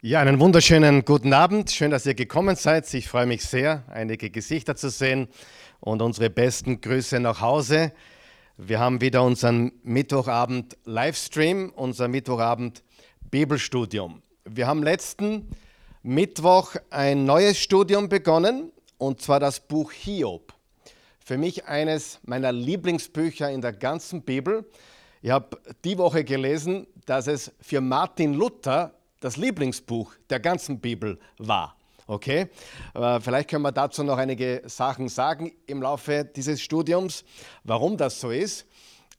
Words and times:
Ja, 0.00 0.20
einen 0.20 0.38
wunderschönen 0.38 1.04
guten 1.04 1.32
Abend. 1.32 1.72
Schön, 1.72 1.90
dass 1.90 2.06
ihr 2.06 2.14
gekommen 2.14 2.54
seid. 2.54 2.94
Ich 2.94 3.08
freue 3.08 3.26
mich 3.26 3.42
sehr, 3.42 3.82
einige 3.88 4.30
Gesichter 4.30 4.76
zu 4.76 4.90
sehen 4.90 5.26
und 5.80 6.02
unsere 6.02 6.30
besten 6.30 6.80
Grüße 6.80 7.18
nach 7.18 7.40
Hause. 7.40 7.90
Wir 8.56 8.78
haben 8.78 9.00
wieder 9.00 9.24
unseren 9.24 9.72
Mittwochabend 9.82 10.76
Livestream, 10.84 11.72
unser 11.74 12.06
Mittwochabend 12.06 12.84
Bibelstudium. 13.32 14.22
Wir 14.44 14.68
haben 14.68 14.84
letzten 14.84 15.50
Mittwoch 16.04 16.76
ein 16.90 17.24
neues 17.24 17.58
Studium 17.58 18.08
begonnen 18.08 18.70
und 18.98 19.20
zwar 19.20 19.40
das 19.40 19.58
Buch 19.58 19.90
Hiob. 19.90 20.54
Für 21.18 21.38
mich 21.38 21.66
eines 21.66 22.20
meiner 22.22 22.52
Lieblingsbücher 22.52 23.50
in 23.50 23.62
der 23.62 23.72
ganzen 23.72 24.22
Bibel. 24.22 24.64
Ich 25.22 25.30
habe 25.30 25.60
die 25.84 25.98
Woche 25.98 26.22
gelesen, 26.22 26.86
dass 27.04 27.26
es 27.26 27.50
für 27.60 27.80
Martin 27.80 28.34
Luther 28.34 28.94
das 29.20 29.36
Lieblingsbuch 29.36 30.12
der 30.30 30.40
ganzen 30.40 30.80
Bibel 30.80 31.18
war. 31.38 31.76
Okay, 32.06 32.48
äh, 32.94 33.20
vielleicht 33.20 33.50
können 33.50 33.62
wir 33.62 33.72
dazu 33.72 34.02
noch 34.02 34.16
einige 34.16 34.62
Sachen 34.64 35.08
sagen 35.08 35.52
im 35.66 35.82
Laufe 35.82 36.24
dieses 36.24 36.60
Studiums, 36.60 37.22
warum 37.64 37.98
das 37.98 38.18
so 38.18 38.30
ist. 38.30 38.66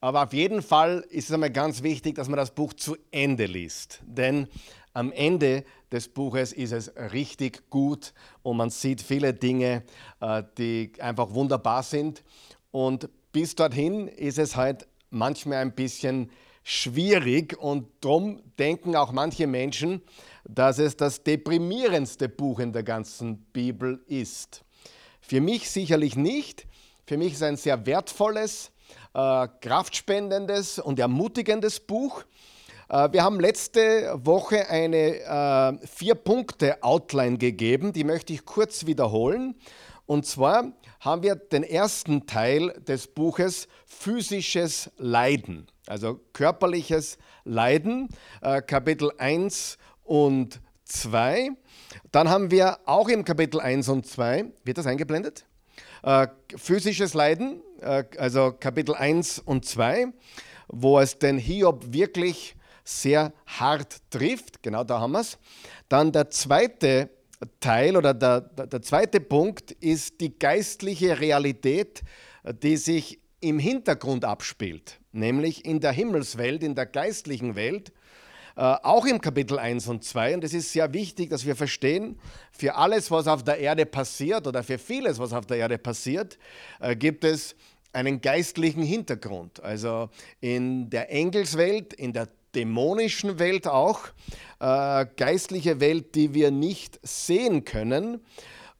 Aber 0.00 0.24
auf 0.24 0.32
jeden 0.32 0.60
Fall 0.60 1.06
ist 1.10 1.28
es 1.28 1.32
einmal 1.32 1.50
ganz 1.50 1.82
wichtig, 1.82 2.16
dass 2.16 2.28
man 2.28 2.38
das 2.38 2.50
Buch 2.50 2.72
zu 2.72 2.96
Ende 3.12 3.46
liest. 3.46 4.00
Denn 4.04 4.48
am 4.92 5.12
Ende 5.12 5.64
des 5.92 6.08
Buches 6.08 6.52
ist 6.52 6.72
es 6.72 6.92
richtig 7.12 7.70
gut 7.70 8.12
und 8.42 8.56
man 8.56 8.70
sieht 8.70 9.02
viele 9.02 9.34
Dinge, 9.34 9.84
äh, 10.20 10.42
die 10.58 10.92
einfach 10.98 11.32
wunderbar 11.32 11.84
sind. 11.84 12.24
Und 12.72 13.08
bis 13.30 13.54
dorthin 13.54 14.08
ist 14.08 14.38
es 14.38 14.56
halt 14.56 14.88
manchmal 15.10 15.58
ein 15.58 15.74
bisschen 15.74 16.30
schwierig 16.62 17.58
und 17.58 17.88
darum 18.00 18.42
denken 18.58 18.96
auch 18.96 19.12
manche 19.12 19.46
Menschen, 19.46 20.02
dass 20.44 20.78
es 20.78 20.96
das 20.96 21.22
deprimierendste 21.22 22.28
Buch 22.28 22.60
in 22.60 22.72
der 22.72 22.82
ganzen 22.82 23.38
Bibel 23.52 24.02
ist. 24.06 24.62
Für 25.20 25.40
mich 25.40 25.70
sicherlich 25.70 26.16
nicht. 26.16 26.66
Für 27.06 27.16
mich 27.16 27.32
ist 27.32 27.38
es 27.38 27.42
ein 27.42 27.56
sehr 27.56 27.86
wertvolles, 27.86 28.70
äh, 29.14 29.48
kraftspendendes 29.60 30.78
und 30.78 30.98
ermutigendes 30.98 31.80
Buch. 31.80 32.24
Äh, 32.88 33.12
wir 33.12 33.22
haben 33.22 33.40
letzte 33.40 34.18
Woche 34.24 34.68
eine 34.68 35.20
äh, 35.80 35.86
Vier-Punkte-Outline 35.86 37.38
gegeben, 37.38 37.92
die 37.92 38.04
möchte 38.04 38.32
ich 38.32 38.44
kurz 38.44 38.86
wiederholen. 38.86 39.54
Und 40.06 40.26
zwar 40.26 40.72
haben 41.00 41.22
wir 41.22 41.34
den 41.34 41.62
ersten 41.62 42.26
Teil 42.26 42.68
des 42.86 43.06
Buches 43.08 43.68
Physisches 43.86 44.90
Leiden, 44.98 45.66
also 45.86 46.20
körperliches 46.32 47.18
Leiden, 47.44 48.08
äh, 48.42 48.62
Kapitel 48.62 49.10
1 49.18 49.78
und 50.04 50.60
2. 50.84 51.50
Dann 52.12 52.28
haben 52.28 52.50
wir 52.50 52.78
auch 52.84 53.08
im 53.08 53.24
Kapitel 53.24 53.60
1 53.60 53.88
und 53.88 54.06
2, 54.06 54.52
wird 54.64 54.78
das 54.78 54.86
eingeblendet? 54.86 55.46
Äh, 56.02 56.28
physisches 56.56 57.14
Leiden, 57.14 57.62
äh, 57.80 58.04
also 58.18 58.52
Kapitel 58.52 58.94
1 58.94 59.38
und 59.38 59.64
2, 59.64 60.12
wo 60.68 60.98
es 60.98 61.18
den 61.18 61.38
Hiob 61.38 61.92
wirklich 61.92 62.56
sehr 62.84 63.32
hart 63.46 63.96
trifft. 64.10 64.62
Genau 64.62 64.84
da 64.84 65.00
haben 65.00 65.12
wir 65.12 65.20
es. 65.20 65.38
Dann 65.88 66.12
der 66.12 66.30
zweite 66.30 67.10
Teil 67.60 67.96
oder 67.96 68.12
der, 68.12 68.40
der, 68.40 68.82
zweite 68.82 69.20
Punkt 69.20 69.70
ist 69.72 70.20
die 70.20 70.38
geistliche 70.38 71.20
Realität, 71.20 72.02
die 72.62 72.76
sich 72.76 73.20
im 73.40 73.58
Hintergrund 73.58 74.24
abspielt, 74.24 75.00
nämlich 75.12 75.64
in 75.64 75.80
der 75.80 75.92
Himmelswelt, 75.92 76.62
in 76.62 76.74
der 76.74 76.86
geistlichen 76.86 77.56
Welt, 77.56 77.92
äh, 78.56 78.60
auch 78.60 79.06
im 79.06 79.20
Kapitel 79.20 79.58
1 79.58 79.88
und 79.88 80.04
2. 80.04 80.34
Und 80.34 80.44
es 80.44 80.52
ist 80.52 80.72
sehr 80.72 80.92
wichtig, 80.92 81.30
dass 81.30 81.46
wir 81.46 81.56
verstehen, 81.56 82.18
für 82.52 82.74
alles, 82.74 83.10
was 83.10 83.26
auf 83.26 83.42
der 83.42 83.58
Erde 83.58 83.86
passiert 83.86 84.46
oder 84.46 84.62
für 84.62 84.78
vieles, 84.78 85.18
was 85.18 85.32
auf 85.32 85.46
der 85.46 85.56
Erde 85.56 85.78
passiert, 85.78 86.38
äh, 86.80 86.94
gibt 86.94 87.24
es 87.24 87.56
einen 87.92 88.20
geistlichen 88.20 88.82
Hintergrund. 88.82 89.62
Also 89.62 90.10
in 90.40 90.90
der 90.90 91.10
Engelswelt, 91.10 91.94
in 91.94 92.12
der 92.12 92.28
dämonischen 92.54 93.38
Welt 93.38 93.66
auch, 93.66 94.00
äh, 94.60 95.06
geistliche 95.16 95.80
Welt, 95.80 96.14
die 96.14 96.34
wir 96.34 96.50
nicht 96.50 96.98
sehen 97.02 97.64
können. 97.64 98.20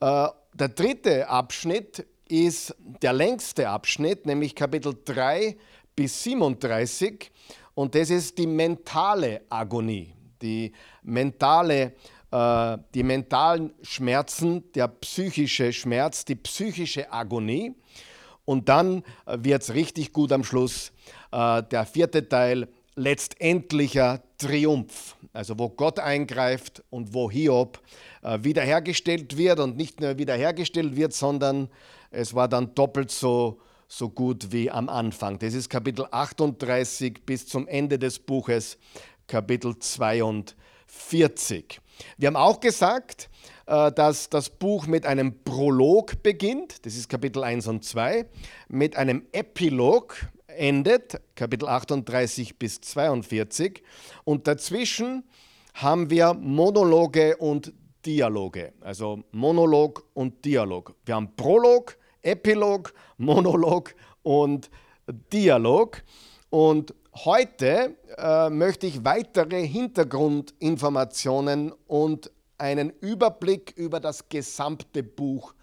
Äh, 0.01 0.29
der 0.55 0.69
dritte 0.69 1.29
Abschnitt 1.29 2.07
ist 2.29 2.75
der 3.03 3.13
längste 3.13 3.69
Abschnitt, 3.69 4.27
nämlich 4.27 4.55
Kapitel 4.55 4.95
3 5.05 5.57
bis 5.97 6.23
37. 6.25 7.31
Und 7.75 7.95
das 7.95 8.11
ist 8.11 8.39
die 8.39 8.47
mentale 8.47 9.43
Agonie, 9.49 10.13
die 10.43 10.73
mentale 11.03 11.95
äh, 12.31 12.79
die 12.95 13.03
mentalen 13.03 13.73
Schmerzen, 13.83 14.71
der 14.73 14.89
psychische 14.89 15.73
Schmerz, 15.73 16.25
die 16.25 16.37
psychische 16.37 17.13
Agonie. 17.13 17.75
Und 18.45 18.69
dann 18.69 19.03
äh, 19.27 19.39
wird 19.41 19.63
es 19.63 19.75
richtig 19.75 20.13
gut 20.13 20.33
am 20.33 20.45
Schluss. 20.45 20.93
Äh, 21.33 21.63
der 21.65 21.87
vierte 21.87 22.29
Teil, 22.29 22.69
letztendlicher 22.97 24.23
Triumph. 24.39 25.17
Also 25.33 25.59
wo 25.59 25.69
Gott 25.69 25.99
eingreift 25.99 26.83
und 26.91 27.15
wo 27.15 27.31
Hiob 27.31 27.81
äh, 28.23 28.39
wiederhergestellt 28.43 29.37
wird 29.37 29.61
und 29.61 29.77
nicht 29.77 30.01
nur 30.01 30.19
wiederhergestellt 30.19 30.97
wird, 30.97 31.13
sondern 31.13 31.69
es 32.11 32.35
war 32.35 32.49
dann 32.49 32.75
doppelt 32.75 33.11
so, 33.11 33.61
so 33.87 34.09
gut 34.09 34.53
wie 34.53 34.71
am 34.71 34.89
Anfang. 34.89 35.39
Das 35.39 35.55
ist 35.55 35.69
Kapitel 35.69 36.07
38 36.11 37.25
bis 37.25 37.47
zum 37.47 37.69
Ende 37.69 37.99
des 37.99 38.19
Buches, 38.19 38.79
Kapitel 39.29 39.79
42. 39.79 41.81
Wir 42.19 42.27
haben 42.27 42.37
auch 42.37 42.61
gesagt, 42.61 43.31
äh, 43.67 43.93
dass 43.93 44.31
das 44.31 44.51
Buch 44.51 44.89
mit 44.89 45.07
einem 45.07 45.45
Prolog 45.45 46.23
beginnt, 46.23 46.85
das 46.85 46.97
ist 46.97 47.09
Kapitel 47.09 47.45
1 47.45 47.69
und 47.69 47.85
2, 47.85 48.27
mit 48.69 48.97
einem 48.97 49.27
Epilog, 49.33 50.17
endet, 50.57 51.21
Kapitel 51.35 51.69
38 51.69 52.59
bis 52.59 52.81
42. 52.81 53.83
Und 54.25 54.47
dazwischen 54.47 55.25
haben 55.75 56.11
wir 56.11 56.35
Monologe 56.35 57.37
und 57.37 57.73
Dialoge, 58.05 58.75
also 58.81 59.23
Monolog 59.33 60.05
und 60.15 60.45
Dialog. 60.45 60.95
Wir 61.05 61.17
haben 61.17 61.35
Prolog, 61.37 61.97
Epilog, 62.23 62.93
Monolog 63.19 63.95
und 64.23 64.71
Dialog. 65.33 66.03
Und 66.49 66.95
heute 67.25 67.97
äh, 68.17 68.49
möchte 68.51 68.87
ich 68.87 69.05
weitere 69.05 69.67
Hintergrundinformationen 69.67 71.73
und 71.87 72.31
einen 72.59 72.91
Überblick 73.01 73.73
über 73.77 73.99
das 74.01 74.29
gesamte 74.29 75.03
Buch 75.03 75.55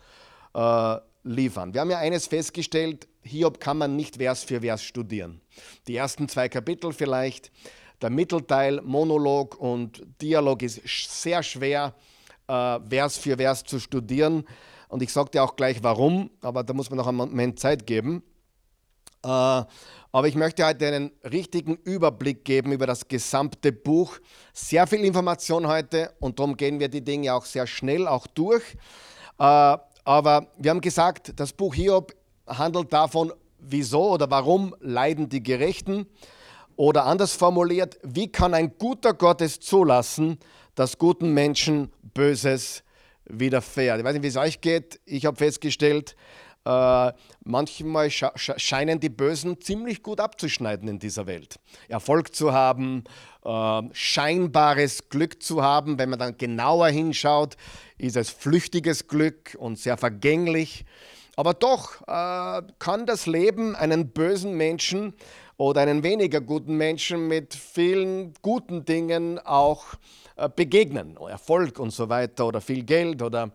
äh, 0.54 0.98
liefern. 1.28 1.74
Wir 1.74 1.82
haben 1.82 1.92
ja 1.92 2.00
eines 2.00 2.28
festgestellt, 2.28 3.08
Hiob 3.22 3.60
kann 3.60 3.78
man 3.78 3.96
nicht 3.96 4.18
Vers 4.18 4.44
für 4.44 4.62
Vers 4.62 4.84
studieren. 4.84 5.42
Die 5.88 5.96
ersten 5.96 6.30
zwei 6.30 6.50
Kapitel 6.50 6.94
vielleicht, 6.94 7.52
der 8.02 8.10
Mittelteil, 8.10 8.82
Monolog 8.82 9.60
und 9.60 10.04
Dialog 10.22 10.62
ist 10.62 10.82
sehr 10.86 11.44
schwer, 11.44 11.94
äh, 12.48 12.80
Vers 12.90 13.18
für 13.18 13.38
Vers 13.38 13.64
zu 13.64 13.80
studieren. 13.80 14.46
Und 14.88 15.02
ich 15.02 15.12
sage 15.12 15.32
dir 15.32 15.44
auch 15.44 15.56
gleich 15.56 15.84
warum, 15.84 16.30
aber 16.42 16.64
da 16.64 16.74
muss 16.74 16.90
man 16.90 16.98
noch 16.98 17.08
einen 17.08 17.18
Moment 17.18 17.60
Zeit 17.60 17.86
geben. 17.86 18.24
Äh, 19.24 19.28
aber 19.28 20.28
ich 20.28 20.36
möchte 20.36 20.66
heute 20.66 20.88
einen 20.88 21.12
richtigen 21.24 21.76
Überblick 21.76 22.46
geben 22.46 22.72
über 22.72 22.88
das 22.88 23.08
gesamte 23.08 23.72
Buch. 23.72 24.18
Sehr 24.54 24.88
viel 24.88 25.04
Information 25.04 25.68
heute 25.68 26.14
und 26.20 26.40
darum 26.40 26.56
gehen 26.56 26.80
wir 26.80 26.88
die 26.88 27.04
Dinge 27.04 27.34
auch 27.34 27.46
sehr 27.46 27.68
schnell 27.68 28.08
auch 28.08 28.26
durch. 28.28 28.64
Äh, 29.40 29.78
aber 30.08 30.48
wir 30.58 30.72
haben 30.72 30.80
gesagt, 30.80 31.34
das 31.36 31.52
Buch 31.52 31.76
Hiob 31.76 32.16
handelt 32.48 32.94
davon, 32.94 33.34
wieso 33.60 34.14
oder 34.14 34.32
warum 34.32 34.74
leiden 34.80 35.28
die 35.28 35.44
Gerechten. 35.44 36.06
Oder 36.78 37.06
anders 37.06 37.34
formuliert, 37.34 38.00
wie 38.04 38.32
kann 38.32 38.54
ein 38.54 38.78
guter 38.78 39.14
Gott 39.14 39.42
es 39.42 39.60
zulassen, 39.60 40.40
dass 40.76 40.98
guten 40.98 41.34
Menschen 41.34 41.92
Böses 42.14 42.84
widerfährt? 43.26 44.00
Ich 44.00 44.06
weiß 44.06 44.14
nicht, 44.14 44.24
wie 44.24 44.28
es 44.28 44.38
euch 44.38 44.62
geht. 44.62 45.02
Ich 45.04 45.26
habe 45.26 45.36
festgestellt, 45.36 46.16
äh, 46.68 47.14
manchmal 47.46 48.10
scheinen 48.12 49.00
die 49.00 49.10
Bösen 49.10 49.62
ziemlich 49.62 50.04
gut 50.04 50.20
abzuschneiden 50.20 50.90
in 50.90 51.00
dieser 51.00 51.26
Welt. 51.26 51.60
Erfolg 51.88 52.36
zu 52.36 52.52
haben, 52.52 53.06
äh, 53.46 53.82
scheinbares 53.94 55.08
Glück 55.08 55.42
zu 55.42 55.64
haben. 55.64 55.98
Wenn 55.98 56.10
man 56.10 56.20
dann 56.20 56.38
genauer 56.38 56.90
hinschaut, 56.90 57.56
ist 57.98 58.18
es 58.18 58.30
flüchtiges 58.30 59.08
Glück 59.08 59.56
und 59.58 59.80
sehr 59.80 59.96
vergänglich. 59.96 60.84
Aber 61.38 61.54
doch 61.54 62.02
äh, 62.02 62.64
kann 62.80 63.06
das 63.06 63.28
Leben 63.28 63.76
einen 63.76 64.10
bösen 64.10 64.58
Menschen 64.58 65.14
oder 65.56 65.82
einen 65.82 66.04
weniger 66.04 66.42
guten 66.42 66.76
Menschen 66.76 67.30
mit 67.30 67.54
vielen 67.54 68.34
guten 68.42 68.84
Dingen 68.84 69.40
auch 69.40 69.86
äh, 70.36 70.50
begegnen. 70.54 71.16
Erfolg 71.16 71.80
und 71.80 71.92
so 71.92 72.10
weiter 72.10 72.48
oder 72.48 72.60
viel 72.60 72.84
Geld 72.84 73.22
oder 73.22 73.52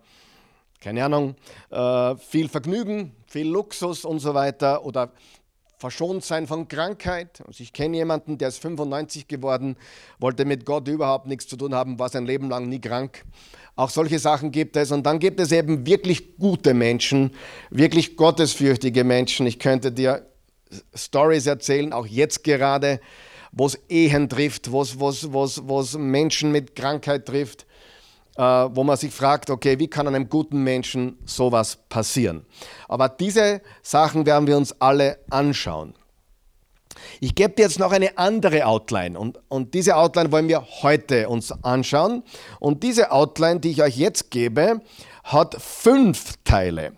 keine 0.83 1.05
Ahnung, 1.05 1.37
äh, 1.71 2.17
viel 2.17 2.49
Vergnügen, 2.49 3.13
viel 3.27 3.49
Luxus 3.49 4.05
und 4.05 4.19
so 4.19 4.35
weiter 4.35 4.85
oder 4.85 5.13
verschont 5.79 6.25
sein 6.25 6.47
von 6.47 6.69
Krankheit. 6.69 7.43
Also 7.47 7.63
ich 7.63 7.73
kenne 7.73 7.97
jemanden, 7.97 8.37
der 8.37 8.49
ist 8.49 8.59
95 8.59 9.29
geworden, 9.29 9.77
wollte 10.19 10.45
mit 10.45 10.67
Gott 10.67 10.89
überhaupt 10.89 11.27
nichts 11.27 11.47
zu 11.47 11.57
tun 11.57 11.75
haben, 11.75 11.99
war 11.99 12.09
sein 12.09 12.27
Leben 12.27 12.49
lang 12.49 12.69
nie 12.69 12.81
krank. 12.81 13.25
Auch 13.75 13.91
solche 13.91 14.19
Sachen 14.19 14.51
gibt 14.51 14.77
es. 14.77 14.93
Und 14.93 15.07
dann 15.07 15.19
gibt 15.19 15.41
es 15.41 15.51
eben 15.51 15.87
wirklich 15.87 16.37
gute 16.37 16.75
Menschen, 16.75 17.31
wirklich 17.71 18.17
gottesfürchtige 18.17 19.05
Menschen. 19.05 19.47
Ich 19.47 19.59
könnte 19.59 19.93
dir 19.93 20.27
Stories 20.95 21.47
erzählen, 21.47 21.93
auch 21.93 22.07
jetzt 22.07 22.45
gerade, 22.45 23.01
wo 23.53 23.67
es 23.67 23.79
Ehen 23.89 24.29
trifft, 24.29 24.71
wo 24.73 24.81
es 25.81 25.99
Menschen 25.99 26.53
mit 26.53 26.75
Krankheit 26.75 27.27
trifft, 27.27 27.67
wo 28.37 28.85
man 28.85 28.97
sich 28.97 29.13
fragt, 29.13 29.51
okay, 29.51 29.79
wie 29.79 29.89
kann 29.89 30.09
einem 30.09 30.29
guten 30.29 30.63
Menschen 30.63 31.19
sowas 31.25 31.79
passieren? 31.89 32.47
Aber 32.89 33.09
diese 33.09 33.61
Sachen 33.83 34.27
werden 34.27 34.47
wir 34.47 34.57
uns 34.57 34.75
alle 34.81 35.19
anschauen. 35.31 35.95
Ich 37.21 37.35
gebe 37.35 37.55
dir 37.55 37.63
jetzt 37.63 37.79
noch 37.79 37.93
eine 37.93 38.17
andere 38.19 38.67
Outline 38.67 39.19
und, 39.19 39.39
und 39.49 39.75
diese 39.75 39.97
Outline 39.97 40.31
wollen 40.33 40.49
wir 40.49 40.65
heute 40.83 41.29
uns 41.29 41.53
anschauen. 41.63 42.23
Und 42.61 42.83
diese 42.83 43.11
Outline, 43.11 43.61
die 43.61 43.71
ich 43.71 43.83
euch 43.83 43.97
jetzt 43.97 44.31
gebe, 44.31 44.81
hat 45.25 45.57
fünf 45.61 46.35
Teile. 46.45 46.93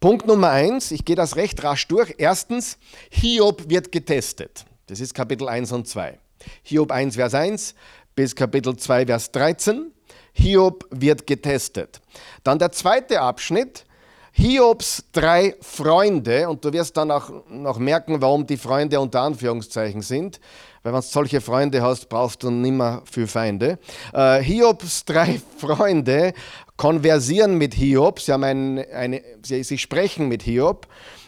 Punkt 0.00 0.26
Nummer 0.26 0.50
eins, 0.50 0.90
ich 0.90 1.04
gehe 1.04 1.16
das 1.16 1.36
recht 1.36 1.62
rasch 1.62 1.86
durch. 1.88 2.14
Erstens, 2.18 2.78
Hiob 3.10 3.68
wird 3.68 3.92
getestet. 3.92 4.64
Das 4.86 5.00
ist 5.00 5.14
Kapitel 5.14 5.48
1 5.48 5.72
und 5.72 5.86
2. 5.86 6.18
Hiob 6.62 6.90
1, 6.90 7.14
Vers 7.16 7.34
1 7.34 7.74
bis 8.14 8.34
Kapitel 8.34 8.76
2, 8.76 9.06
Vers 9.06 9.30
13. 9.32 9.92
Hiob 10.32 10.86
wird 10.90 11.26
getestet. 11.26 12.00
Dann 12.44 12.58
der 12.58 12.72
zweite 12.72 13.20
Abschnitt, 13.20 13.84
Hiobs 14.32 15.04
drei 15.12 15.56
Freunde, 15.60 16.48
und 16.48 16.64
du 16.64 16.72
wirst 16.72 16.96
dann 16.96 17.10
auch 17.10 17.30
noch 17.48 17.78
merken, 17.78 18.20
warum 18.22 18.46
die 18.46 18.56
Freunde 18.56 19.00
unter 19.00 19.22
Anführungszeichen 19.22 20.02
sind, 20.02 20.40
weil 20.82 20.92
wenn 20.92 21.00
du 21.00 21.06
solche 21.06 21.40
Freunde 21.40 21.82
hast, 21.82 22.08
brauchst 22.08 22.42
du 22.42 22.50
nimmer 22.50 23.02
für 23.10 23.26
Feinde. 23.26 23.78
Äh, 24.14 24.40
Hiobs 24.42 25.04
drei 25.04 25.40
Freunde 25.58 26.32
konversieren 26.76 27.58
mit 27.58 27.74
Hiob, 27.74 28.20
sie, 28.20 28.32
haben 28.32 28.44
ein, 28.44 28.84
eine, 28.92 29.22
sie, 29.42 29.62
sie 29.64 29.78
sprechen 29.78 30.28
mit 30.28 30.42
Hiob, 30.42 30.86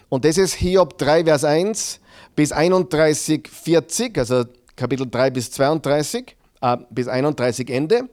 und 0.08 0.24
das 0.26 0.36
ist 0.36 0.54
Hiob 0.54 0.98
3, 0.98 1.24
Vers 1.24 1.44
1 1.44 2.00
bis 2.36 2.52
31, 2.52 3.48
40, 3.48 4.18
also 4.18 4.44
Kapitel 4.76 5.08
3 5.10 5.30
bis 5.30 5.50
32, 5.50 6.36
äh, 6.60 6.76
bis 6.90 7.08
31 7.08 7.70
Ende. 7.70 8.08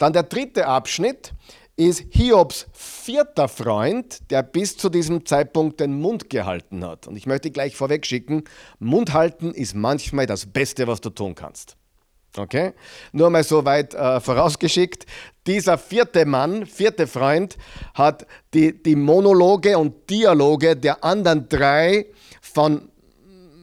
Dann 0.00 0.14
der 0.14 0.22
dritte 0.22 0.66
Abschnitt, 0.66 1.34
ist 1.76 2.04
Hiobs 2.10 2.66
vierter 2.72 3.48
Freund, 3.48 4.30
der 4.30 4.42
bis 4.42 4.76
zu 4.76 4.88
diesem 4.88 5.26
Zeitpunkt 5.26 5.78
den 5.78 6.00
Mund 6.00 6.30
gehalten 6.30 6.84
hat. 6.86 7.06
Und 7.06 7.16
ich 7.16 7.26
möchte 7.26 7.50
gleich 7.50 7.76
vorweg 7.76 8.06
schicken, 8.06 8.44
Mund 8.78 9.12
halten 9.12 9.52
ist 9.52 9.74
manchmal 9.74 10.24
das 10.24 10.46
Beste, 10.46 10.86
was 10.86 11.02
du 11.02 11.10
tun 11.10 11.34
kannst. 11.34 11.76
Okay? 12.36 12.72
Nur 13.12 13.28
mal 13.28 13.44
so 13.44 13.64
weit 13.66 13.92
äh, 13.92 14.20
vorausgeschickt. 14.20 15.04
Dieser 15.46 15.76
vierte 15.76 16.24
Mann, 16.24 16.64
vierte 16.64 17.06
Freund, 17.06 17.58
hat 17.92 18.26
die, 18.54 18.82
die 18.82 18.96
Monologe 18.96 19.76
und 19.76 20.08
Dialoge 20.08 20.76
der 20.76 21.04
anderen 21.04 21.46
drei 21.48 22.06
von, 22.40 22.88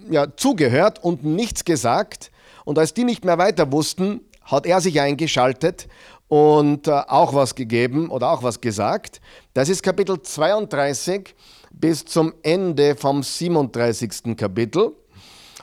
ja, 0.09 0.35
zugehört 0.35 1.03
und 1.03 1.23
nichts 1.23 1.65
gesagt. 1.65 2.31
Und 2.63 2.77
als 2.77 2.93
die 2.93 3.05
nicht 3.05 3.25
mehr 3.25 3.39
weiter 3.39 3.71
wussten, 3.71 4.21
hat 4.41 4.65
er 4.65 4.81
sich 4.81 4.99
eingeschaltet 5.01 5.87
und 6.27 6.88
äh, 6.88 6.91
auch 6.91 7.33
was 7.33 7.56
gegeben 7.56 8.09
oder 8.09 8.31
auch 8.31 8.44
was 8.44 8.62
gesagt. 8.62 9.21
Das 9.53 9.69
ist 9.69 9.83
Kapitel 9.83 10.21
32 10.21 11.35
bis 11.71 12.06
zum 12.06 12.33
Ende 12.44 12.95
vom 12.95 13.24
37. 13.24 14.35
Kapitel. 14.35 14.91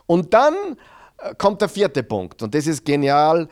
Und 0.07 0.33
dann 0.33 0.55
äh, 1.19 1.35
kommt 1.37 1.61
der 1.61 1.69
vierte 1.69 2.03
Punkt 2.03 2.43
und 2.43 2.55
das 2.55 2.67
ist 2.67 2.85
genial. 2.85 3.49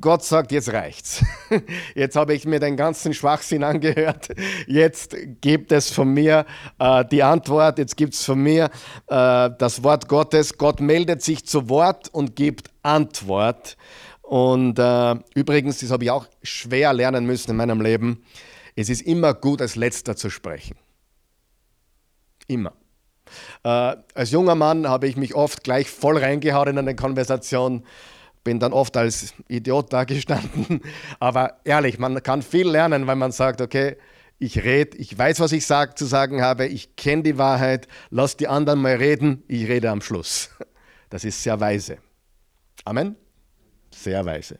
Gott 0.00 0.24
sagt, 0.24 0.52
jetzt 0.52 0.72
reicht's. 0.72 1.24
Jetzt 1.94 2.16
habe 2.16 2.34
ich 2.34 2.44
mir 2.44 2.60
den 2.60 2.76
ganzen 2.76 3.14
Schwachsinn 3.14 3.64
angehört. 3.64 4.28
Jetzt 4.66 5.16
gibt 5.40 5.72
es 5.72 5.90
von 5.90 6.12
mir 6.12 6.44
äh, 6.78 7.04
die 7.06 7.22
Antwort, 7.22 7.78
jetzt 7.78 7.96
gibt 7.96 8.14
es 8.14 8.24
von 8.24 8.40
mir 8.40 8.64
äh, 9.06 9.50
das 9.58 9.82
Wort 9.82 10.08
Gottes. 10.08 10.58
Gott 10.58 10.80
meldet 10.80 11.22
sich 11.22 11.46
zu 11.46 11.68
Wort 11.68 12.08
und 12.12 12.36
gibt 12.36 12.70
Antwort. 12.82 13.76
Und 14.26 14.76
äh, 14.80 15.14
übrigens, 15.36 15.78
das 15.78 15.92
habe 15.92 16.02
ich 16.02 16.10
auch 16.10 16.26
schwer 16.42 16.92
lernen 16.92 17.26
müssen 17.26 17.52
in 17.52 17.56
meinem 17.56 17.80
Leben, 17.80 18.24
es 18.74 18.88
ist 18.88 19.02
immer 19.02 19.34
gut, 19.34 19.62
als 19.62 19.76
letzter 19.76 20.16
zu 20.16 20.30
sprechen. 20.30 20.76
Immer. 22.48 22.72
Äh, 23.62 23.96
als 24.14 24.32
junger 24.32 24.56
Mann 24.56 24.88
habe 24.88 25.06
ich 25.06 25.16
mich 25.16 25.36
oft 25.36 25.62
gleich 25.62 25.88
voll 25.88 26.18
reingehauen 26.18 26.70
in 26.70 26.78
eine 26.78 26.96
Konversation, 26.96 27.84
bin 28.42 28.58
dann 28.58 28.72
oft 28.72 28.96
als 28.96 29.32
Idiot 29.46 29.92
dagestanden. 29.92 30.82
Aber 31.20 31.58
ehrlich, 31.62 32.00
man 32.00 32.20
kann 32.20 32.42
viel 32.42 32.68
lernen, 32.68 33.06
weil 33.06 33.16
man 33.16 33.30
sagt, 33.30 33.60
okay, 33.60 33.96
ich 34.40 34.64
rede, 34.64 34.96
ich 34.98 35.16
weiß, 35.16 35.38
was 35.38 35.52
ich 35.52 35.66
sag, 35.66 35.96
zu 35.96 36.04
sagen 36.04 36.42
habe, 36.42 36.66
ich 36.66 36.96
kenne 36.96 37.22
die 37.22 37.38
Wahrheit, 37.38 37.86
lass 38.10 38.36
die 38.36 38.48
anderen 38.48 38.82
mal 38.82 38.96
reden, 38.96 39.44
ich 39.46 39.68
rede 39.68 39.90
am 39.90 40.00
Schluss. 40.00 40.50
Das 41.08 41.24
ist 41.24 41.40
sehr 41.40 41.60
weise. 41.60 41.98
Amen. 42.84 43.14
Sehr 44.02 44.24
weise. 44.24 44.58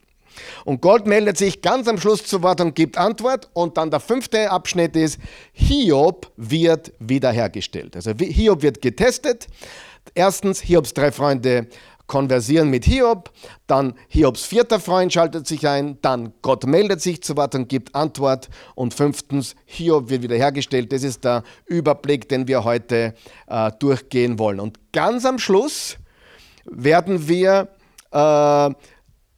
Und 0.64 0.80
Gott 0.80 1.06
meldet 1.06 1.36
sich 1.36 1.62
ganz 1.62 1.88
am 1.88 1.98
Schluss 1.98 2.24
zu 2.24 2.42
Wort 2.42 2.60
und 2.60 2.74
gibt 2.74 2.98
Antwort. 2.98 3.48
Und 3.52 3.76
dann 3.76 3.90
der 3.90 4.00
fünfte 4.00 4.50
Abschnitt 4.50 4.96
ist, 4.96 5.18
Hiob 5.52 6.30
wird 6.36 6.92
wiederhergestellt. 6.98 7.96
Also 7.96 8.12
Hiob 8.12 8.62
wird 8.62 8.82
getestet. 8.82 9.46
Erstens, 10.14 10.60
Hiobs 10.60 10.94
drei 10.94 11.10
Freunde 11.10 11.68
konversieren 12.06 12.70
mit 12.70 12.84
Hiob. 12.84 13.30
Dann 13.66 13.94
Hiobs 14.08 14.44
vierter 14.44 14.78
Freund 14.78 15.12
schaltet 15.12 15.46
sich 15.46 15.66
ein. 15.66 15.98
Dann 16.02 16.32
Gott 16.42 16.66
meldet 16.66 17.00
sich 17.00 17.22
zu 17.22 17.36
Wort 17.36 17.54
und 17.54 17.68
gibt 17.68 17.94
Antwort. 17.94 18.48
Und 18.74 18.94
fünftens, 18.94 19.56
Hiob 19.64 20.10
wird 20.10 20.22
wiederhergestellt. 20.22 20.92
Das 20.92 21.02
ist 21.02 21.24
der 21.24 21.42
Überblick, 21.66 22.28
den 22.28 22.46
wir 22.46 22.64
heute 22.64 23.14
äh, 23.48 23.72
durchgehen 23.78 24.38
wollen. 24.38 24.60
Und 24.60 24.78
ganz 24.92 25.24
am 25.24 25.38
Schluss 25.38 25.96
werden 26.64 27.26
wir 27.28 27.68
äh, 28.12 28.70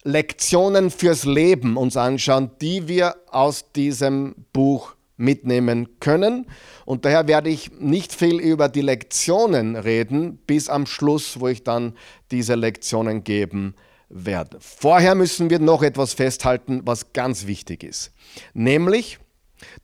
Lektionen 0.08 0.90
fürs 0.90 1.26
Leben 1.26 1.76
uns 1.76 1.98
anschauen, 1.98 2.50
die 2.62 2.88
wir 2.88 3.16
aus 3.30 3.72
diesem 3.72 4.34
Buch 4.54 4.94
mitnehmen 5.18 6.00
können. 6.00 6.46
Und 6.86 7.04
daher 7.04 7.28
werde 7.28 7.50
ich 7.50 7.72
nicht 7.72 8.14
viel 8.14 8.40
über 8.40 8.70
die 8.70 8.80
Lektionen 8.80 9.76
reden, 9.76 10.38
bis 10.46 10.70
am 10.70 10.86
Schluss, 10.86 11.38
wo 11.40 11.48
ich 11.48 11.62
dann 11.62 11.92
diese 12.30 12.54
Lektionen 12.54 13.22
geben 13.22 13.74
werde. 14.08 14.56
Vorher 14.60 15.14
müssen 15.14 15.50
wir 15.50 15.58
noch 15.58 15.82
etwas 15.82 16.14
festhalten, 16.14 16.80
was 16.86 17.12
ganz 17.12 17.46
wichtig 17.46 17.84
ist. 17.84 18.10
Nämlich, 18.54 19.18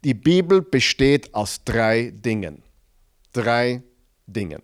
die 0.05 0.15
Bibel 0.15 0.63
besteht 0.63 1.35
aus 1.35 1.65
drei 1.67 2.15
Dingen. 2.15 2.63
Drei 3.35 3.83
Dingen. 4.27 4.63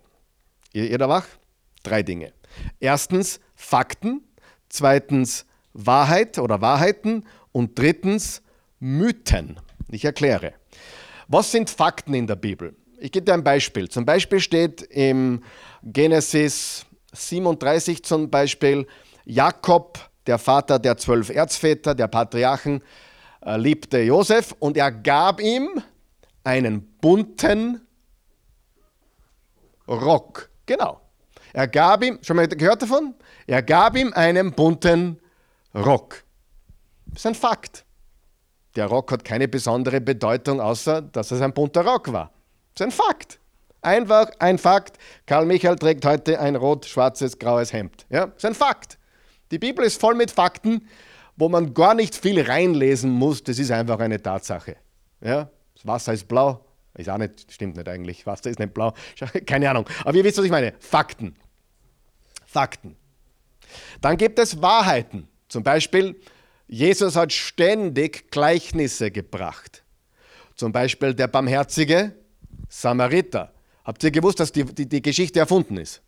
Ihr, 0.73 0.97
da 0.97 1.07
wach? 1.07 1.27
Drei 1.83 2.01
Dinge. 2.01 2.33
Erstens 2.79 3.39
Fakten, 3.53 4.23
zweitens 4.67 5.45
Wahrheit 5.73 6.37
oder 6.37 6.61
Wahrheiten 6.61 7.25
und 7.51 7.77
drittens 7.77 8.41
Mythen. 8.79 9.59
Ich 9.89 10.05
erkläre. 10.05 10.53
Was 11.27 11.51
sind 11.51 11.69
Fakten 11.69 12.13
in 12.13 12.27
der 12.27 12.35
Bibel? 12.35 12.75
Ich 12.99 13.11
gebe 13.11 13.25
dir 13.25 13.33
ein 13.33 13.43
Beispiel. 13.43 13.89
Zum 13.89 14.05
Beispiel 14.05 14.39
steht 14.39 14.81
im 14.83 15.43
Genesis 15.83 16.85
37 17.13 18.03
zum 18.03 18.29
Beispiel, 18.29 18.87
Jakob, 19.25 19.99
der 20.27 20.37
Vater 20.37 20.79
der 20.79 20.97
zwölf 20.97 21.29
Erzväter, 21.29 21.95
der 21.95 22.07
Patriarchen, 22.07 22.83
äh, 23.45 23.57
liebte 23.57 23.99
Josef 24.01 24.55
und 24.59 24.77
er 24.77 24.91
gab 24.91 25.41
ihm 25.41 25.81
einen 26.43 26.81
bunten 26.97 27.81
Rock. 29.87 30.49
Genau. 30.65 31.01
Er 31.53 31.67
gab 31.67 32.03
ihm, 32.03 32.19
schon 32.21 32.37
mal 32.37 32.47
gehört 32.47 32.81
davon? 32.81 33.13
Er 33.47 33.61
gab 33.61 33.97
ihm 33.97 34.13
einen 34.13 34.53
bunten 34.53 35.20
Rock. 35.75 36.23
Das 37.07 37.17
ist 37.17 37.27
ein 37.27 37.35
Fakt. 37.35 37.85
Der 38.75 38.85
Rock 38.87 39.11
hat 39.11 39.25
keine 39.25 39.47
besondere 39.47 39.99
Bedeutung, 39.99 40.61
außer 40.61 41.01
dass 41.01 41.31
es 41.31 41.41
ein 41.41 41.53
bunter 41.53 41.85
Rock 41.85 42.11
war. 42.11 42.31
Das 42.73 42.87
ist 42.87 42.93
ein 42.93 43.05
Fakt. 43.05 43.39
Einfach 43.81 44.29
ein 44.39 44.57
Fakt. 44.57 44.97
Karl 45.25 45.45
Michael 45.45 45.75
trägt 45.75 46.05
heute 46.05 46.39
ein 46.39 46.55
rot-schwarzes, 46.55 47.39
graues 47.39 47.73
Hemd. 47.73 48.05
Ja, 48.09 48.27
das 48.27 48.37
ist 48.37 48.45
ein 48.45 48.55
Fakt. 48.55 48.97
Die 49.49 49.59
Bibel 49.59 49.83
ist 49.83 49.99
voll 49.99 50.15
mit 50.15 50.31
Fakten, 50.31 50.87
wo 51.35 51.49
man 51.49 51.73
gar 51.73 51.95
nicht 51.95 52.15
viel 52.15 52.41
reinlesen 52.41 53.11
muss. 53.11 53.43
Das 53.43 53.59
ist 53.59 53.71
einfach 53.71 53.99
eine 53.99 54.21
Tatsache. 54.21 54.77
Ja, 55.19 55.49
das 55.73 55.85
Wasser 55.85 56.13
ist 56.13 56.27
blau. 56.27 56.65
Ist 56.93 57.09
auch 57.09 57.17
nicht, 57.17 57.51
stimmt 57.51 57.75
nicht 57.75 57.87
eigentlich. 57.87 58.25
Wasser 58.25 58.49
ist 58.49 58.59
nicht 58.59 58.73
blau. 58.73 58.93
Keine 59.45 59.69
Ahnung. 59.69 59.89
Aber 60.03 60.15
ihr 60.15 60.23
wisst, 60.23 60.37
was 60.37 60.45
ich 60.45 60.51
meine. 60.51 60.73
Fakten. 60.79 61.35
Fakten. 62.45 62.95
Dann 64.01 64.17
gibt 64.17 64.39
es 64.39 64.61
Wahrheiten. 64.61 65.27
Zum 65.51 65.63
Beispiel, 65.63 66.19
Jesus 66.67 67.15
hat 67.15 67.31
ständig 67.31 68.31
Gleichnisse 68.31 69.11
gebracht. 69.11 69.83
Zum 70.55 70.71
Beispiel 70.71 71.13
der 71.13 71.27
barmherzige 71.27 72.15
Samariter. 72.69 73.53
Habt 73.83 74.03
ihr 74.03 74.11
gewusst, 74.11 74.39
dass 74.39 74.51
die, 74.51 74.63
die, 74.63 74.87
die 74.87 75.01
Geschichte 75.01 75.39
erfunden 75.39 75.77
ist? 75.77 76.01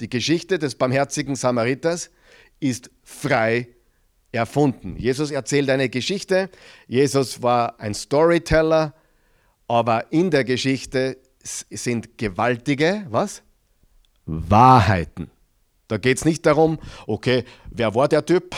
die 0.00 0.10
Geschichte 0.10 0.58
des 0.58 0.74
barmherzigen 0.74 1.36
Samariters 1.36 2.10
ist 2.60 2.90
frei 3.02 3.68
erfunden. 4.32 4.96
Jesus 4.96 5.30
erzählt 5.30 5.70
eine 5.70 5.88
Geschichte. 5.88 6.50
Jesus 6.88 7.42
war 7.42 7.78
ein 7.80 7.94
Storyteller, 7.94 8.94
aber 9.68 10.12
in 10.12 10.30
der 10.30 10.44
Geschichte 10.44 11.18
sind 11.42 12.18
gewaltige, 12.18 13.06
was? 13.10 13.42
Wahrheiten. 14.26 15.30
Da 15.88 15.98
geht 15.98 16.18
es 16.18 16.24
nicht 16.24 16.46
darum, 16.46 16.78
okay, 17.06 17.44
wer 17.70 17.94
war 17.94 18.08
der 18.08 18.24
Typ, 18.24 18.54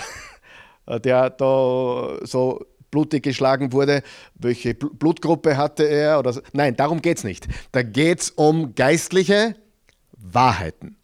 der 1.04 1.30
da 1.30 2.18
so 2.23 2.64
blutig 2.90 3.23
geschlagen 3.25 3.73
wurde, 3.73 4.02
welche 4.35 4.75
Blutgruppe 4.75 5.56
hatte 5.56 5.85
er 5.85 6.18
oder 6.18 6.33
so. 6.33 6.40
Nein, 6.52 6.76
darum 6.76 7.02
geht 7.02 7.18
es 7.18 7.25
nicht. 7.25 7.47
Da 7.73 7.83
geht 7.83 8.21
es 8.21 8.30
um 8.30 8.75
geistliche 8.75 9.56
Wahrheiten. 10.12 10.97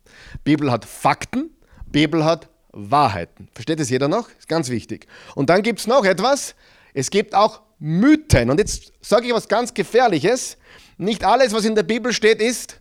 Bibel 0.45 0.71
hat 0.71 0.85
Fakten, 0.85 1.51
Bibel 1.87 2.25
hat 2.25 2.49
Wahrheiten. 2.73 3.49
Versteht 3.53 3.81
es 3.81 3.91
jeder 3.91 4.09
noch? 4.09 4.31
Ist 4.31 4.49
ganz 4.49 4.71
wichtig. 4.71 5.07
Und 5.35 5.51
dann 5.51 5.63
gibt 5.63 5.81
es 5.81 5.87
noch 5.87 6.05
etwas. 6.05 6.55
Es 6.95 7.11
gibt 7.11 7.35
auch 7.35 7.61
Mythen. 7.79 8.51
Und 8.51 8.59
jetzt 8.59 8.93
sage 9.01 9.27
ich 9.27 9.35
was 9.35 9.49
ganz 9.49 9.75
Gefährliches. 9.75 10.57
Nicht 10.97 11.25
alles, 11.25 11.53
was 11.53 11.65
in 11.65 11.75
der 11.75 11.83
Bibel 11.83 12.13
steht, 12.13 12.41
ist 12.41 12.81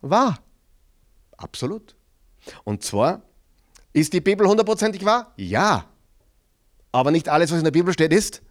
wahr. 0.00 0.38
Absolut. 1.40 1.96
Und 2.64 2.84
zwar, 2.84 3.22
ist 3.92 4.12
die 4.12 4.20
Bibel 4.20 4.46
hundertprozentig 4.46 5.04
wahr? 5.04 5.32
Ja. 5.36 5.86
Aber 6.92 7.10
nicht 7.10 7.28
alles, 7.28 7.50
was 7.50 7.58
in 7.58 7.64
der 7.64 7.70
Bibel 7.70 7.92
steht, 7.92 8.12
ist 8.12 8.42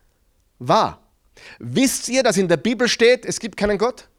wahr. 0.58 1.00
Wisst 1.60 2.10
ihr, 2.10 2.24
dass 2.24 2.38
in 2.38 2.48
der 2.48 2.58
Bibel 2.58 2.88
steht, 2.88 3.26
es 3.26 3.40
gibt 3.40 3.58
keinen 3.58 3.78
Gott? 3.78 4.10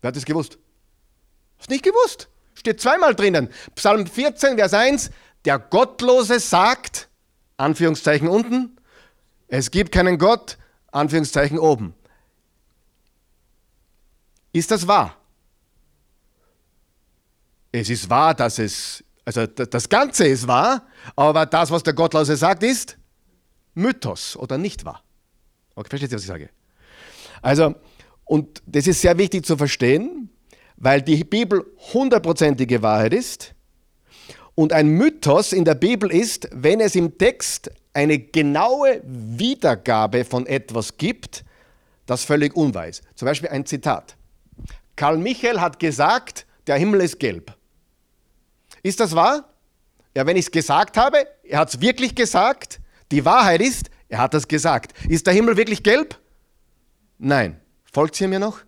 Wer 0.00 0.08
hat 0.08 0.16
es 0.16 0.24
gewusst? 0.24 0.58
Hast 1.58 1.70
nicht 1.70 1.84
gewusst? 1.84 2.28
Steht 2.54 2.80
zweimal 2.80 3.14
drinnen. 3.14 3.50
Psalm 3.74 4.06
14, 4.06 4.56
Vers 4.56 4.74
1, 4.74 5.10
der 5.44 5.58
Gottlose 5.58 6.40
sagt, 6.40 7.08
Anführungszeichen 7.58 8.28
unten, 8.28 8.76
es 9.48 9.70
gibt 9.70 9.92
keinen 9.92 10.18
Gott, 10.18 10.56
Anführungszeichen 10.90 11.58
oben. 11.58 11.94
Ist 14.52 14.70
das 14.70 14.86
wahr? 14.86 15.16
Es 17.76 17.90
ist 17.90 18.08
wahr, 18.08 18.34
dass 18.34 18.60
es, 18.60 19.02
also 19.24 19.48
das 19.48 19.88
Ganze 19.88 20.28
ist 20.28 20.46
wahr, 20.46 20.86
aber 21.16 21.44
das, 21.44 21.72
was 21.72 21.82
der 21.82 21.92
Gottlose 21.92 22.36
sagt, 22.36 22.62
ist 22.62 22.96
Mythos 23.74 24.36
oder 24.36 24.58
nicht 24.58 24.84
wahr. 24.84 25.02
Okay, 25.74 25.88
versteht 25.88 26.12
ihr, 26.12 26.14
was 26.14 26.22
ich 26.22 26.28
sage? 26.28 26.50
Also, 27.42 27.74
und 28.26 28.62
das 28.64 28.86
ist 28.86 29.00
sehr 29.00 29.18
wichtig 29.18 29.44
zu 29.44 29.56
verstehen, 29.56 30.30
weil 30.76 31.02
die 31.02 31.24
Bibel 31.24 31.66
hundertprozentige 31.92 32.80
Wahrheit 32.80 33.12
ist. 33.12 33.56
Und 34.54 34.72
ein 34.72 34.86
Mythos 34.90 35.52
in 35.52 35.64
der 35.64 35.74
Bibel 35.74 36.12
ist, 36.12 36.48
wenn 36.52 36.78
es 36.78 36.94
im 36.94 37.18
Text 37.18 37.72
eine 37.92 38.20
genaue 38.20 39.02
Wiedergabe 39.04 40.24
von 40.24 40.46
etwas 40.46 40.96
gibt, 40.96 41.44
das 42.06 42.22
völlig 42.22 42.54
unwahr 42.54 42.86
ist. 42.86 43.02
Zum 43.16 43.26
Beispiel 43.26 43.48
ein 43.48 43.66
Zitat. 43.66 44.16
Karl 44.94 45.18
Michael 45.18 45.60
hat 45.60 45.80
gesagt, 45.80 46.46
der 46.68 46.76
Himmel 46.76 47.00
ist 47.00 47.18
gelb. 47.18 47.52
Ist 48.84 49.00
das 49.00 49.14
wahr? 49.16 49.48
Ja, 50.14 50.26
wenn 50.26 50.36
ich 50.36 50.44
es 50.44 50.50
gesagt 50.50 50.96
habe, 50.98 51.26
er 51.42 51.58
hat 51.60 51.70
es 51.70 51.80
wirklich 51.80 52.14
gesagt. 52.14 52.80
Die 53.10 53.24
Wahrheit 53.24 53.62
ist, 53.62 53.90
er 54.08 54.18
hat 54.18 54.34
es 54.34 54.46
gesagt. 54.46 54.92
Ist 55.08 55.26
der 55.26 55.34
Himmel 55.34 55.56
wirklich 55.56 55.82
gelb? 55.82 56.20
Nein. 57.18 57.60
Folgt 57.90 58.20
ihr 58.20 58.28
mir 58.28 58.38
noch? 58.38 58.58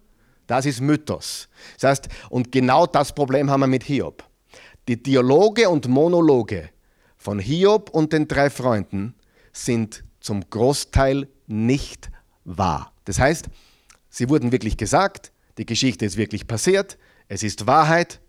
Das 0.47 0.65
ist 0.65 0.81
Mythos. 0.81 1.49
Das 1.79 1.91
heißt, 1.91 2.09
und 2.31 2.51
genau 2.51 2.87
das 2.87 3.15
Problem 3.15 3.51
haben 3.51 3.61
wir 3.61 3.67
mit 3.67 3.85
Hiob. 3.85 4.25
Die 4.89 5.03
Dialoge 5.03 5.69
und 5.69 5.87
Monologe 5.87 6.71
von 7.19 7.39
Hiob 7.39 7.91
und 7.91 8.13
den 8.13 8.27
drei 8.27 8.49
Freunden 8.49 9.15
sind 9.53 10.03
zum 10.21 10.49
Großteil 10.49 11.29
nicht 11.47 12.11
wahr. 12.45 12.93
Das 13.05 13.19
heißt, 13.19 13.47
sie 14.09 14.31
wurden 14.31 14.51
wirklich 14.51 14.77
gesagt, 14.77 15.33
die 15.59 15.67
Geschichte 15.67 16.07
ist 16.07 16.17
wirklich 16.17 16.47
passiert, 16.47 16.97
es 17.29 17.43
ist 17.43 17.67
Wahrheit, 17.67 18.21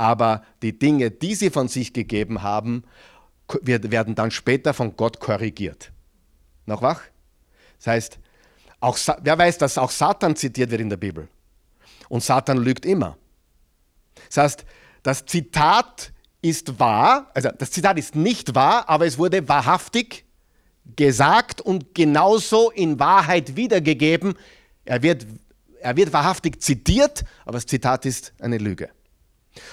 aber 0.00 0.42
die 0.62 0.78
Dinge, 0.78 1.10
die 1.10 1.34
sie 1.34 1.50
von 1.50 1.68
sich 1.68 1.92
gegeben 1.92 2.42
haben, 2.42 2.84
werden 3.60 4.14
dann 4.14 4.30
später 4.30 4.72
von 4.72 4.96
Gott 4.96 5.20
korrigiert. 5.20 5.92
Noch 6.64 6.80
wach? 6.80 7.02
Das 7.76 7.86
heißt, 7.88 8.18
auch, 8.80 8.96
wer 9.20 9.36
weiß, 9.36 9.58
dass 9.58 9.76
auch 9.76 9.90
Satan 9.90 10.36
zitiert 10.36 10.70
wird 10.70 10.80
in 10.80 10.88
der 10.88 10.96
Bibel? 10.96 11.28
Und 12.08 12.22
Satan 12.22 12.56
lügt 12.56 12.86
immer. 12.86 13.18
Das 14.28 14.38
heißt, 14.38 14.64
das 15.02 15.26
Zitat 15.26 16.14
ist 16.40 16.80
wahr, 16.80 17.30
also 17.34 17.50
das 17.58 17.70
Zitat 17.70 17.98
ist 17.98 18.14
nicht 18.16 18.54
wahr, 18.54 18.88
aber 18.88 19.04
es 19.04 19.18
wurde 19.18 19.46
wahrhaftig 19.50 20.24
gesagt 20.96 21.60
und 21.60 21.94
genauso 21.94 22.70
in 22.70 22.98
Wahrheit 22.98 23.54
wiedergegeben. 23.54 24.32
Er 24.86 25.02
wird, 25.02 25.26
er 25.80 25.94
wird 25.94 26.10
wahrhaftig 26.14 26.62
zitiert, 26.62 27.22
aber 27.44 27.58
das 27.58 27.66
Zitat 27.66 28.06
ist 28.06 28.32
eine 28.40 28.56
Lüge. 28.56 28.88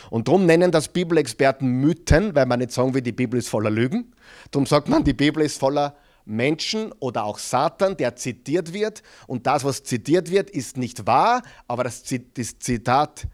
Und 0.09 0.27
darum 0.27 0.45
nennen 0.45 0.71
das 0.71 0.87
Bibelexperten 0.87 1.67
Mythen, 1.67 2.35
weil 2.35 2.45
man 2.45 2.59
nicht 2.59 2.71
sagen 2.71 2.93
will, 2.93 3.01
die 3.01 3.11
Bibel 3.11 3.37
ist 3.37 3.49
voller 3.49 3.69
Lügen. 3.69 4.11
Darum 4.51 4.65
sagt 4.65 4.89
man, 4.89 5.03
die 5.03 5.13
Bibel 5.13 5.43
ist 5.43 5.59
voller 5.59 5.95
Menschen 6.25 6.91
oder 6.99 7.23
auch 7.23 7.39
Satan, 7.39 7.95
der 7.95 8.15
zitiert 8.15 8.73
wird. 8.73 9.01
Und 9.27 9.47
das, 9.47 9.63
was 9.63 9.83
zitiert 9.83 10.29
wird, 10.29 10.49
ist 10.49 10.77
nicht 10.77 11.07
wahr, 11.07 11.41
aber 11.67 11.85
das, 11.85 12.03
Zitat, 12.03 13.27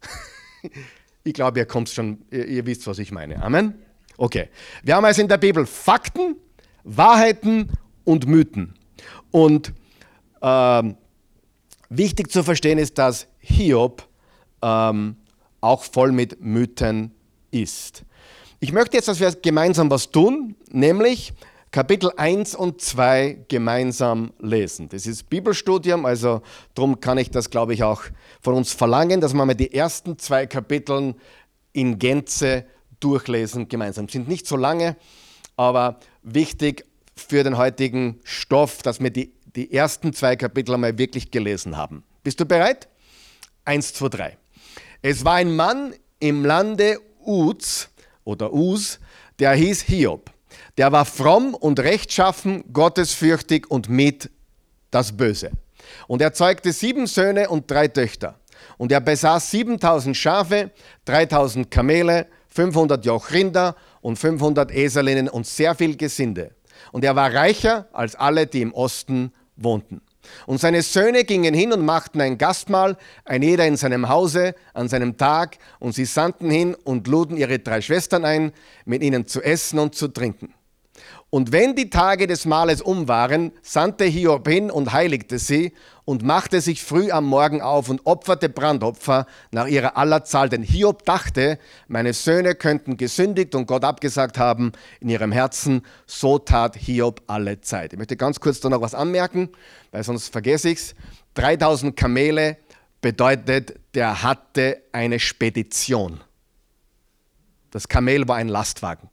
ich 1.24 1.34
glaube, 1.34 1.58
ihr 1.58 1.66
kommt 1.66 1.88
schon, 1.88 2.22
ihr, 2.30 2.46
ihr, 2.46 2.66
wisst, 2.66 2.86
was 2.86 2.98
ich 2.98 3.10
meine. 3.10 3.42
Amen? 3.42 3.74
Okay. 4.16 4.48
Wir 4.82 4.96
haben 4.96 5.04
also 5.04 5.20
in 5.22 5.28
der 5.28 5.38
Bibel 5.38 5.66
Fakten, 5.66 6.36
Wahrheiten 6.84 7.70
und 8.04 8.26
Mythen. 8.26 8.74
Und 9.30 9.72
ähm, 10.40 10.96
wichtig 11.88 12.30
zu 12.30 12.42
verstehen 12.44 12.78
ist, 12.78 12.98
dass 12.98 13.26
Hiob 13.40 14.06
ähm, 14.62 15.16
auch 15.60 15.84
voll 15.84 16.12
mit 16.12 16.40
Mythen 16.40 17.12
ist. 17.50 18.04
Ich 18.60 18.72
möchte 18.72 18.96
jetzt, 18.96 19.08
dass 19.08 19.20
wir 19.20 19.32
gemeinsam 19.32 19.90
was 19.90 20.10
tun, 20.10 20.54
nämlich 20.70 21.32
Kapitel 21.72 22.10
1 22.16 22.56
und 22.56 22.80
2 22.80 23.44
gemeinsam 23.48 24.32
lesen. 24.40 24.88
Das 24.88 25.06
ist 25.06 25.30
Bibelstudium, 25.30 26.04
also 26.04 26.42
darum 26.74 27.00
kann 27.00 27.16
ich 27.16 27.30
das, 27.30 27.48
glaube 27.48 27.74
ich, 27.74 27.84
auch 27.84 28.02
von 28.42 28.54
uns 28.54 28.72
verlangen, 28.72 29.20
dass 29.20 29.34
wir 29.34 29.44
mal 29.44 29.54
die 29.54 29.72
ersten 29.72 30.18
zwei 30.18 30.46
Kapiteln 30.46 31.14
in 31.72 31.98
Gänze 31.98 32.64
durchlesen 32.98 33.68
gemeinsam. 33.68 34.08
Sind 34.08 34.28
nicht 34.28 34.46
so 34.46 34.56
lange, 34.56 34.96
aber 35.56 36.00
wichtig 36.22 36.84
für 37.14 37.44
den 37.44 37.56
heutigen 37.56 38.18
Stoff, 38.24 38.82
dass 38.82 39.00
wir 39.00 39.10
die, 39.10 39.32
die 39.54 39.72
ersten 39.72 40.12
zwei 40.12 40.36
Kapitel 40.36 40.74
einmal 40.74 40.98
wirklich 40.98 41.30
gelesen 41.30 41.76
haben. 41.76 42.02
Bist 42.24 42.40
du 42.40 42.46
bereit? 42.46 42.88
Eins, 43.64 43.94
zwei, 43.94 44.08
drei. 44.08 44.36
Es 45.02 45.24
war 45.24 45.34
ein 45.36 45.56
Mann 45.56 45.94
im 46.18 46.44
Lande 46.44 47.00
Uz 47.24 47.88
oder 48.24 48.52
Uz, 48.52 49.00
der 49.38 49.52
hieß 49.52 49.82
Hiob. 49.82 50.30
Der 50.76 50.92
war 50.92 51.06
fromm 51.06 51.54
und 51.54 51.80
rechtschaffen, 51.80 52.64
gottesfürchtig 52.72 53.70
und 53.70 53.88
mit 53.88 54.30
das 54.90 55.16
Böse. 55.16 55.52
Und 56.06 56.20
er 56.20 56.34
zeugte 56.34 56.72
sieben 56.72 57.06
Söhne 57.06 57.48
und 57.48 57.70
drei 57.70 57.88
Töchter. 57.88 58.38
Und 58.76 58.92
er 58.92 59.00
besaß 59.00 59.50
7000 59.50 60.14
Schafe, 60.16 60.70
3000 61.06 61.70
Kamele, 61.70 62.26
500 62.48 63.04
Joch 63.06 63.30
Rinder 63.30 63.76
und 64.02 64.18
500 64.18 64.70
Eselinnen 64.70 65.28
und 65.30 65.46
sehr 65.46 65.74
viel 65.74 65.96
Gesinde. 65.96 66.50
Und 66.92 67.04
er 67.04 67.16
war 67.16 67.32
reicher 67.32 67.88
als 67.92 68.16
alle, 68.16 68.46
die 68.46 68.60
im 68.60 68.74
Osten 68.74 69.32
wohnten. 69.56 70.02
Und 70.46 70.60
seine 70.60 70.82
Söhne 70.82 71.24
gingen 71.24 71.54
hin 71.54 71.72
und 71.72 71.84
machten 71.84 72.20
ein 72.20 72.38
Gastmahl, 72.38 72.96
ein 73.24 73.42
jeder 73.42 73.66
in 73.66 73.76
seinem 73.76 74.08
Hause, 74.08 74.54
an 74.74 74.88
seinem 74.88 75.16
Tag, 75.16 75.58
und 75.78 75.94
sie 75.94 76.04
sandten 76.04 76.50
hin 76.50 76.74
und 76.84 77.06
luden 77.06 77.36
ihre 77.36 77.58
drei 77.58 77.80
Schwestern 77.80 78.24
ein, 78.24 78.52
mit 78.84 79.02
ihnen 79.02 79.26
zu 79.26 79.42
essen 79.42 79.78
und 79.78 79.94
zu 79.94 80.08
trinken. 80.08 80.54
Und 81.30 81.52
wenn 81.52 81.76
die 81.76 81.90
Tage 81.90 82.26
des 82.26 82.44
Mahles 82.44 82.82
um 82.82 83.06
waren, 83.06 83.52
sandte 83.62 84.04
Hiob 84.04 84.48
hin 84.48 84.68
und 84.68 84.92
heiligte 84.92 85.38
sie 85.38 85.72
und 86.04 86.24
machte 86.24 86.60
sich 86.60 86.82
früh 86.82 87.12
am 87.12 87.26
Morgen 87.26 87.62
auf 87.62 87.88
und 87.88 88.04
opferte 88.04 88.48
Brandopfer 88.48 89.26
nach 89.52 89.68
ihrer 89.68 89.96
aller 89.96 90.24
Zahl. 90.24 90.48
Denn 90.48 90.64
Hiob 90.64 91.04
dachte, 91.04 91.60
meine 91.86 92.14
Söhne 92.14 92.56
könnten 92.56 92.96
gesündigt 92.96 93.54
und 93.54 93.66
Gott 93.66 93.84
abgesagt 93.84 94.38
haben 94.38 94.72
in 94.98 95.08
ihrem 95.08 95.30
Herzen. 95.30 95.82
So 96.04 96.40
tat 96.40 96.74
Hiob 96.74 97.22
alle 97.28 97.60
Zeit. 97.60 97.92
Ich 97.92 97.98
möchte 97.98 98.16
ganz 98.16 98.40
kurz 98.40 98.58
da 98.58 98.68
noch 98.68 98.80
was 98.80 98.94
anmerken, 98.96 99.50
weil 99.92 100.02
sonst 100.02 100.32
vergesse 100.32 100.70
ich 100.70 100.78
es. 100.78 100.94
3000 101.34 101.94
Kamele 101.94 102.56
bedeutet, 103.00 103.78
der 103.94 104.24
hatte 104.24 104.82
eine 104.90 105.20
Spedition. 105.20 106.20
Das 107.70 107.86
Kamel 107.86 108.26
war 108.26 108.34
ein 108.34 108.48
Lastwagen. 108.48 109.08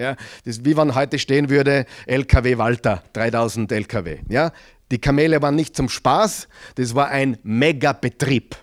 Ja, 0.00 0.16
das 0.46 0.64
wie 0.64 0.74
wenn 0.78 0.94
heute 0.94 1.18
stehen 1.18 1.50
würde, 1.50 1.84
LKW 2.06 2.56
Walter, 2.56 3.02
3000 3.12 3.70
LKW. 3.70 4.20
Ja, 4.30 4.50
die 4.90 4.98
Kamele 4.98 5.42
waren 5.42 5.54
nicht 5.54 5.76
zum 5.76 5.90
Spaß, 5.90 6.48
das 6.76 6.94
war 6.94 7.08
ein 7.08 7.36
Megabetrieb. 7.42 8.56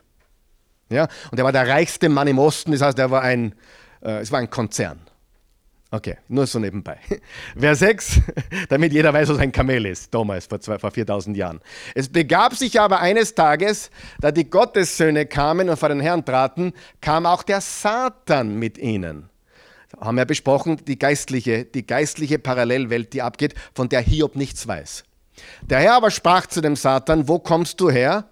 Ja? 0.90 1.08
Und 1.30 1.38
er 1.38 1.46
war 1.46 1.52
der 1.52 1.68
reichste 1.68 2.10
Mann 2.10 2.28
im 2.28 2.40
Osten, 2.40 2.72
das 2.72 2.82
heißt, 2.82 2.98
er 2.98 3.12
war 3.12 3.22
ein, 3.22 3.54
äh, 4.02 4.20
es 4.20 4.32
war 4.32 4.40
ein 4.40 4.50
Konzern. 4.50 5.00
Okay, 5.92 6.18
nur 6.28 6.48
so 6.48 6.58
nebenbei. 6.58 6.98
Vers 7.56 7.80
6, 7.80 8.20
damit 8.70 8.92
jeder 8.92 9.14
weiß, 9.14 9.30
was 9.30 9.38
ein 9.38 9.52
Kamel 9.52 9.86
ist, 9.86 10.12
damals, 10.12 10.48
vor, 10.48 10.60
zwei, 10.60 10.80
vor 10.80 10.90
4000 10.90 11.38
Jahren. 11.38 11.62
Es 11.94 12.10
begab 12.10 12.56
sich 12.56 12.82
aber 12.82 13.00
eines 13.00 13.36
Tages, 13.36 13.92
da 14.20 14.32
die 14.32 14.50
Gottessöhne 14.50 15.28
kamen 15.28 15.70
und 15.70 15.78
vor 15.78 15.90
den 15.90 16.00
Herrn 16.00 16.26
traten, 16.26 16.74
kam 17.00 17.28
auch 17.28 17.44
der 17.44 17.62
Satan 17.62 18.58
mit 18.58 18.80
ihnen. 18.80 19.30
Haben 20.00 20.18
wir 20.18 20.26
besprochen, 20.26 20.78
die 20.86 21.00
geistliche, 21.00 21.66
die 21.66 21.86
geistliche 21.86 22.40
Parallelwelt, 22.40 23.14
die 23.14 23.22
abgeht, 23.22 23.56
von 23.74 23.90
der 23.90 24.02
Hiob 24.02 24.36
nichts 24.36 24.68
weiß. 24.68 25.04
Der 25.62 25.80
Herr 25.80 25.94
aber 25.94 26.12
sprach 26.12 26.48
zu 26.48 26.62
dem 26.62 26.76
Satan, 26.76 27.28
wo 27.28 27.40
kommst 27.40 27.80
du 27.80 27.90
her? 27.90 28.26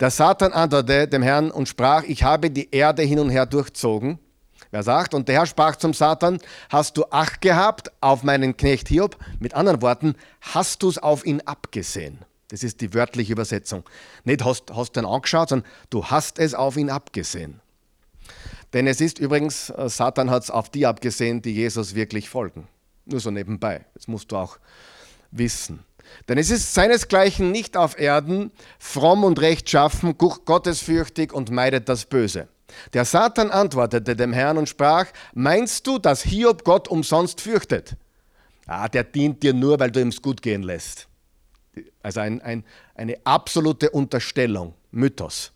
Der 0.00 0.10
Satan 0.10 0.52
antwortete 0.52 1.08
dem 1.08 1.22
Herrn 1.22 1.50
und 1.50 1.68
sprach, 1.68 2.04
ich 2.04 2.22
habe 2.22 2.50
die 2.50 2.70
Erde 2.70 3.02
hin 3.02 3.18
und 3.18 3.30
her 3.30 3.46
durchzogen 3.46 4.18
Wer 4.70 4.82
sagt, 4.82 5.14
und 5.14 5.28
der 5.28 5.36
Herr 5.36 5.46
sprach 5.46 5.76
zum 5.76 5.94
Satan, 5.94 6.38
hast 6.68 6.96
du 6.96 7.04
Acht 7.10 7.40
gehabt 7.40 7.90
auf 8.00 8.22
meinen 8.22 8.56
Knecht 8.56 8.88
Hiob? 8.88 9.16
Mit 9.38 9.54
anderen 9.54 9.80
Worten, 9.80 10.14
hast 10.40 10.82
du 10.82 10.90
es 10.90 10.98
auf 10.98 11.24
ihn 11.24 11.40
abgesehen? 11.42 12.18
Das 12.48 12.62
ist 12.62 12.80
die 12.80 12.92
wörtliche 12.94 13.32
Übersetzung. 13.32 13.84
Nicht 14.24 14.44
hast, 14.44 14.74
hast 14.74 14.92
du 14.92 15.00
ihn 15.00 15.06
angeschaut, 15.06 15.50
sondern 15.50 15.68
du 15.90 16.04
hast 16.04 16.38
es 16.38 16.54
auf 16.54 16.76
ihn 16.76 16.90
abgesehen. 16.90 17.60
Denn 18.72 18.86
es 18.86 19.00
ist 19.00 19.18
übrigens, 19.18 19.70
äh, 19.70 19.88
Satan 19.88 20.30
hat 20.30 20.44
es 20.44 20.50
auf 20.50 20.68
die 20.68 20.86
abgesehen, 20.86 21.42
die 21.42 21.54
Jesus 21.54 21.94
wirklich 21.94 22.28
folgen. 22.28 22.68
Nur 23.06 23.20
so 23.20 23.30
nebenbei. 23.30 23.86
Das 23.94 24.08
musst 24.08 24.30
du 24.32 24.36
auch 24.36 24.58
wissen. 25.30 25.84
Denn 26.28 26.38
es 26.38 26.50
ist 26.50 26.74
seinesgleichen 26.74 27.50
nicht 27.50 27.76
auf 27.76 27.98
Erden, 27.98 28.50
fromm 28.78 29.24
und 29.24 29.40
rechtschaffen, 29.40 30.16
gottesfürchtig 30.16 31.32
und 31.32 31.50
meidet 31.50 31.88
das 31.88 32.06
Böse. 32.06 32.48
Der 32.92 33.04
Satan 33.04 33.50
antwortete 33.50 34.14
dem 34.14 34.32
Herrn 34.32 34.58
und 34.58 34.68
sprach, 34.68 35.06
meinst 35.34 35.86
du, 35.86 35.98
dass 35.98 36.22
Hiob 36.22 36.64
Gott 36.64 36.88
umsonst 36.88 37.40
fürchtet? 37.40 37.96
Ah, 38.66 38.88
der 38.88 39.04
dient 39.04 39.42
dir 39.42 39.54
nur, 39.54 39.80
weil 39.80 39.90
du 39.90 40.00
ihm 40.00 40.08
es 40.08 40.20
gut 40.20 40.42
gehen 40.42 40.62
lässt. 40.62 41.08
Also 42.02 42.20
ein, 42.20 42.42
ein, 42.42 42.64
eine 42.94 43.16
absolute 43.24 43.90
Unterstellung, 43.90 44.74
Mythos. 44.90 45.52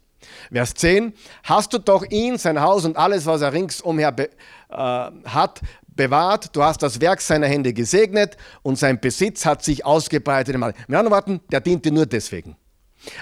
Vers 0.52 0.74
10, 0.74 1.12
hast 1.44 1.72
du 1.72 1.78
doch 1.78 2.04
ihn, 2.10 2.38
sein 2.38 2.60
Haus 2.60 2.84
und 2.84 2.96
alles, 2.96 3.26
was 3.26 3.42
er 3.42 3.52
ringsumher 3.52 4.12
be, 4.12 4.30
äh, 4.70 4.76
hat, 4.76 5.60
bewahrt, 5.86 6.54
du 6.56 6.62
hast 6.62 6.82
das 6.82 7.00
Werk 7.00 7.20
seiner 7.20 7.46
Hände 7.46 7.72
gesegnet 7.72 8.36
und 8.62 8.78
sein 8.78 9.00
Besitz 9.00 9.44
hat 9.44 9.62
sich 9.62 9.84
ausgebreitet. 9.84 10.56
Mit 10.56 10.74
anderen 10.88 11.10
Worten, 11.10 11.40
der 11.50 11.60
dient 11.60 11.84
dir 11.84 11.92
nur 11.92 12.06
deswegen. 12.06 12.56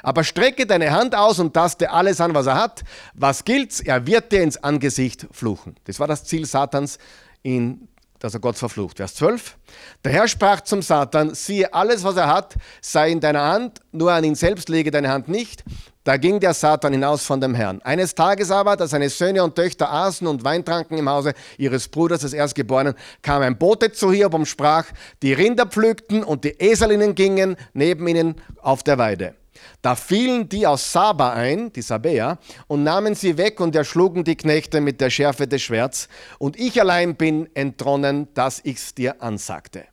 Aber 0.03 0.25
strecke 0.25 0.67
deine 0.67 0.91
Hand 0.91 1.15
aus 1.15 1.39
und 1.39 1.55
taste 1.55 1.91
alles 1.91 2.21
an, 2.21 2.35
was 2.35 2.47
er 2.47 2.57
hat. 2.57 2.83
Was 3.15 3.45
gilt's? 3.45 3.81
Er 3.81 4.07
wird 4.07 4.31
dir 4.31 4.43
ins 4.43 4.59
Angesicht 4.59 5.27
fluchen. 5.31 5.77
Das 5.85 5.99
war 5.99 6.07
das 6.07 6.25
Ziel 6.25 6.45
Satans, 6.45 6.99
ihn, 7.43 7.89
dass 8.19 8.35
er 8.35 8.41
Gott 8.41 8.57
verflucht. 8.57 8.99
Vers 8.99 9.15
12. 9.15 9.57
Der 10.05 10.13
Herr 10.13 10.29
sprach 10.29 10.61
zum 10.61 10.83
Satan, 10.83 11.35
siehe, 11.35 11.73
alles, 11.73 12.05
was 12.05 12.17
er 12.17 12.29
hat, 12.29 12.55
sei 12.83 13.11
in 13.11 13.21
deiner 13.21 13.43
Hand, 13.43 13.81
nur 13.93 14.13
an 14.13 14.25
ihn 14.25 14.35
selbst 14.35 14.69
lege 14.69 14.91
deine 14.91 15.09
Hand 15.09 15.29
nicht. 15.29 15.65
Da 16.03 16.17
ging 16.17 16.41
der 16.41 16.55
Satan 16.55 16.93
hinaus 16.93 17.25
von 17.25 17.43
dem 17.43 17.55
Herrn. 17.55 17.83
Eines 17.83 18.15
Tages 18.15 18.51
aber, 18.51 18.75
da 18.77 18.87
seine 18.87 19.11
Söhne 19.11 19.45
und 19.45 19.55
Töchter 19.55 19.93
aßen 19.93 20.27
und 20.27 20.45
Wein 20.45 20.65
tranken 20.65 20.97
im 20.97 21.11
Hause 21.11 21.35
ihres 21.59 21.89
Bruders, 21.89 22.23
des 22.23 22.33
Erstgeborenen, 22.33 22.95
kam 23.21 23.43
ein 23.43 23.59
Bote 23.59 23.93
zu 23.93 24.11
Hiob 24.11 24.33
und 24.33 24.47
sprach, 24.47 24.87
die 25.23 25.35
Rinder 25.35 25.67
pflückten 25.67 26.25
und 26.25 26.45
die 26.45 26.59
Eselinnen 26.59 27.15
gingen 27.15 27.57
neben 27.75 28.09
ihnen 28.09 28.37
auf 28.63 28.83
der 28.83 28.97
Weide. 28.97 29.35
Da 29.83 29.95
fielen 29.95 30.49
die 30.49 30.67
aus 30.67 30.91
Saba 30.91 31.35
ein, 31.35 31.71
die 31.73 31.83
Sabäer, 31.83 32.39
und 32.67 32.83
nahmen 32.83 33.15
sie 33.15 33.37
weg 33.37 33.61
und 33.61 33.77
erschlugen 33.77 34.25
die 34.25 34.37
Knechte 34.37 34.81
mit 34.81 35.03
der 35.03 35.11
Schärfe 35.11 35.47
des 35.47 35.61
Schwerts. 35.61 36.09
Und 36.39 36.59
ich 36.59 36.81
allein 36.81 37.15
bin 37.15 37.49
entronnen, 37.55 38.29
dass 38.33 38.61
ich's 38.65 38.95
dir 38.95 39.23
ansagte. 39.23 39.85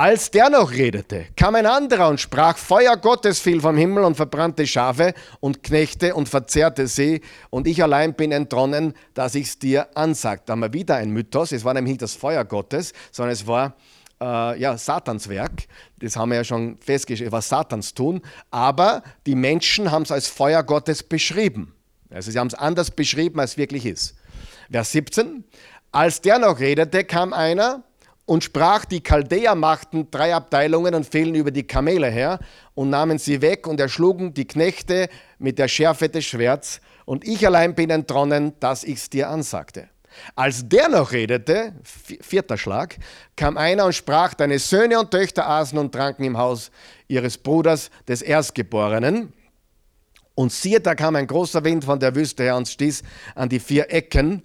Als 0.00 0.30
der 0.30 0.48
noch 0.48 0.70
redete, 0.70 1.26
kam 1.36 1.56
ein 1.56 1.66
anderer 1.66 2.08
und 2.08 2.18
sprach, 2.18 2.56
Feuer 2.56 2.96
Gottes 2.96 3.38
fiel 3.38 3.60
vom 3.60 3.76
Himmel 3.76 4.04
und 4.04 4.14
verbrannte 4.14 4.66
Schafe 4.66 5.12
und 5.40 5.62
Knechte 5.62 6.14
und 6.14 6.26
verzehrte 6.26 6.86
sie, 6.86 7.20
und 7.50 7.66
ich 7.66 7.82
allein 7.82 8.14
bin 8.14 8.32
entronnen, 8.32 8.94
dass 9.12 9.34
ich's 9.34 9.58
dir 9.58 9.94
ansagte. 9.94 10.44
Da 10.46 10.52
haben 10.52 10.60
wir 10.60 10.72
wieder 10.72 10.96
ein 10.96 11.10
Mythos, 11.10 11.52
es 11.52 11.66
war 11.66 11.74
nämlich 11.74 11.90
nicht 11.90 12.00
das 12.00 12.14
Feuer 12.14 12.46
Gottes, 12.46 12.94
sondern 13.12 13.34
es 13.34 13.46
war 13.46 13.76
äh, 14.22 14.58
ja, 14.58 14.78
Satans 14.78 15.28
Werk. 15.28 15.64
Das 15.98 16.16
haben 16.16 16.30
wir 16.30 16.36
ja 16.36 16.44
schon 16.44 16.78
festgestellt, 16.78 17.32
was 17.32 17.50
Satans 17.50 17.92
tun. 17.92 18.22
Aber 18.50 19.02
die 19.26 19.34
Menschen 19.34 19.90
haben 19.90 20.04
es 20.04 20.12
als 20.12 20.28
Feuer 20.28 20.62
Gottes 20.62 21.02
beschrieben. 21.02 21.74
Also 22.08 22.30
sie 22.30 22.38
haben 22.38 22.46
es 22.46 22.54
anders 22.54 22.90
beschrieben, 22.90 23.38
als 23.38 23.50
es 23.50 23.56
wirklich 23.58 23.84
ist. 23.84 24.14
Vers 24.72 24.92
17. 24.92 25.44
Als 25.92 26.22
der 26.22 26.38
noch 26.38 26.58
redete, 26.58 27.04
kam 27.04 27.34
einer 27.34 27.84
und 28.30 28.44
sprach, 28.44 28.84
die 28.84 29.02
Chaldäer 29.02 29.56
machten 29.56 30.08
drei 30.08 30.36
Abteilungen 30.36 30.94
und 30.94 31.04
fielen 31.04 31.34
über 31.34 31.50
die 31.50 31.64
Kamele 31.64 32.08
her 32.08 32.38
und 32.74 32.88
nahmen 32.88 33.18
sie 33.18 33.42
weg 33.42 33.66
und 33.66 33.80
erschlugen 33.80 34.34
die 34.34 34.46
Knechte 34.46 35.08
mit 35.40 35.58
der 35.58 35.66
Schärfe 35.66 36.08
des 36.08 36.26
Schwerts. 36.26 36.80
Und 37.06 37.26
ich 37.26 37.44
allein 37.44 37.74
bin 37.74 37.90
entronnen, 37.90 38.52
dass 38.60 38.84
ich 38.84 38.98
es 38.98 39.10
dir 39.10 39.30
ansagte. 39.30 39.88
Als 40.36 40.68
der 40.68 40.88
noch 40.88 41.10
redete, 41.10 41.72
vierter 41.82 42.56
Schlag, 42.56 42.98
kam 43.34 43.56
einer 43.56 43.84
und 43.84 43.94
sprach, 43.94 44.34
deine 44.34 44.60
Söhne 44.60 45.00
und 45.00 45.10
Töchter 45.10 45.48
aßen 45.48 45.76
und 45.76 45.90
tranken 45.90 46.22
im 46.22 46.38
Haus 46.38 46.70
ihres 47.08 47.36
Bruders, 47.36 47.90
des 48.06 48.22
Erstgeborenen. 48.22 49.32
Und 50.36 50.52
siehe, 50.52 50.80
da 50.80 50.94
kam 50.94 51.16
ein 51.16 51.26
großer 51.26 51.64
Wind 51.64 51.84
von 51.84 51.98
der 51.98 52.14
Wüste 52.14 52.44
her 52.44 52.54
und 52.54 52.68
stieß 52.68 53.02
an 53.34 53.48
die 53.48 53.58
vier 53.58 53.92
Ecken 53.92 54.44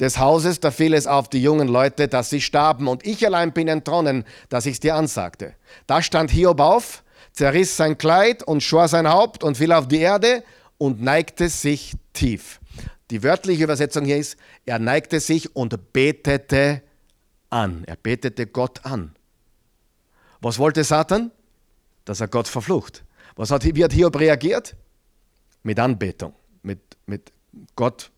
des 0.00 0.18
Hauses, 0.18 0.60
da 0.60 0.70
fiel 0.70 0.94
es 0.94 1.06
auf 1.06 1.28
die 1.28 1.42
jungen 1.42 1.68
Leute, 1.68 2.08
dass 2.08 2.30
sie 2.30 2.40
starben. 2.40 2.88
Und 2.88 3.06
ich 3.06 3.24
allein 3.24 3.52
bin 3.52 3.68
entronnen, 3.68 4.24
dass 4.48 4.66
ich 4.66 4.74
es 4.74 4.80
dir 4.80 4.94
ansagte. 4.94 5.54
Da 5.86 6.02
stand 6.02 6.30
Hiob 6.30 6.58
auf, 6.58 7.04
zerriss 7.32 7.76
sein 7.76 7.98
Kleid 7.98 8.42
und 8.42 8.62
schor 8.62 8.88
sein 8.88 9.08
Haupt 9.08 9.44
und 9.44 9.58
fiel 9.58 9.72
auf 9.72 9.88
die 9.88 10.00
Erde 10.00 10.42
und 10.78 11.02
neigte 11.02 11.50
sich 11.50 11.94
tief. 12.14 12.60
Die 13.10 13.22
wörtliche 13.22 13.64
Übersetzung 13.64 14.04
hier 14.04 14.16
ist, 14.16 14.38
er 14.64 14.78
neigte 14.78 15.20
sich 15.20 15.54
und 15.54 15.92
betete 15.92 16.82
an. 17.50 17.84
Er 17.86 17.96
betete 17.96 18.46
Gott 18.46 18.84
an. 18.84 19.14
Was 20.40 20.58
wollte 20.58 20.82
Satan? 20.84 21.30
Dass 22.06 22.20
er 22.20 22.28
Gott 22.28 22.48
verflucht. 22.48 23.04
Was 23.36 23.50
hat, 23.50 23.64
wie 23.64 23.84
hat 23.84 23.92
Hiob 23.92 24.18
reagiert? 24.18 24.76
Mit 25.62 25.78
Anbetung, 25.78 26.32
mit, 26.62 26.80
mit 27.06 27.32
Gott. 27.76 28.10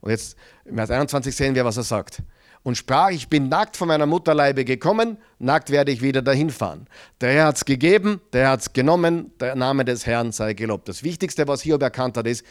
Und 0.00 0.10
jetzt 0.10 0.36
im 0.64 0.76
Vers 0.76 0.90
21 0.90 1.34
sehen 1.34 1.54
wir, 1.54 1.64
was 1.64 1.76
er 1.76 1.82
sagt. 1.82 2.22
Und 2.62 2.76
sprach, 2.76 3.10
ich 3.10 3.28
bin 3.28 3.48
nackt 3.48 3.76
von 3.76 3.88
meiner 3.88 4.06
Mutterleibe 4.06 4.64
gekommen, 4.64 5.18
nackt 5.38 5.70
werde 5.70 5.92
ich 5.92 6.02
wieder 6.02 6.22
dahin 6.22 6.50
fahren. 6.50 6.86
Der 7.20 7.32
Herr 7.32 7.46
hat 7.46 7.56
es 7.56 7.64
gegeben, 7.64 8.20
der 8.32 8.42
Herr 8.42 8.50
hat 8.50 8.60
es 8.60 8.72
genommen, 8.72 9.32
der 9.40 9.54
Name 9.54 9.84
des 9.84 10.06
Herrn 10.06 10.32
sei 10.32 10.54
gelobt. 10.54 10.88
Das 10.88 11.02
Wichtigste, 11.02 11.46
was 11.48 11.62
Hiob 11.62 11.82
erkannt 11.82 12.16
hat, 12.16 12.26
ist, 12.26 12.44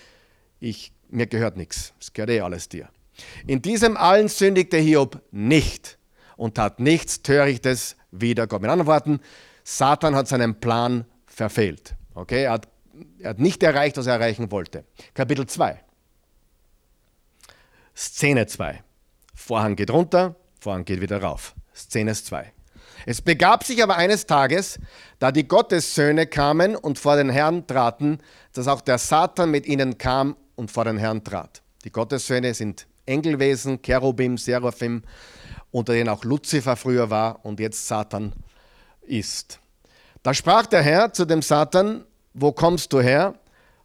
ich 0.60 0.94
mir 1.10 1.28
gehört 1.28 1.58
nichts, 1.58 1.94
es 2.00 2.14
gehört 2.14 2.32
eh 2.32 2.42
alles 2.42 2.70
dir. 2.70 2.90
In 3.46 3.62
diesem 3.62 3.98
allen 3.98 4.28
sündigte 4.28 4.78
Hiob 4.78 5.22
nicht 5.32 5.98
und 6.36 6.56
tat 6.56 6.80
nichts 6.80 7.22
Törichtes 7.22 7.96
wider 8.12 8.48
Gott. 8.48 8.62
Mit 8.62 8.72
anderen 8.72 8.88
Worten, 8.88 9.20
Satan 9.64 10.16
hat 10.16 10.28
seinen 10.28 10.60
Plan 10.60 11.06
verfehlt. 11.26 11.96
Okay? 12.14 12.44
Er, 12.44 12.52
hat, 12.52 12.68
er 13.20 13.32
hat 13.32 13.40
nicht 13.40 13.62
erreicht, 13.64 13.98
was 13.98 14.08
er 14.08 14.14
erreichen 14.14 14.52
wollte. 14.52 14.86
Kapitel 15.14 15.46
2. 15.46 15.80
Szene 17.98 18.46
2. 18.46 18.84
Vorhang 19.34 19.76
geht 19.76 19.90
runter, 19.90 20.36
Vorhang 20.60 20.86
geht 20.86 21.02
wieder 21.02 21.20
rauf. 21.20 21.56
Szene 21.74 22.14
2. 22.14 22.54
Es 23.08 23.24
begab 23.24 23.64
sich 23.64 23.82
aber 23.82 23.98
eines 23.98 24.28
Tages, 24.28 24.78
da 25.18 25.32
die 25.32 25.48
Gottessöhne 25.48 26.28
kamen 26.28 26.76
und 26.76 27.00
vor 27.00 27.16
den 27.16 27.32
Herrn 27.32 27.66
traten, 27.66 28.20
dass 28.54 28.68
auch 28.68 28.82
der 28.82 29.00
Satan 29.00 29.50
mit 29.50 29.66
ihnen 29.66 29.98
kam 29.98 30.38
und 30.56 30.70
vor 30.70 30.86
den 30.86 31.00
Herrn 31.00 31.24
trat. 31.24 31.64
Die 31.86 31.92
Gottessöhne 31.92 32.54
sind 32.54 32.86
Engelwesen, 33.08 33.82
Cherubim, 33.82 34.38
Seraphim, 34.38 35.02
unter 35.72 35.94
denen 35.94 36.10
auch 36.10 36.24
Luzifer 36.24 36.76
früher 36.76 37.10
war 37.10 37.44
und 37.44 37.60
jetzt 37.60 37.88
Satan 37.88 38.32
ist. 39.02 39.60
Da 40.22 40.36
sprach 40.36 40.68
der 40.68 40.84
Herr 40.84 41.14
zu 41.14 41.26
dem 41.26 41.42
Satan, 41.42 42.06
wo 42.36 42.52
kommst 42.52 42.94
du 42.94 43.02
her? 43.02 43.34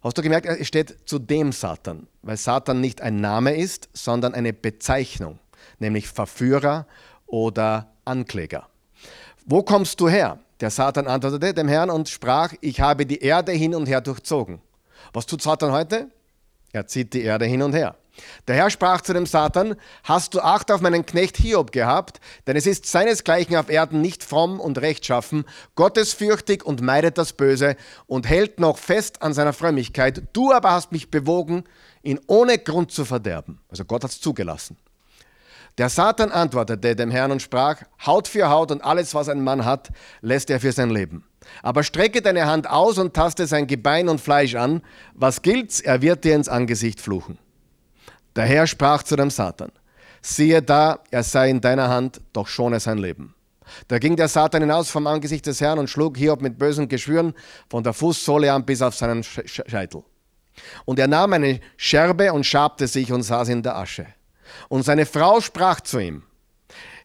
Hast 0.03 0.19
du 0.19 0.21
gemerkt, 0.21 0.45
es 0.45 0.67
steht 0.67 1.09
zu 1.09 1.17
dem 1.17 1.51
Satan, 1.51 2.07
weil 2.23 2.37
Satan 2.37 2.81
nicht 2.81 3.01
ein 3.01 3.21
Name 3.21 3.55
ist, 3.55 3.89
sondern 3.93 4.33
eine 4.33 4.53
Bezeichnung, 4.53 5.39
nämlich 5.77 6.07
Verführer 6.07 6.87
oder 7.27 7.91
Ankläger. 8.05 8.67
Wo 9.45 9.61
kommst 9.61 9.99
du 9.99 10.09
her? 10.09 10.39
Der 10.61 10.69
Satan 10.69 11.07
antwortete 11.07 11.53
dem 11.53 11.67
Herrn 11.67 11.89
und 11.89 12.09
sprach, 12.09 12.53
ich 12.61 12.79
habe 12.79 13.05
die 13.05 13.19
Erde 13.19 13.51
hin 13.51 13.75
und 13.75 13.87
her 13.87 14.01
durchzogen. 14.01 14.61
Was 15.11 15.25
tut 15.25 15.41
Satan 15.41 15.71
heute? 15.71 16.07
Er 16.71 16.87
zieht 16.87 17.13
die 17.13 17.21
Erde 17.21 17.45
hin 17.45 17.61
und 17.61 17.73
her. 17.73 17.95
Der 18.47 18.55
Herr 18.55 18.69
sprach 18.69 19.01
zu 19.01 19.13
dem 19.13 19.25
Satan, 19.25 19.75
hast 20.03 20.33
du 20.33 20.39
Acht 20.39 20.71
auf 20.71 20.81
meinen 20.81 21.05
Knecht 21.05 21.35
Hiob 21.37 21.71
gehabt, 21.71 22.21
denn 22.45 22.55
es 22.55 22.67
ist 22.67 22.85
seinesgleichen 22.85 23.55
auf 23.55 23.69
Erden 23.69 24.01
nicht 24.01 24.23
fromm 24.23 24.59
und 24.59 24.79
rechtschaffen, 24.79 25.45
gottesfürchtig 25.75 26.63
und 26.63 26.81
meidet 26.81 27.17
das 27.17 27.33
Böse 27.33 27.75
und 28.05 28.29
hält 28.29 28.59
noch 28.59 28.77
fest 28.77 29.21
an 29.23 29.33
seiner 29.33 29.53
Frömmigkeit. 29.53 30.23
Du 30.33 30.51
aber 30.51 30.71
hast 30.71 30.91
mich 30.91 31.09
bewogen, 31.09 31.63
ihn 32.03 32.19
ohne 32.27 32.59
Grund 32.59 32.91
zu 32.91 33.05
verderben. 33.05 33.59
Also 33.69 33.85
Gott 33.85 34.03
hat 34.03 34.11
es 34.11 34.21
zugelassen. 34.21 34.77
Der 35.79 35.89
Satan 35.89 36.31
antwortete 36.31 36.95
dem 36.95 37.09
Herrn 37.09 37.31
und 37.31 37.41
sprach, 37.41 37.81
Haut 38.05 38.27
für 38.27 38.49
Haut 38.49 38.71
und 38.71 38.83
alles, 38.83 39.15
was 39.15 39.27
ein 39.27 39.43
Mann 39.43 39.65
hat, 39.65 39.89
lässt 40.21 40.51
er 40.51 40.59
für 40.59 40.71
sein 40.71 40.91
Leben. 40.91 41.25
Aber 41.63 41.81
strecke 41.83 42.21
deine 42.21 42.45
Hand 42.45 42.69
aus 42.69 42.99
und 42.99 43.15
taste 43.15 43.47
sein 43.47 43.65
Gebein 43.65 44.07
und 44.07 44.21
Fleisch 44.21 44.53
an. 44.53 44.83
Was 45.15 45.41
gilt's? 45.41 45.79
Er 45.79 46.01
wird 46.03 46.23
dir 46.23 46.35
ins 46.35 46.47
Angesicht 46.47 47.01
fluchen. 47.01 47.39
Der 48.35 48.45
Herr 48.45 48.67
sprach 48.67 49.03
zu 49.03 49.15
dem 49.15 49.29
Satan, 49.31 49.71
siehe 50.21 50.61
da, 50.61 50.99
er 51.11 51.23
sei 51.23 51.49
in 51.49 51.61
deiner 51.61 51.89
Hand, 51.89 52.21
doch 52.33 52.47
schone 52.47 52.79
sein 52.79 52.97
Leben. 52.99 53.35
Da 53.87 53.97
ging 53.97 54.15
der 54.15 54.27
Satan 54.27 54.61
hinaus 54.61 54.89
vom 54.89 55.07
Angesicht 55.07 55.45
des 55.45 55.59
Herrn 55.61 55.79
und 55.79 55.89
schlug 55.89 56.17
Hiob 56.17 56.41
mit 56.41 56.57
bösen 56.57 56.87
Geschwüren 56.87 57.33
von 57.69 57.83
der 57.83 57.93
Fußsohle 57.93 58.51
an 58.51 58.65
bis 58.65 58.81
auf 58.81 58.95
seinen 58.95 59.23
Scheitel. 59.23 60.03
Und 60.85 60.99
er 60.99 61.07
nahm 61.07 61.33
eine 61.33 61.59
Scherbe 61.77 62.33
und 62.33 62.45
schabte 62.45 62.87
sich 62.87 63.11
und 63.11 63.23
saß 63.23 63.49
in 63.49 63.63
der 63.63 63.75
Asche. 63.75 64.07
Und 64.69 64.83
seine 64.83 65.05
Frau 65.05 65.41
sprach 65.41 65.81
zu 65.81 65.99
ihm, 65.99 66.23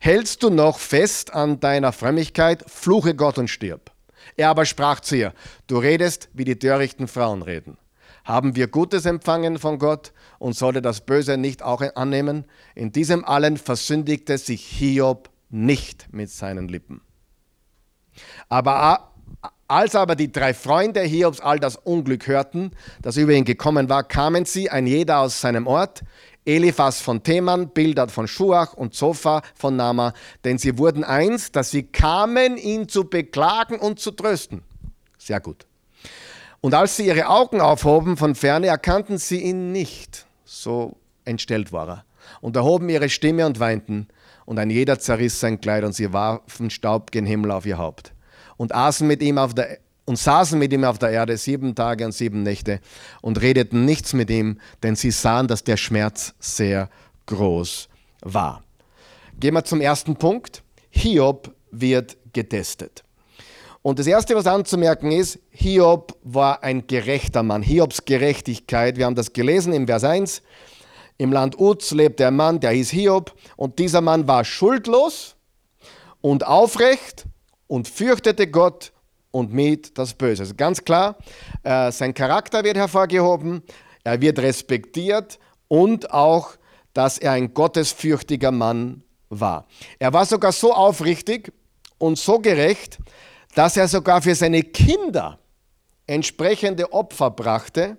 Hältst 0.00 0.42
du 0.42 0.50
noch 0.50 0.78
fest 0.78 1.34
an 1.34 1.58
deiner 1.58 1.92
Frömmigkeit, 1.92 2.64
fluche 2.68 3.14
Gott 3.14 3.36
und 3.38 3.48
stirb. 3.48 3.90
Er 4.36 4.50
aber 4.50 4.64
sprach 4.64 5.00
zu 5.00 5.16
ihr, 5.16 5.34
du 5.66 5.78
redest, 5.78 6.28
wie 6.32 6.44
die 6.44 6.58
törichten 6.58 7.08
Frauen 7.08 7.42
reden. 7.42 7.76
Haben 8.24 8.54
wir 8.54 8.68
Gutes 8.68 9.06
empfangen 9.06 9.58
von 9.58 9.78
Gott 9.78 10.12
und 10.38 10.54
sollte 10.54 10.82
das 10.82 11.00
Böse 11.00 11.36
nicht 11.36 11.62
auch 11.62 11.82
annehmen? 11.94 12.44
In 12.74 12.92
diesem 12.92 13.24
allen 13.24 13.56
versündigte 13.56 14.38
sich 14.38 14.64
Hiob 14.64 15.30
nicht 15.48 16.12
mit 16.12 16.30
seinen 16.30 16.68
Lippen. 16.68 17.00
Aber 18.48 19.07
als 19.68 19.94
aber 19.94 20.16
die 20.16 20.32
drei 20.32 20.54
Freunde 20.54 21.02
Hiobs 21.02 21.40
all 21.40 21.60
das 21.60 21.76
Unglück 21.76 22.26
hörten, 22.26 22.72
das 23.02 23.16
über 23.16 23.32
ihn 23.32 23.44
gekommen 23.44 23.88
war, 23.88 24.02
kamen 24.02 24.46
sie, 24.46 24.70
ein 24.70 24.86
jeder 24.86 25.20
aus 25.20 25.40
seinem 25.40 25.66
Ort, 25.66 26.02
Eliphas 26.46 27.02
von 27.02 27.22
Theman, 27.22 27.68
Bildad 27.68 28.10
von 28.10 28.26
Schuach 28.26 28.72
und 28.72 28.94
Zophar 28.94 29.42
von 29.54 29.76
Nama, 29.76 30.14
denn 30.44 30.56
sie 30.56 30.78
wurden 30.78 31.04
eins, 31.04 31.52
dass 31.52 31.70
sie 31.70 31.82
kamen, 31.82 32.56
ihn 32.56 32.88
zu 32.88 33.04
beklagen 33.04 33.78
und 33.78 34.00
zu 34.00 34.10
trösten. 34.12 34.62
Sehr 35.18 35.40
gut. 35.40 35.66
Und 36.62 36.74
als 36.74 36.96
sie 36.96 37.06
ihre 37.06 37.28
Augen 37.28 37.60
aufhoben 37.60 38.16
von 38.16 38.34
ferne, 38.34 38.68
erkannten 38.68 39.18
sie 39.18 39.42
ihn 39.42 39.72
nicht. 39.72 40.26
So 40.44 40.96
entstellt 41.26 41.70
war 41.72 41.88
er. 41.88 42.04
Und 42.40 42.56
erhoben 42.56 42.88
ihre 42.88 43.10
Stimme 43.10 43.46
und 43.46 43.60
weinten. 43.60 44.08
Und 44.46 44.58
ein 44.58 44.70
jeder 44.70 44.98
zerriss 44.98 45.38
sein 45.38 45.60
Kleid 45.60 45.84
und 45.84 45.92
sie 45.92 46.12
warfen 46.12 46.70
Staub 46.70 47.10
gen 47.10 47.26
Himmel 47.26 47.50
auf 47.50 47.66
ihr 47.66 47.78
Haupt. 47.78 48.12
Und 48.58 48.74
aßen 48.74 49.06
mit 49.06 49.22
ihm 49.22 49.38
auf 49.38 49.54
der 49.54 49.78
und 50.08 50.16
saßen 50.16 50.58
mit 50.58 50.72
ihm 50.72 50.84
auf 50.84 50.98
der 50.98 51.10
Erde 51.10 51.36
sieben 51.36 51.74
Tage 51.74 52.06
und 52.06 52.12
sieben 52.12 52.42
Nächte 52.42 52.80
und 53.20 53.42
redeten 53.42 53.84
nichts 53.84 54.14
mit 54.14 54.30
ihm, 54.30 54.58
denn 54.82 54.96
sie 54.96 55.10
sahen, 55.10 55.48
dass 55.48 55.64
der 55.64 55.76
Schmerz 55.76 56.34
sehr 56.40 56.88
groß 57.26 57.90
war. 58.22 58.64
Gehen 59.38 59.52
wir 59.52 59.64
zum 59.64 59.82
ersten 59.82 60.16
Punkt. 60.16 60.62
Hiob 60.88 61.54
wird 61.70 62.16
getestet. 62.32 63.04
Und 63.82 63.98
das 63.98 64.06
Erste, 64.06 64.34
was 64.34 64.46
anzumerken 64.46 65.12
ist, 65.12 65.38
Hiob 65.50 66.16
war 66.22 66.62
ein 66.62 66.86
gerechter 66.86 67.42
Mann. 67.42 67.62
Hiobs 67.62 68.06
Gerechtigkeit, 68.06 68.96
wir 68.96 69.04
haben 69.04 69.14
das 69.14 69.34
gelesen 69.34 69.74
im 69.74 69.86
Vers 69.86 70.04
1. 70.04 70.42
Im 71.18 71.32
Land 71.32 71.58
Uz 71.58 71.90
lebte 71.90 72.26
ein 72.26 72.36
Mann, 72.36 72.60
der 72.60 72.70
hieß 72.70 72.90
Hiob. 72.90 73.34
Und 73.56 73.78
dieser 73.78 74.00
Mann 74.00 74.26
war 74.26 74.44
schuldlos 74.44 75.36
und 76.22 76.46
aufrecht 76.46 77.27
und 77.68 77.86
fürchtete 77.86 78.48
Gott 78.48 78.92
und 79.30 79.52
mied 79.52 79.96
das 79.96 80.14
Böse. 80.14 80.42
Also 80.42 80.54
ganz 80.56 80.84
klar, 80.84 81.16
äh, 81.62 81.92
sein 81.92 82.12
Charakter 82.12 82.64
wird 82.64 82.76
hervorgehoben, 82.76 83.62
er 84.02 84.20
wird 84.20 84.40
respektiert 84.40 85.38
und 85.68 86.10
auch, 86.12 86.56
dass 86.94 87.18
er 87.18 87.32
ein 87.32 87.54
gottesfürchtiger 87.54 88.50
Mann 88.50 89.04
war. 89.28 89.68
Er 89.98 90.12
war 90.12 90.26
sogar 90.26 90.52
so 90.52 90.72
aufrichtig 90.72 91.52
und 91.98 92.18
so 92.18 92.38
gerecht, 92.38 92.98
dass 93.54 93.76
er 93.76 93.86
sogar 93.86 94.22
für 94.22 94.34
seine 94.34 94.62
Kinder 94.62 95.38
entsprechende 96.06 96.92
Opfer 96.92 97.30
brachte 97.30 97.98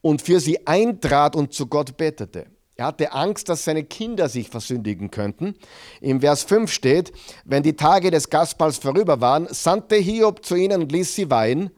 und 0.00 0.22
für 0.22 0.38
sie 0.38 0.66
eintrat 0.66 1.34
und 1.34 1.52
zu 1.52 1.66
Gott 1.66 1.96
betete. 1.96 2.46
Er 2.76 2.86
hatte 2.86 3.12
Angst, 3.12 3.48
dass 3.48 3.64
seine 3.64 3.84
Kinder 3.84 4.28
sich 4.28 4.48
versündigen 4.48 5.10
könnten. 5.10 5.54
Im 6.00 6.20
Vers 6.20 6.42
5 6.42 6.70
steht, 6.72 7.12
wenn 7.44 7.62
die 7.62 7.76
Tage 7.76 8.10
des 8.10 8.30
Gaspals 8.30 8.78
vorüber 8.78 9.20
waren, 9.20 9.46
sandte 9.50 9.96
Hiob 9.96 10.44
zu 10.44 10.56
ihnen 10.56 10.82
und 10.82 10.92
ließ 10.92 11.14
sie 11.14 11.30
weinen. 11.30 11.70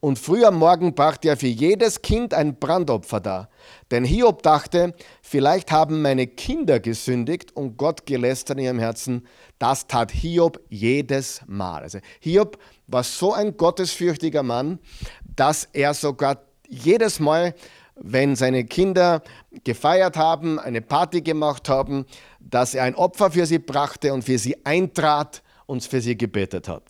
Und 0.00 0.18
früh 0.18 0.44
am 0.44 0.56
Morgen 0.56 0.96
brachte 0.96 1.28
er 1.28 1.36
für 1.36 1.46
jedes 1.46 2.02
Kind 2.02 2.34
ein 2.34 2.58
Brandopfer 2.58 3.20
dar. 3.20 3.48
Denn 3.92 4.02
Hiob 4.02 4.42
dachte, 4.42 4.94
vielleicht 5.22 5.70
haben 5.70 6.02
meine 6.02 6.26
Kinder 6.26 6.80
gesündigt 6.80 7.54
und 7.54 7.76
Gott 7.76 8.04
gelästert 8.04 8.58
in 8.58 8.64
ihrem 8.64 8.78
Herzen. 8.80 9.28
Das 9.60 9.86
tat 9.86 10.10
Hiob 10.10 10.58
jedes 10.68 11.42
Mal. 11.46 11.82
Also 11.82 12.00
Hiob 12.18 12.58
war 12.88 13.04
so 13.04 13.32
ein 13.32 13.56
gottesfürchtiger 13.56 14.42
Mann, 14.42 14.80
dass 15.36 15.68
er 15.72 15.94
sogar 15.94 16.42
jedes 16.68 17.20
Mal 17.20 17.54
wenn 17.96 18.36
seine 18.36 18.64
Kinder 18.64 19.22
gefeiert 19.64 20.16
haben, 20.16 20.58
eine 20.58 20.80
Party 20.80 21.20
gemacht 21.20 21.68
haben, 21.68 22.06
dass 22.40 22.74
er 22.74 22.84
ein 22.84 22.94
Opfer 22.94 23.30
für 23.30 23.46
sie 23.46 23.58
brachte 23.58 24.12
und 24.12 24.24
für 24.24 24.38
sie 24.38 24.64
eintrat 24.64 25.42
und 25.66 25.82
für 25.84 26.00
sie 26.00 26.16
gebetet 26.16 26.68
hat. 26.68 26.84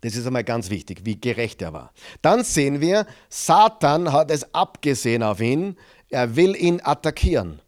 Das 0.00 0.16
ist 0.16 0.26
einmal 0.26 0.44
ganz 0.44 0.68
wichtig, 0.68 1.00
wie 1.04 1.18
gerecht 1.18 1.62
er 1.62 1.72
war. 1.72 1.92
Dann 2.20 2.44
sehen 2.44 2.80
wir, 2.80 3.06
Satan 3.30 4.12
hat 4.12 4.30
es 4.30 4.54
abgesehen 4.54 5.22
auf 5.22 5.40
ihn, 5.40 5.76
er 6.10 6.36
will 6.36 6.54
ihn 6.56 6.80
attackieren. 6.82 7.60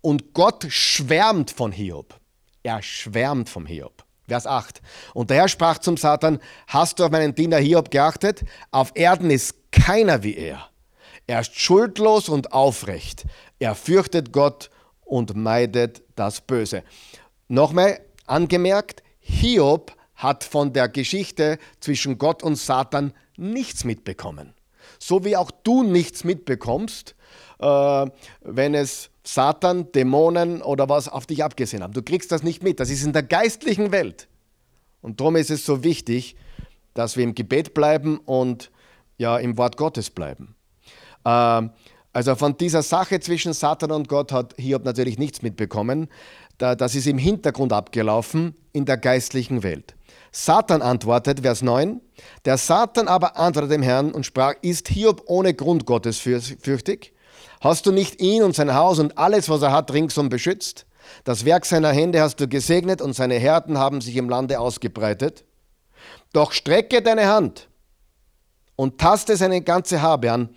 Und 0.00 0.32
Gott 0.32 0.66
schwärmt 0.68 1.50
von 1.50 1.72
Hiob. 1.72 2.18
Er 2.62 2.82
schwärmt 2.82 3.48
vom 3.48 3.66
Hiob. 3.66 4.04
Vers 4.28 4.46
8. 4.46 4.80
Und 5.14 5.30
der 5.30 5.38
Herr 5.38 5.48
sprach 5.48 5.78
zum 5.78 5.96
Satan, 5.96 6.38
hast 6.68 6.98
du 6.98 7.04
auf 7.04 7.10
meinen 7.10 7.34
Diener 7.34 7.58
Hiob 7.58 7.90
geachtet? 7.90 8.44
Auf 8.70 8.92
Erden 8.94 9.30
ist 9.30 9.72
keiner 9.72 10.22
wie 10.22 10.36
er 10.36 10.71
er 11.26 11.40
ist 11.40 11.58
schuldlos 11.58 12.28
und 12.28 12.52
aufrecht. 12.52 13.24
Er 13.58 13.74
fürchtet 13.74 14.32
Gott 14.32 14.70
und 15.04 15.36
meidet 15.36 16.02
das 16.16 16.40
Böse. 16.40 16.82
Nochmal 17.48 18.00
angemerkt, 18.26 19.02
Hiob 19.20 19.94
hat 20.14 20.44
von 20.44 20.72
der 20.72 20.88
Geschichte 20.88 21.58
zwischen 21.80 22.18
Gott 22.18 22.42
und 22.42 22.56
Satan 22.56 23.12
nichts 23.36 23.84
mitbekommen. 23.84 24.54
So 24.98 25.24
wie 25.24 25.36
auch 25.36 25.50
du 25.50 25.82
nichts 25.82 26.24
mitbekommst, 26.24 27.14
äh, 27.58 28.06
wenn 28.40 28.74
es 28.74 29.10
Satan, 29.24 29.90
Dämonen 29.92 30.62
oder 30.62 30.88
was 30.88 31.08
auf 31.08 31.26
dich 31.26 31.44
abgesehen 31.44 31.82
haben. 31.82 31.92
Du 31.92 32.02
kriegst 32.02 32.32
das 32.32 32.42
nicht 32.42 32.62
mit. 32.62 32.80
Das 32.80 32.90
ist 32.90 33.04
in 33.04 33.12
der 33.12 33.22
geistlichen 33.22 33.92
Welt. 33.92 34.28
Und 35.00 35.20
darum 35.20 35.36
ist 35.36 35.50
es 35.50 35.64
so 35.64 35.84
wichtig, 35.84 36.36
dass 36.94 37.16
wir 37.16 37.24
im 37.24 37.34
Gebet 37.34 37.74
bleiben 37.74 38.18
und 38.18 38.70
ja 39.18 39.38
im 39.38 39.56
Wort 39.58 39.76
Gottes 39.76 40.10
bleiben. 40.10 40.54
Ähm, 41.24 41.70
also 42.12 42.34
von 42.34 42.56
dieser 42.56 42.82
Sache 42.82 43.20
zwischen 43.20 43.54
Satan 43.54 43.90
und 43.90 44.08
Gott 44.08 44.32
hat 44.32 44.54
Hiob 44.58 44.84
natürlich 44.84 45.18
nichts 45.18 45.40
mitbekommen. 45.42 46.08
Das 46.58 46.94
ist 46.94 47.06
im 47.06 47.18
Hintergrund 47.18 47.72
abgelaufen 47.72 48.54
in 48.72 48.84
der 48.84 48.98
geistlichen 48.98 49.62
Welt. 49.62 49.94
Satan 50.30 50.82
antwortet, 50.82 51.40
Vers 51.40 51.62
9, 51.62 52.00
der 52.44 52.58
Satan 52.58 53.08
aber 53.08 53.36
antwortete 53.38 53.74
dem 53.74 53.82
Herrn 53.82 54.12
und 54.12 54.26
sprach, 54.26 54.54
ist 54.62 54.88
Hiob 54.88 55.22
ohne 55.26 55.54
Grund 55.54 55.86
Gottes 55.86 56.18
fürchtig? 56.18 57.14
Hast 57.60 57.86
du 57.86 57.92
nicht 57.92 58.20
ihn 58.20 58.42
und 58.42 58.54
sein 58.54 58.74
Haus 58.74 58.98
und 58.98 59.18
alles, 59.18 59.48
was 59.48 59.62
er 59.62 59.72
hat, 59.72 59.92
ringsum 59.92 60.28
beschützt? 60.28 60.86
Das 61.24 61.44
Werk 61.44 61.64
seiner 61.64 61.90
Hände 61.90 62.20
hast 62.20 62.36
du 62.36 62.48
gesegnet 62.48 63.00
und 63.00 63.14
seine 63.14 63.34
Herden 63.34 63.78
haben 63.78 64.00
sich 64.00 64.16
im 64.16 64.28
Lande 64.28 64.60
ausgebreitet. 64.60 65.44
Doch 66.32 66.52
strecke 66.52 67.02
deine 67.02 67.26
Hand 67.26 67.68
und 68.76 68.98
taste 68.98 69.36
seine 69.36 69.62
ganze 69.62 70.02
Habe 70.02 70.32
an, 70.32 70.50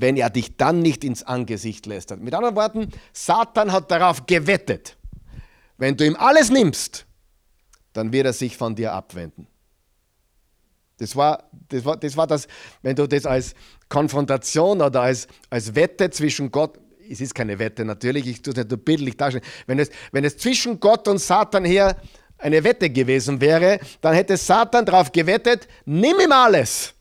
wenn 0.00 0.16
er 0.16 0.30
dich 0.30 0.56
dann 0.56 0.80
nicht 0.80 1.02
ins 1.02 1.24
Angesicht 1.24 1.86
lässt. 1.86 2.16
Mit 2.16 2.32
anderen 2.32 2.54
Worten, 2.54 2.88
Satan 3.12 3.72
hat 3.72 3.90
darauf 3.90 4.26
gewettet, 4.26 4.96
wenn 5.76 5.96
du 5.96 6.06
ihm 6.06 6.16
alles 6.16 6.50
nimmst, 6.50 7.04
dann 7.92 8.12
wird 8.12 8.26
er 8.26 8.32
sich 8.32 8.56
von 8.56 8.76
dir 8.76 8.92
abwenden. 8.92 9.48
Das 10.98 11.16
war, 11.16 11.44
das 11.68 11.84
war, 11.84 11.96
das 11.96 12.16
war 12.16 12.26
das, 12.26 12.46
wenn 12.82 12.94
du 12.94 13.06
das 13.06 13.26
als 13.26 13.54
Konfrontation 13.88 14.80
oder 14.82 15.02
als, 15.02 15.26
als 15.50 15.74
Wette 15.74 16.10
zwischen 16.10 16.50
Gott, 16.50 16.78
es 17.10 17.20
ist 17.20 17.34
keine 17.34 17.58
Wette 17.58 17.84
natürlich, 17.84 18.26
ich 18.26 18.42
tue 18.42 18.52
es 18.52 18.56
nicht 18.56 18.70
nur 18.70 18.78
bildlich 18.78 19.16
darstellen, 19.16 19.44
wenn 19.66 19.78
es, 19.78 19.90
wenn 20.12 20.24
es 20.24 20.36
zwischen 20.36 20.78
Gott 20.78 21.08
und 21.08 21.18
Satan 21.18 21.64
her 21.64 21.96
eine 22.36 22.62
Wette 22.62 22.90
gewesen 22.90 23.40
wäre, 23.40 23.80
dann 24.00 24.14
hätte 24.14 24.36
Satan 24.36 24.84
darauf 24.84 25.10
gewettet, 25.10 25.66
nimm 25.84 26.20
ihm 26.20 26.32
alles 26.32 26.94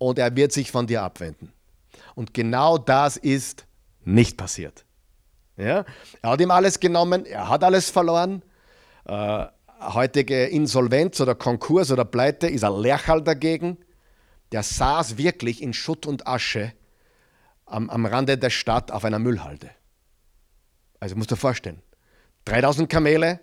und 0.00 0.18
er 0.18 0.34
wird 0.34 0.50
sich 0.50 0.72
von 0.72 0.86
dir 0.86 1.02
abwenden. 1.02 1.52
Und 2.14 2.32
genau 2.32 2.78
das 2.78 3.18
ist 3.18 3.66
nicht 4.02 4.38
passiert. 4.38 4.86
Ja? 5.56 5.84
Er 6.22 6.30
hat 6.30 6.40
ihm 6.40 6.50
alles 6.50 6.80
genommen, 6.80 7.26
er 7.26 7.48
hat 7.50 7.62
alles 7.62 7.90
verloren. 7.90 8.42
Äh, 9.04 9.44
heutige 9.80 10.46
Insolvenz 10.46 11.20
oder 11.20 11.34
Konkurs 11.34 11.92
oder 11.92 12.06
Pleite 12.06 12.48
ist 12.48 12.64
ein 12.64 12.80
Lerchal 12.80 13.22
dagegen. 13.22 13.76
Der 14.52 14.62
saß 14.62 15.18
wirklich 15.18 15.62
in 15.62 15.74
Schutt 15.74 16.06
und 16.06 16.26
Asche 16.26 16.72
am, 17.66 17.90
am 17.90 18.06
Rande 18.06 18.38
der 18.38 18.50
Stadt 18.50 18.90
auf 18.90 19.04
einer 19.04 19.18
Müllhalde. 19.18 19.70
Also 20.98 21.14
musst 21.14 21.30
du 21.30 21.34
dir 21.34 21.40
vorstellen, 21.40 21.82
3000 22.46 22.88
Kamele, 22.88 23.38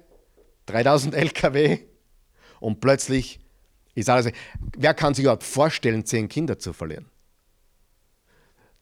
3000 0.65 1.13
LKW 1.13 1.79
und 2.59 2.81
plötzlich 2.81 3.39
ist 3.97 4.09
alles. 4.09 4.31
Wer 4.77 4.93
kann 4.93 5.13
sich 5.13 5.23
überhaupt 5.23 5.43
vorstellen, 5.43 6.05
zehn 6.05 6.29
Kinder 6.29 6.59
zu 6.59 6.71
verlieren? 6.71 7.05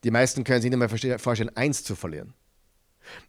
Die 0.03 0.11
meisten 0.11 0.43
können 0.43 0.61
sich 0.61 0.69
nicht 0.69 0.77
mehr 0.77 1.19
vorstellen, 1.19 1.55
eins 1.55 1.83
zu 1.83 1.95
verlieren. 1.95 2.33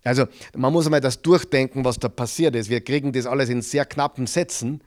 Also 0.03 0.27
man 0.55 0.73
muss 0.73 0.87
einmal 0.87 1.01
das 1.01 1.23
durchdenken, 1.23 1.85
was 1.85 1.99
da 1.99 2.09
passiert 2.09 2.57
ist. 2.57 2.69
Wir 2.69 2.81
kriegen 2.83 3.13
das 3.13 3.27
alles 3.27 3.49
in 3.51 3.63
sehr 3.63 3.85
knappen 3.85 4.27
Sätzen. 4.27 4.83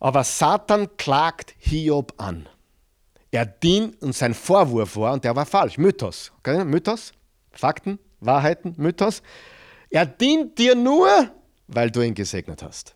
Aber 0.00 0.22
Satan 0.22 0.96
klagt 0.98 1.54
Hiob 1.58 2.12
an. 2.18 2.48
Er 3.30 3.46
dient 3.46 4.00
und 4.02 4.14
sein 4.14 4.34
Vorwurf 4.34 4.96
war, 4.96 5.14
und 5.14 5.24
der 5.24 5.34
war 5.34 5.46
falsch, 5.46 5.78
Mythos. 5.78 6.30
Okay? 6.38 6.62
Mythos, 6.64 7.12
Fakten, 7.52 7.98
Wahrheiten, 8.20 8.74
Mythos. 8.76 9.22
Er 9.88 10.04
dient 10.04 10.58
dir 10.58 10.74
nur, 10.74 11.08
weil 11.68 11.90
du 11.90 12.02
ihn 12.02 12.14
gesegnet 12.14 12.62
hast. 12.62 12.94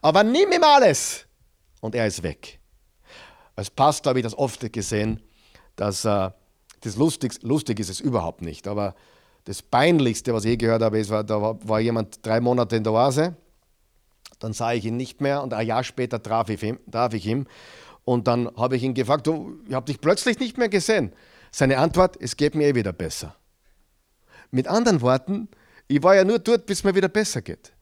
Aber 0.00 0.24
nimm 0.24 0.50
ihm 0.50 0.64
alles 0.64 1.25
und 1.80 1.94
er 1.94 2.06
ist 2.06 2.22
weg. 2.22 2.60
Als 3.54 3.70
Pastor 3.70 4.10
habe 4.10 4.20
ich 4.20 4.24
das 4.24 4.36
oft 4.36 4.72
gesehen, 4.72 5.20
dass 5.76 6.04
äh, 6.04 6.30
das 6.80 6.96
lustig, 6.96 7.42
lustig 7.42 7.80
ist 7.80 7.90
es 7.90 8.00
überhaupt 8.00 8.42
nicht, 8.42 8.68
aber 8.68 8.94
das 9.44 9.62
Peinlichste, 9.62 10.34
was 10.34 10.44
ich 10.44 10.52
je 10.52 10.56
gehört 10.56 10.82
habe, 10.82 10.98
ist, 10.98 11.10
war, 11.10 11.24
da 11.24 11.40
war, 11.40 11.80
jemand 11.80 12.24
drei 12.26 12.40
Monate 12.40 12.76
in 12.76 12.84
der 12.84 12.92
Oase, 12.92 13.36
dann 14.40 14.52
sah 14.52 14.72
ich 14.72 14.84
ihn 14.84 14.96
nicht 14.96 15.20
mehr 15.20 15.42
und 15.42 15.54
ein 15.54 15.66
Jahr 15.66 15.84
später 15.84 16.22
traf 16.22 16.48
ich 16.48 16.62
ihn, 16.62 16.78
traf 16.90 17.14
ich 17.14 17.24
ihn 17.26 17.46
und 18.04 18.26
dann 18.26 18.50
habe 18.56 18.76
ich 18.76 18.82
ihn 18.82 18.94
gefragt, 18.94 19.26
du, 19.26 19.58
ich 19.66 19.74
habe 19.74 19.86
dich 19.86 20.00
plötzlich 20.00 20.38
nicht 20.38 20.58
mehr 20.58 20.68
gesehen. 20.68 21.12
Seine 21.50 21.78
Antwort, 21.78 22.16
es 22.20 22.36
geht 22.36 22.54
mir 22.54 22.68
eh 22.68 22.74
wieder 22.74 22.92
besser. 22.92 23.36
Mit 24.50 24.68
anderen 24.68 25.00
Worten, 25.00 25.48
ich 25.88 26.02
war 26.02 26.14
ja 26.14 26.24
nur 26.24 26.38
dort, 26.38 26.66
bis 26.66 26.78
es 26.78 26.84
mir 26.84 26.94
wieder 26.94 27.08
besser 27.08 27.40
geht. 27.40 27.72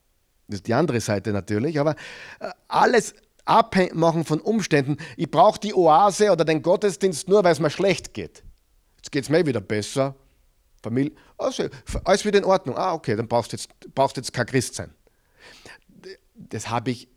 Das 0.47 0.57
ist 0.57 0.67
die 0.67 0.75
andere 0.75 1.01
Seite 1.01 1.33
natürlich, 1.33 1.81
aber 1.81 1.97
äh, 2.41 2.51
alles 2.69 3.15
abhängig 3.45 3.95
machen 3.95 4.25
von 4.25 4.41
Umständen. 4.41 4.97
Ich 5.17 5.31
brauche 5.31 5.59
die 5.61 5.75
Oase 5.75 6.31
oder 6.33 6.45
den 6.45 6.63
Gottesdienst 6.63 7.29
nur, 7.29 7.45
weil 7.45 7.53
es 7.53 7.61
mir 7.61 7.71
schlecht 7.71 8.15
geht. 8.15 8.43
Jetzt 8.97 9.13
geht 9.13 9.25
es 9.25 9.31
mir 9.31 9.45
wieder 9.47 9.61
besser. 9.61 10.15
Familie, 10.83 11.13
also, 11.39 11.69
alles 12.05 12.25
wieder 12.25 12.39
in 12.39 12.45
Ordnung. 12.45 12.77
Ah, 12.77 12.93
okay, 12.93 13.17
dann 13.17 13.29
brauchst 13.29 13.53
du 13.53 13.57
jetzt, 13.57 13.69
brauchst 13.95 14.17
jetzt 14.17 14.33
kein 14.33 14.47
Christ 14.47 14.75
sein. 14.75 14.93
Das 16.35 16.67
ich, 16.87 17.09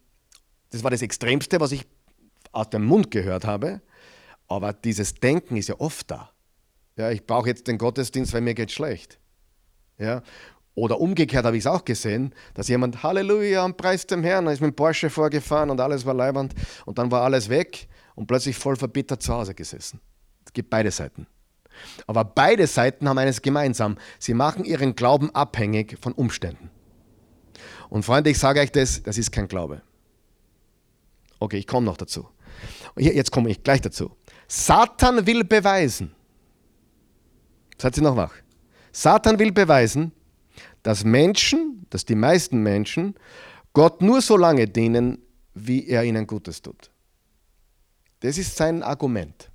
das 0.69 0.83
war 0.83 0.91
das 0.91 1.01
Extremste, 1.01 1.59
was 1.59 1.71
ich 1.71 1.85
aus 2.51 2.69
dem 2.69 2.85
Mund 2.85 3.11
gehört 3.11 3.45
habe. 3.45 3.81
Aber 4.47 4.73
dieses 4.73 5.15
Denken 5.15 5.57
ist 5.57 5.67
ja 5.67 5.79
oft 5.79 6.09
da. 6.09 6.31
Ja, 6.95 7.11
ich 7.11 7.25
brauche 7.25 7.49
jetzt 7.49 7.67
den 7.67 7.77
Gottesdienst, 7.77 8.33
weil 8.33 8.41
mir 8.41 8.53
geht 8.53 8.71
schlecht. 8.71 9.19
Ja, 9.97 10.23
oder 10.77 11.01
umgekehrt 11.01 11.43
habe 11.43 11.57
ich 11.57 11.63
es 11.63 11.67
auch 11.67 11.83
gesehen, 11.83 12.35
dass 12.53 12.67
jemand 12.67 13.01
Halleluja 13.01 13.65
und 13.65 13.77
Preis 13.77 14.05
dem 14.05 14.23
Herrn, 14.23 14.45
ist 14.45 14.61
mit 14.61 14.73
dem 14.73 14.75
Porsche 14.75 15.09
vorgefahren 15.09 15.71
und 15.71 15.81
alles 15.81 16.05
war 16.05 16.13
leibend 16.13 16.53
und 16.85 16.99
dann 16.99 17.09
war 17.09 17.23
alles 17.23 17.49
weg 17.49 17.87
und 18.13 18.27
plötzlich 18.27 18.55
voll 18.55 18.75
verbittert 18.75 19.23
zu 19.23 19.33
Hause 19.33 19.55
gesessen. 19.55 19.99
Es 20.45 20.53
gibt 20.53 20.69
beide 20.69 20.91
Seiten. 20.91 21.25
Aber 22.05 22.23
beide 22.23 22.67
Seiten 22.67 23.09
haben 23.09 23.17
eines 23.17 23.41
gemeinsam. 23.41 23.97
Sie 24.19 24.35
machen 24.35 24.65
ihren 24.65 24.95
Glauben 24.95 25.33
abhängig 25.33 25.97
von 25.99 26.13
Umständen. 26.13 26.69
Und 27.89 28.03
Freunde, 28.03 28.29
ich 28.29 28.37
sage 28.37 28.59
euch 28.59 28.71
das, 28.71 29.01
das 29.01 29.17
ist 29.17 29.31
kein 29.31 29.47
Glaube. 29.47 29.81
Okay, 31.39 31.57
ich 31.57 31.65
komme 31.65 31.87
noch 31.87 31.97
dazu. 31.97 32.27
Jetzt 32.95 33.31
komme 33.31 33.49
ich 33.49 33.63
gleich 33.63 33.81
dazu. 33.81 34.11
Satan 34.47 35.25
will 35.25 35.43
beweisen. 35.43 36.13
Seid 37.79 37.97
ihr 37.97 38.03
noch 38.03 38.15
wach? 38.15 38.33
Satan 38.91 39.39
will 39.39 39.51
beweisen, 39.51 40.11
dass 40.83 41.03
Menschen, 41.03 41.85
dass 41.89 42.05
die 42.05 42.15
meisten 42.15 42.61
Menschen 42.61 43.15
Gott 43.73 44.01
nur 44.01 44.21
so 44.21 44.37
lange 44.37 44.67
dienen, 44.67 45.19
wie 45.53 45.87
er 45.87 46.03
ihnen 46.03 46.27
Gutes 46.27 46.61
tut. 46.61 46.91
Das 48.21 48.37
ist 48.37 48.55
sein 48.55 48.83
Argument. 48.83 49.51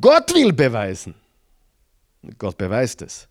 Gott 0.00 0.34
will 0.34 0.52
beweisen, 0.52 1.14
Gott 2.38 2.56
beweist 2.56 3.02
es, 3.02 3.28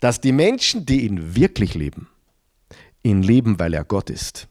dass 0.00 0.20
die 0.20 0.32
Menschen, 0.32 0.86
die 0.86 1.04
ihn 1.06 1.36
wirklich 1.36 1.74
lieben, 1.74 2.08
ihn 3.02 3.22
lieben, 3.22 3.58
weil 3.58 3.74
er 3.74 3.84
Gott 3.84 4.10
ist 4.10 4.48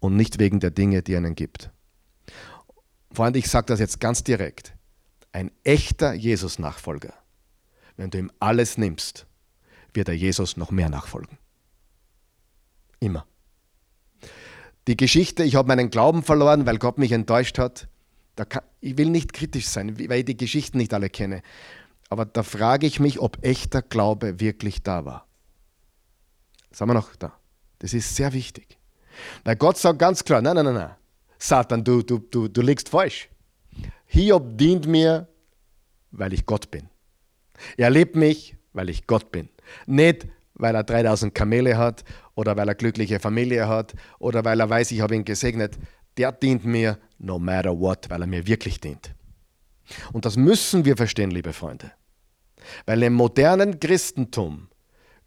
und 0.00 0.16
nicht 0.16 0.38
wegen 0.38 0.60
der 0.60 0.70
Dinge, 0.70 1.02
die 1.02 1.12
er 1.12 1.18
ihnen 1.18 1.34
gibt. 1.34 1.70
Freunde, 3.12 3.38
ich 3.38 3.48
sage 3.48 3.66
das 3.66 3.80
jetzt 3.80 4.00
ganz 4.00 4.24
direkt. 4.24 4.74
Ein 5.32 5.50
echter 5.62 6.14
Jesus-Nachfolger, 6.14 7.14
wenn 7.96 8.10
du 8.10 8.18
ihm 8.18 8.30
alles 8.40 8.78
nimmst, 8.78 9.26
wird 9.94 10.08
er 10.08 10.14
Jesus 10.14 10.56
noch 10.56 10.70
mehr 10.70 10.88
nachfolgen. 10.88 11.38
Immer. 13.00 13.26
Die 14.86 14.96
Geschichte, 14.96 15.44
ich 15.44 15.54
habe 15.54 15.68
meinen 15.68 15.90
Glauben 15.90 16.22
verloren, 16.22 16.66
weil 16.66 16.78
Gott 16.78 16.98
mich 16.98 17.12
enttäuscht 17.12 17.58
hat. 17.58 17.88
Kann, 18.36 18.62
ich 18.80 18.98
will 18.98 19.10
nicht 19.10 19.32
kritisch 19.32 19.68
sein, 19.68 19.98
weil 19.98 20.20
ich 20.20 20.24
die 20.24 20.36
Geschichten 20.36 20.78
nicht 20.78 20.92
alle 20.92 21.08
kenne. 21.08 21.42
Aber 22.10 22.24
da 22.24 22.42
frage 22.42 22.86
ich 22.86 23.00
mich, 23.00 23.20
ob 23.20 23.38
echter 23.42 23.80
Glaube 23.80 24.40
wirklich 24.40 24.82
da 24.82 25.04
war. 25.04 25.26
Sagen 26.70 26.90
wir 26.90 26.94
noch 26.94 27.14
da. 27.16 27.32
Das 27.78 27.94
ist 27.94 28.16
sehr 28.16 28.32
wichtig. 28.32 28.78
Weil 29.44 29.56
Gott 29.56 29.78
sagt 29.78 29.98
ganz 29.98 30.24
klar, 30.24 30.42
nein, 30.42 30.56
nein, 30.56 30.64
nein, 30.64 30.74
nein. 30.74 30.94
Satan, 31.38 31.84
du, 31.84 32.02
du, 32.02 32.18
du, 32.18 32.48
du 32.48 32.62
liegst 32.62 32.88
falsch. 32.88 33.28
Hiob 34.06 34.58
dient 34.58 34.86
mir, 34.86 35.28
weil 36.10 36.32
ich 36.32 36.46
Gott 36.46 36.70
bin. 36.70 36.88
Er 37.76 37.90
liebt 37.90 38.16
mich, 38.16 38.56
weil 38.72 38.88
ich 38.88 39.06
Gott 39.06 39.30
bin. 39.30 39.48
Nicht, 39.86 40.26
weil 40.54 40.74
er 40.74 40.84
3000 40.84 41.34
Kamele 41.34 41.76
hat 41.76 42.04
oder 42.34 42.56
weil 42.56 42.68
er 42.68 42.74
glückliche 42.74 43.20
Familie 43.20 43.68
hat 43.68 43.94
oder 44.18 44.44
weil 44.44 44.60
er 44.60 44.70
weiß, 44.70 44.90
ich 44.92 45.00
habe 45.00 45.14
ihn 45.14 45.24
gesegnet. 45.24 45.78
Der 46.16 46.30
dient 46.30 46.64
mir 46.64 46.98
no 47.18 47.38
matter 47.38 47.78
what, 47.78 48.08
weil 48.08 48.22
er 48.22 48.26
mir 48.26 48.46
wirklich 48.46 48.80
dient. 48.80 49.14
Und 50.12 50.24
das 50.24 50.36
müssen 50.36 50.84
wir 50.84 50.96
verstehen, 50.96 51.30
liebe 51.30 51.52
Freunde. 51.52 51.92
Weil 52.86 53.02
im 53.02 53.14
modernen 53.14 53.78
Christentum, 53.80 54.68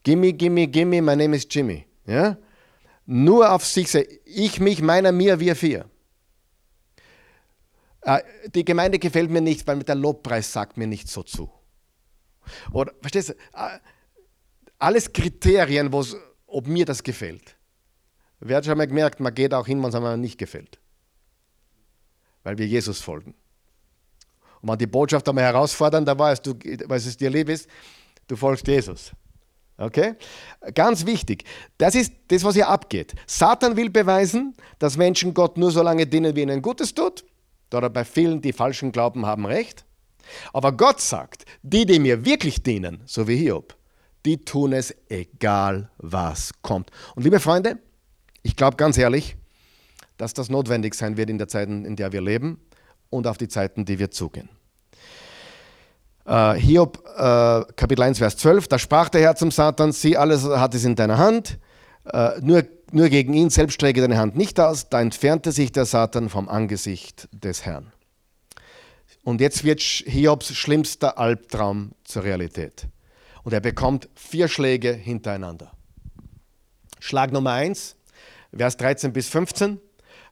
gimme, 0.03 0.33
gimme, 0.33 0.67
gimme, 0.67 1.01
my 1.01 1.15
name 1.15 1.35
is 1.35 1.47
Jimmy, 1.49 1.85
ja? 2.05 2.37
nur 3.05 3.51
auf 3.51 3.65
sich, 3.65 3.93
ich, 4.25 4.59
mich, 4.59 4.81
meiner, 4.81 5.11
mir, 5.11 5.39
wir 5.39 5.55
vier. 5.55 5.89
Äh, 8.01 8.19
die 8.53 8.65
Gemeinde 8.65 8.99
gefällt 8.99 9.29
mir 9.29 9.41
nicht, 9.41 9.67
weil 9.67 9.79
der 9.79 9.95
Lobpreis 9.95 10.51
sagt 10.51 10.77
mir 10.77 10.87
nicht 10.87 11.09
so 11.09 11.23
zu. 11.23 11.49
Oder, 12.71 12.93
verstehst 13.01 13.29
du? 13.29 13.33
Alles 14.79 15.11
Kriterien, 15.11 15.93
ob 16.45 16.67
mir 16.67 16.85
das 16.85 17.03
gefällt. 17.03 17.55
Wer 18.39 18.57
hat 18.57 18.65
schon 18.65 18.77
mal 18.77 18.87
gemerkt, 18.87 19.19
man 19.19 19.33
geht 19.33 19.53
auch 19.53 19.65
hin, 19.65 19.81
wenn 19.81 19.89
es 19.89 19.95
einem 19.95 20.21
nicht 20.21 20.37
gefällt. 20.37 20.79
Weil 22.43 22.57
wir 22.57 22.67
Jesus 22.67 23.01
folgen. 23.01 23.33
Und 24.61 24.69
wenn 24.69 24.77
die 24.77 24.87
Botschaft 24.87 25.27
einmal 25.27 25.43
herausfordern, 25.43 26.05
da 26.05 26.17
weißt 26.17 26.45
du, 26.45 26.53
was 26.85 27.05
es 27.05 27.17
dir 27.17 27.29
lieb 27.29 27.49
ist, 27.49 27.67
du 28.27 28.35
folgst 28.35 28.67
Jesus. 28.67 29.11
Okay? 29.77 30.15
Ganz 30.73 31.05
wichtig. 31.05 31.43
Das 31.77 31.95
ist 31.95 32.13
das, 32.29 32.43
was 32.43 32.55
hier 32.55 32.67
abgeht. 32.67 33.13
Satan 33.25 33.75
will 33.75 33.89
beweisen, 33.89 34.55
dass 34.79 34.97
Menschen 34.97 35.33
Gott 35.33 35.57
nur 35.57 35.71
so 35.71 35.81
lange 35.81 36.07
dienen, 36.07 36.35
wie 36.35 36.41
ihnen 36.41 36.61
Gutes 36.61 36.93
tut. 36.93 37.23
Oder 37.73 37.89
bei 37.89 38.05
vielen, 38.05 38.41
die 38.41 38.53
falschen 38.53 38.91
glauben, 38.91 39.25
haben 39.25 39.45
recht. 39.45 39.85
Aber 40.53 40.71
Gott 40.71 40.99
sagt, 40.99 41.45
die, 41.61 41.85
die 41.85 41.99
mir 41.99 42.25
wirklich 42.25 42.63
dienen, 42.63 43.01
so 43.05 43.27
wie 43.27 43.37
Hiob, 43.37 43.75
die 44.27 44.43
tun 44.43 44.73
es 44.73 44.93
egal, 45.09 45.89
was 45.97 46.51
kommt. 46.61 46.91
Und 47.15 47.23
liebe 47.23 47.39
Freunde, 47.39 47.77
ich 48.43 48.57
glaube 48.57 48.75
ganz 48.75 48.97
ehrlich, 48.97 49.37
dass 50.17 50.33
das 50.33 50.49
notwendig 50.49 50.95
sein 50.95 51.15
wird 51.15 51.29
in 51.29 51.37
der 51.37 51.47
Zeit, 51.47 51.69
in 51.69 51.95
der 51.95 52.11
wir 52.11 52.21
leben 52.21 52.59
und 53.09 53.25
auf 53.25 53.37
die 53.37 53.47
Zeiten, 53.47 53.85
die 53.85 53.99
wir 53.99 54.11
zugehen. 54.11 54.49
Uh, 56.25 56.53
Hiob, 56.55 56.97
uh, 57.17 57.63
Kapitel 57.77 58.01
1, 58.01 58.17
Vers 58.17 58.35
12, 58.35 58.67
da 58.67 58.77
sprach 58.77 59.07
der 59.07 59.21
Herr 59.21 59.35
zum 59.37 59.49
Satan, 59.49 59.93
sieh, 59.93 60.17
alles 60.17 60.43
hat 60.43 60.75
es 60.75 60.83
in 60.83 60.95
deiner 60.95 61.17
Hand, 61.17 61.57
uh, 62.13 62.31
nur, 62.41 62.65
nur 62.91 63.07
gegen 63.07 63.33
ihn 63.33 63.49
selbst 63.49 63.75
strecke 63.75 64.01
deine 64.01 64.17
Hand 64.17 64.35
nicht 64.35 64.59
aus. 64.59 64.89
Da 64.89 64.99
entfernte 64.99 65.53
sich 65.53 65.71
der 65.71 65.85
Satan 65.85 66.27
vom 66.27 66.49
Angesicht 66.49 67.29
des 67.31 67.65
Herrn. 67.65 67.93
Und 69.23 69.39
jetzt 69.39 69.63
wird 69.63 69.79
Hiobs 69.79 70.53
schlimmster 70.53 71.17
Albtraum 71.17 71.91
zur 72.03 72.23
Realität. 72.23 72.87
Und 73.47 73.53
er 73.53 73.61
bekommt 73.61 74.09
vier 74.13 74.49
Schläge 74.49 74.91
hintereinander. 74.91 75.71
Schlag 76.99 77.31
Nummer 77.31 77.53
1, 77.53 77.95
Vers 78.53 78.75
13 78.75 79.13
bis 79.13 79.29
15. 79.29 79.79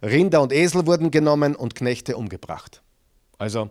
Rinder 0.03 0.41
und 0.41 0.51
Esel 0.51 0.85
wurden 0.85 1.11
genommen 1.11 1.55
und 1.55 1.75
Knechte 1.75 2.17
umgebracht. 2.17 2.83
Also 3.37 3.69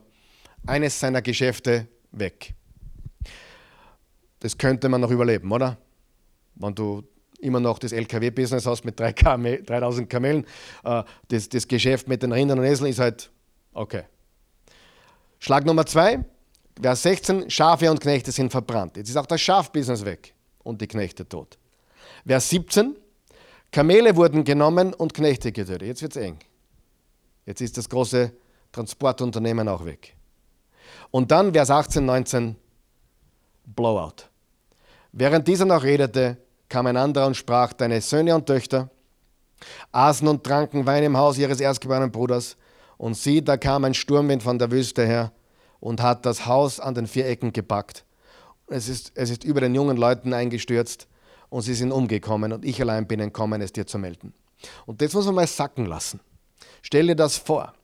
eines 0.67 0.99
seiner 0.99 1.21
Geschäfte 1.21 1.89
weg. 2.11 2.55
Das 4.41 4.57
könnte 4.57 4.89
man 4.89 5.03
noch 5.03 5.11
überleben, 5.11 5.53
oder? 5.53 5.77
Wenn 6.55 6.75
du 6.75 7.03
immer 7.39 7.61
noch 7.61 7.79
das 7.79 7.93
LKW-Business 7.93 8.65
hast 8.65 8.87
mit 8.87 8.99
3000 8.99 10.09
Kamelen, 10.09 10.47
äh, 10.85 11.03
das, 11.29 11.51
das 11.51 11.69
Geschäft 11.69 12.09
mit 12.09 12.23
den 12.23 12.33
Rindern 12.33 12.61
und 12.61 12.65
Eseln 12.65 12.89
ist 12.89 12.99
halt 12.99 13.31
okay. 13.75 14.05
Schlag 15.39 15.67
Nummer 15.67 15.85
zwei, 15.85 16.25
Vers 16.81 17.03
16, 17.03 17.51
Schafe 17.51 17.91
und 17.91 18.01
Knechte 18.01 18.33
sind 18.33 18.51
verbrannt. 18.51 18.97
Jetzt 18.97 19.09
ist 19.09 19.17
auch 19.17 19.27
das 19.27 19.41
Schafbusiness 19.41 20.05
weg 20.05 20.35
und 20.63 20.81
die 20.81 20.89
Knechte 20.89 21.29
tot. 21.29 21.59
Vers 22.27 22.51
17, 22.51 22.97
Kamele 23.71 24.17
wurden 24.17 24.45
genommen 24.45 24.93
und 24.93 25.15
Knechte 25.15 25.53
getötet. 25.53 25.83
Jetzt 25.83 26.03
wird 26.03 26.17
es 26.17 26.23
eng. 26.23 26.39
Jetzt 27.47 27.61
ist 27.61 27.77
das 27.77 27.89
große 27.89 28.33
Transportunternehmen 28.73 29.69
auch 29.69 29.85
weg. 29.85 30.17
Und 31.11 31.31
dann 31.31 31.53
Vers 31.53 31.71
18, 31.71 32.05
19, 32.05 32.57
Blowout. 33.67 34.29
Während 35.13 35.47
dieser 35.47 35.65
noch 35.65 35.85
redete, 35.85 36.37
kam 36.69 36.87
ein 36.87 36.97
anderer 36.97 37.27
und 37.27 37.37
sprach, 37.37 37.73
deine 37.73 38.01
Söhne 38.01 38.35
und 38.35 38.47
Töchter 38.47 38.91
aßen 39.93 40.27
und 40.27 40.43
tranken 40.43 40.87
Wein 40.87 41.05
im 41.05 41.17
Haus 41.17 41.39
ihres 41.39 41.61
erstgeborenen 41.61 42.11
Bruders. 42.11 42.57
Und 42.97 43.15
sieh, 43.15 43.43
da 43.43 43.57
kam 43.57 43.85
ein 43.85 43.95
Sturmwind 43.95 44.43
von 44.43 44.59
der 44.59 44.71
Wüste 44.71 45.07
her 45.07 45.33
und 45.85 46.01
hat 46.01 46.25
das 46.25 46.47
Haus 46.47 46.81
an 46.81 46.95
den 46.95 47.07
vier 47.07 47.29
Ecken 47.29 47.53
gepackt. 47.53 48.07
Es 48.69 48.89
ist, 48.89 49.13
es 49.17 49.29
ist 49.29 49.45
über 49.45 49.61
den 49.61 49.75
jungen 49.75 49.99
Leuten 49.99 50.33
eingestürzt 50.33 51.07
und 51.51 51.61
sie 51.61 51.75
sind 51.75 51.93
umgekommen 51.93 52.55
und 52.55 52.65
ich 52.65 52.81
allein 52.81 53.07
bin 53.07 53.21
entkommen, 53.21 53.61
es 53.61 53.71
dir 53.71 53.87
zu 53.87 53.99
melden. 53.99 54.33
Und 54.87 55.03
das 55.03 55.13
muss 55.13 55.27
man 55.27 55.35
mal 55.35 55.47
sacken 55.47 55.85
lassen. 55.85 56.21
Stell 56.81 57.09
dir 57.09 57.15
das 57.15 57.37
vor. 57.37 57.75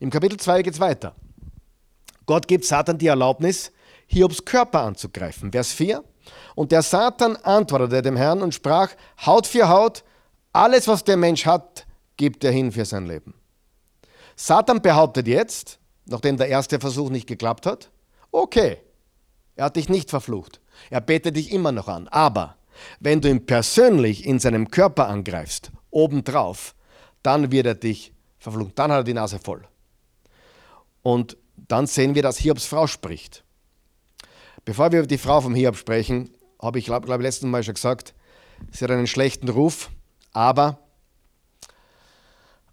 Im 0.00 0.10
Kapitel 0.10 0.36
2 0.36 0.62
geht 0.62 0.74
es 0.74 0.80
weiter. 0.80 1.14
Gott 2.26 2.48
gibt 2.48 2.64
Satan 2.64 2.98
die 2.98 3.06
Erlaubnis, 3.06 3.70
Hiobs 4.08 4.44
Körper 4.44 4.80
anzugreifen. 4.80 5.52
Vers 5.52 5.70
4. 5.70 6.02
Und 6.56 6.72
der 6.72 6.82
Satan 6.82 7.36
antwortete 7.36 8.02
dem 8.02 8.16
Herrn 8.16 8.42
und 8.42 8.52
sprach, 8.52 8.90
Haut 9.24 9.46
für 9.46 9.68
Haut, 9.68 10.02
alles, 10.52 10.88
was 10.88 11.04
der 11.04 11.16
Mensch 11.16 11.46
hat, 11.46 11.86
gibt 12.16 12.42
er 12.42 12.50
hin 12.50 12.72
für 12.72 12.84
sein 12.84 13.06
Leben. 13.06 13.34
Satan 14.34 14.82
behauptet 14.82 15.28
jetzt, 15.28 15.78
nachdem 16.06 16.36
der 16.36 16.48
erste 16.48 16.80
Versuch 16.80 17.10
nicht 17.10 17.26
geklappt 17.26 17.66
hat, 17.66 17.90
okay, 18.30 18.78
er 19.56 19.66
hat 19.66 19.76
dich 19.76 19.88
nicht 19.88 20.10
verflucht. 20.10 20.60
Er 20.90 21.00
betet 21.00 21.36
dich 21.36 21.52
immer 21.52 21.72
noch 21.72 21.88
an. 21.88 22.08
Aber 22.08 22.56
wenn 23.00 23.20
du 23.20 23.28
ihn 23.28 23.46
persönlich 23.46 24.24
in 24.26 24.38
seinem 24.38 24.70
Körper 24.70 25.08
angreifst, 25.08 25.70
obendrauf, 25.90 26.74
dann 27.22 27.52
wird 27.52 27.66
er 27.66 27.74
dich 27.74 28.12
verfluchen. 28.38 28.72
Dann 28.74 28.90
hat 28.90 29.00
er 29.00 29.04
die 29.04 29.14
Nase 29.14 29.38
voll. 29.38 29.62
Und 31.02 31.36
dann 31.56 31.86
sehen 31.86 32.14
wir, 32.14 32.22
dass 32.22 32.38
Hiobs 32.38 32.66
Frau 32.66 32.86
spricht. 32.86 33.44
Bevor 34.64 34.92
wir 34.92 35.00
über 35.00 35.08
die 35.08 35.18
Frau 35.18 35.40
vom 35.40 35.54
Hiob 35.54 35.76
sprechen, 35.76 36.30
habe 36.60 36.78
ich, 36.78 36.86
glaube 36.86 37.06
glaub, 37.06 37.18
ich, 37.18 37.24
letzten 37.24 37.50
Mal 37.50 37.64
schon 37.64 37.74
gesagt, 37.74 38.14
sie 38.70 38.84
hat 38.84 38.90
einen 38.90 39.08
schlechten 39.08 39.48
Ruf, 39.48 39.90
aber 40.32 40.78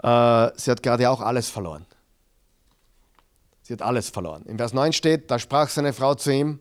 äh, 0.03 0.49
sie 0.55 0.71
hat 0.71 0.83
gerade 0.83 1.09
auch 1.09 1.21
alles 1.21 1.49
verloren. 1.49 1.85
Sie 3.69 3.73
hat 3.73 3.83
alles 3.83 4.09
verloren. 4.09 4.45
Im 4.47 4.57
Vers 4.57 4.73
9 4.73 4.93
steht, 4.93 5.29
da 5.29 5.37
sprach 5.37 5.69
seine 5.69 5.93
Frau 5.93 6.15
zu 6.15 6.33
ihm, 6.33 6.57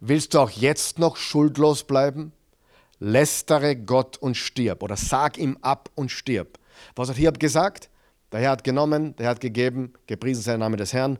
willst 0.00 0.34
du 0.34 0.38
auch 0.38 0.50
jetzt 0.50 0.98
noch 0.98 1.16
schuldlos 1.16 1.84
bleiben? 1.84 2.32
Lästere 2.98 3.74
Gott 3.74 4.18
und 4.18 4.36
stirb 4.36 4.82
oder 4.82 4.98
sag 4.98 5.38
ihm 5.38 5.56
ab 5.62 5.88
und 5.94 6.10
stirb. 6.10 6.58
Was 6.94 7.08
hat 7.08 7.16
Hiob 7.16 7.40
gesagt? 7.40 7.88
Der 8.32 8.40
Herr 8.40 8.50
hat 8.50 8.64
genommen, 8.64 9.16
der 9.16 9.24
Herr 9.24 9.30
hat 9.30 9.40
gegeben, 9.40 9.94
gepriesen 10.06 10.42
sei 10.42 10.50
der 10.50 10.58
Name 10.58 10.76
des 10.76 10.92
Herrn. 10.92 11.18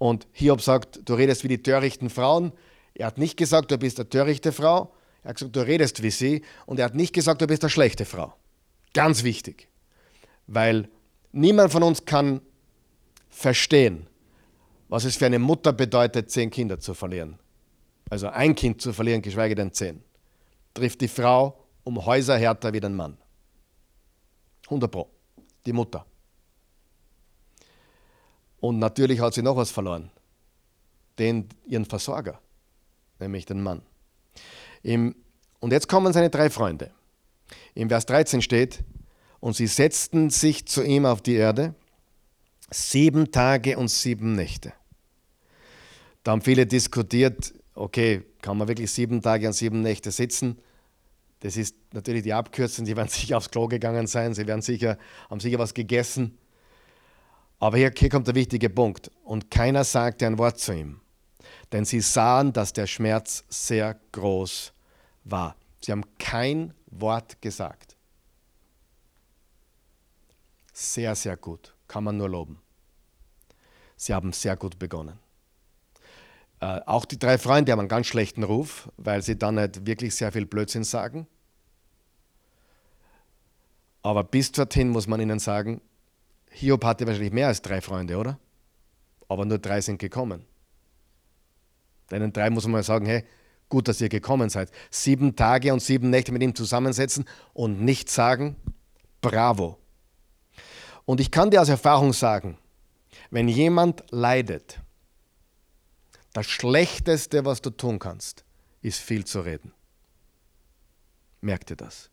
Und 0.00 0.26
Hiob 0.32 0.60
sagt, 0.60 1.08
du 1.08 1.14
redest 1.14 1.44
wie 1.44 1.48
die 1.48 1.62
törichten 1.62 2.10
Frauen. 2.10 2.50
Er 2.94 3.06
hat 3.06 3.18
nicht 3.18 3.36
gesagt, 3.36 3.70
du 3.70 3.78
bist 3.78 4.00
eine 4.00 4.08
törichte 4.08 4.50
Frau. 4.50 4.92
Er 5.22 5.28
hat 5.28 5.36
gesagt, 5.36 5.54
du 5.54 5.60
redest 5.60 6.02
wie 6.02 6.10
sie. 6.10 6.42
Und 6.66 6.80
er 6.80 6.86
hat 6.86 6.96
nicht 6.96 7.12
gesagt, 7.12 7.40
du 7.40 7.46
bist 7.46 7.62
eine 7.62 7.70
schlechte 7.70 8.04
Frau. 8.04 8.34
Ganz 8.94 9.22
wichtig. 9.22 9.68
Weil 10.48 10.88
niemand 11.30 11.70
von 11.70 11.84
uns 11.84 12.04
kann 12.04 12.40
verstehen, 13.30 14.08
was 14.92 15.04
es 15.04 15.16
für 15.16 15.24
eine 15.24 15.38
Mutter 15.38 15.72
bedeutet, 15.72 16.30
zehn 16.30 16.50
Kinder 16.50 16.78
zu 16.78 16.92
verlieren. 16.92 17.38
Also 18.10 18.28
ein 18.28 18.54
Kind 18.54 18.82
zu 18.82 18.92
verlieren, 18.92 19.22
geschweige 19.22 19.54
denn 19.54 19.72
zehn. 19.72 20.04
Trifft 20.74 21.00
die 21.00 21.08
Frau 21.08 21.58
um 21.82 22.04
Häuser 22.04 22.36
härter 22.36 22.74
wie 22.74 22.80
den 22.80 22.94
Mann. 22.94 23.16
100 24.64 24.90
Pro. 24.90 25.08
Die 25.64 25.72
Mutter. 25.72 26.04
Und 28.60 28.80
natürlich 28.80 29.18
hat 29.18 29.32
sie 29.32 29.40
noch 29.40 29.56
was 29.56 29.70
verloren. 29.70 30.10
Den, 31.18 31.48
ihren 31.66 31.86
Versorger 31.86 32.38
nämlich 33.18 33.46
den 33.46 33.62
Mann. 33.62 33.80
Im, 34.82 35.14
und 35.60 35.72
jetzt 35.72 35.88
kommen 35.88 36.12
seine 36.12 36.28
drei 36.28 36.50
Freunde. 36.50 36.90
Im 37.74 37.88
Vers 37.88 38.04
13 38.04 38.42
steht, 38.42 38.84
und 39.40 39.56
sie 39.56 39.68
setzten 39.68 40.28
sich 40.28 40.66
zu 40.66 40.82
ihm 40.82 41.06
auf 41.06 41.22
die 41.22 41.36
Erde, 41.36 41.74
sieben 42.70 43.32
Tage 43.32 43.78
und 43.78 43.88
sieben 43.88 44.34
Nächte. 44.34 44.74
Da 46.22 46.32
haben 46.32 46.42
viele 46.42 46.66
diskutiert, 46.66 47.54
okay, 47.74 48.22
kann 48.40 48.58
man 48.58 48.68
wirklich 48.68 48.90
sieben 48.90 49.22
Tage 49.22 49.46
und 49.46 49.54
sieben 49.54 49.82
Nächte 49.82 50.10
sitzen? 50.10 50.58
Das 51.40 51.56
ist 51.56 51.74
natürlich 51.92 52.22
die 52.22 52.32
Abkürzung, 52.32 52.86
sie 52.86 52.96
werden 52.96 53.08
sicher 53.10 53.36
aufs 53.36 53.50
Klo 53.50 53.66
gegangen 53.66 54.06
sein, 54.06 54.34
sie 54.34 54.46
werden 54.46 54.62
sicher, 54.62 54.98
haben 55.28 55.40
sicher 55.40 55.58
was 55.58 55.74
gegessen. 55.74 56.38
Aber 57.58 57.76
hier, 57.76 57.92
hier 57.96 58.08
kommt 58.08 58.26
der 58.26 58.34
wichtige 58.34 58.70
Punkt. 58.70 59.10
Und 59.24 59.50
keiner 59.50 59.84
sagte 59.84 60.26
ein 60.26 60.38
Wort 60.38 60.58
zu 60.58 60.74
ihm 60.74 61.02
denn 61.72 61.84
sie 61.84 62.00
sahen, 62.00 62.52
dass 62.52 62.72
der 62.72 62.86
Schmerz 62.86 63.44
sehr 63.48 63.98
groß 64.12 64.72
war. 65.24 65.56
Sie 65.80 65.90
haben 65.90 66.04
kein 66.18 66.74
Wort 66.86 67.40
gesagt. 67.40 67.96
Sehr, 70.72 71.14
sehr 71.14 71.36
gut, 71.36 71.74
kann 71.88 72.04
man 72.04 72.16
nur 72.16 72.28
loben. 72.28 72.60
Sie 73.96 74.12
haben 74.12 74.32
sehr 74.32 74.56
gut 74.56 74.78
begonnen. 74.78 75.18
Äh, 76.62 76.80
auch 76.86 77.04
die 77.04 77.18
drei 77.18 77.38
Freunde 77.38 77.72
haben 77.72 77.80
einen 77.80 77.88
ganz 77.88 78.06
schlechten 78.06 78.44
Ruf, 78.44 78.88
weil 78.96 79.20
sie 79.20 79.36
dann 79.36 79.56
nicht 79.56 79.84
wirklich 79.84 80.14
sehr 80.14 80.30
viel 80.30 80.46
Blödsinn 80.46 80.84
sagen. 80.84 81.26
Aber 84.02 84.22
bis 84.22 84.52
dorthin 84.52 84.90
muss 84.90 85.08
man 85.08 85.20
ihnen 85.20 85.40
sagen, 85.40 85.80
Hiob 86.50 86.84
hatte 86.84 87.04
wahrscheinlich 87.04 87.32
mehr 87.32 87.48
als 87.48 87.62
drei 87.62 87.80
Freunde, 87.80 88.16
oder? 88.16 88.38
Aber 89.28 89.44
nur 89.44 89.58
drei 89.58 89.80
sind 89.80 89.98
gekommen. 89.98 90.44
Deinen 92.10 92.32
drei 92.32 92.48
muss 92.48 92.62
man 92.64 92.72
mal 92.72 92.82
sagen, 92.84 93.06
hey, 93.06 93.24
gut, 93.68 93.88
dass 93.88 94.00
ihr 94.00 94.08
gekommen 94.08 94.48
seid. 94.48 94.70
Sieben 94.88 95.34
Tage 95.34 95.72
und 95.72 95.80
sieben 95.80 96.10
Nächte 96.10 96.30
mit 96.30 96.42
ihm 96.42 96.54
zusammensetzen 96.54 97.24
und 97.54 97.80
nicht 97.80 98.08
sagen, 98.08 98.54
bravo. 99.20 99.78
Und 101.06 101.18
ich 101.20 101.32
kann 101.32 101.50
dir 101.50 101.60
aus 101.60 101.68
Erfahrung 101.68 102.12
sagen, 102.12 102.56
wenn 103.30 103.48
jemand 103.48 104.04
leidet, 104.10 104.78
das 106.32 106.46
Schlechteste, 106.46 107.44
was 107.44 107.60
du 107.60 107.70
tun 107.70 107.98
kannst, 107.98 108.44
ist 108.80 109.00
viel 109.00 109.24
zu 109.24 109.40
reden. 109.40 109.72
Merkt 111.40 111.70
ihr 111.70 111.76
das? 111.76 112.10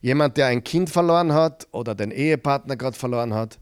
Jemand, 0.00 0.36
der 0.36 0.46
ein 0.46 0.64
Kind 0.64 0.90
verloren 0.90 1.32
hat 1.32 1.68
oder 1.72 1.94
den 1.94 2.10
Ehepartner 2.10 2.76
gerade 2.76 2.96
verloren 2.96 3.34
hat 3.34 3.58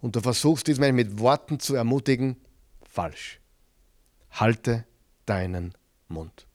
und 0.00 0.16
du 0.16 0.20
versuchst 0.20 0.66
diesen 0.66 0.80
Menschen 0.80 0.96
mit 0.96 1.18
Worten 1.18 1.60
zu 1.60 1.74
ermutigen, 1.74 2.36
falsch. 2.82 3.40
Halte 4.30 4.86
deinen 5.26 5.74
Mund. 6.08 6.46